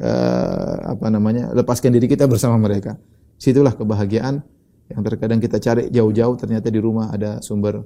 eh, 0.00 0.76
apa 0.88 1.12
namanya? 1.12 1.52
lepaskan 1.52 1.92
diri 1.92 2.08
kita 2.08 2.24
bersama 2.24 2.56
mereka. 2.56 2.96
Situlah 3.36 3.76
kebahagiaan 3.76 4.40
yang 4.88 5.02
terkadang 5.04 5.36
kita 5.36 5.60
cari 5.60 5.92
jauh-jauh 5.92 6.32
ternyata 6.40 6.72
di 6.72 6.80
rumah 6.80 7.12
ada 7.12 7.44
sumber 7.44 7.84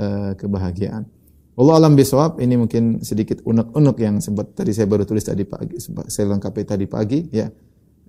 eh, 0.00 0.32
kebahagiaan. 0.32 1.04
Allah 1.54 1.74
alam 1.78 1.94
bisawab 1.94 2.42
ini 2.42 2.58
mungkin 2.58 2.98
sedikit 3.06 3.38
unek-unek 3.46 3.96
yang 4.02 4.18
sempat 4.18 4.58
tadi 4.58 4.74
saya 4.74 4.90
baru 4.90 5.06
tulis 5.06 5.22
tadi 5.22 5.46
pagi 5.46 5.78
saya 6.10 6.26
lengkapi 6.34 6.66
tadi 6.66 6.90
pagi 6.90 7.30
ya 7.30 7.46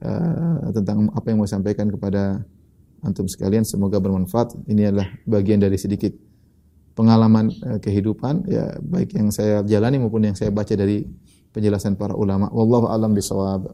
eh, 0.02 0.56
tentang 0.74 1.14
apa 1.14 1.30
yang 1.30 1.46
mau 1.46 1.50
sampaikan 1.50 1.94
kepada 1.94 2.42
antum 3.06 3.30
sekalian 3.30 3.62
semoga 3.62 4.02
bermanfaat. 4.02 4.58
Ini 4.66 4.90
adalah 4.90 5.14
bagian 5.30 5.62
dari 5.62 5.78
sedikit 5.78 6.10
pengalaman 6.98 7.54
eh, 7.54 7.78
kehidupan 7.78 8.50
ya 8.50 8.82
baik 8.82 9.14
yang 9.14 9.30
saya 9.30 9.62
jalani 9.62 10.02
maupun 10.02 10.26
yang 10.26 10.34
saya 10.34 10.50
baca 10.50 10.74
dari 10.74 11.06
penjelasan 11.54 12.02
para 12.02 12.18
ulama. 12.18 12.50
Wallahu 12.50 12.90
alam 12.90 13.14
bisawab. 13.14 13.70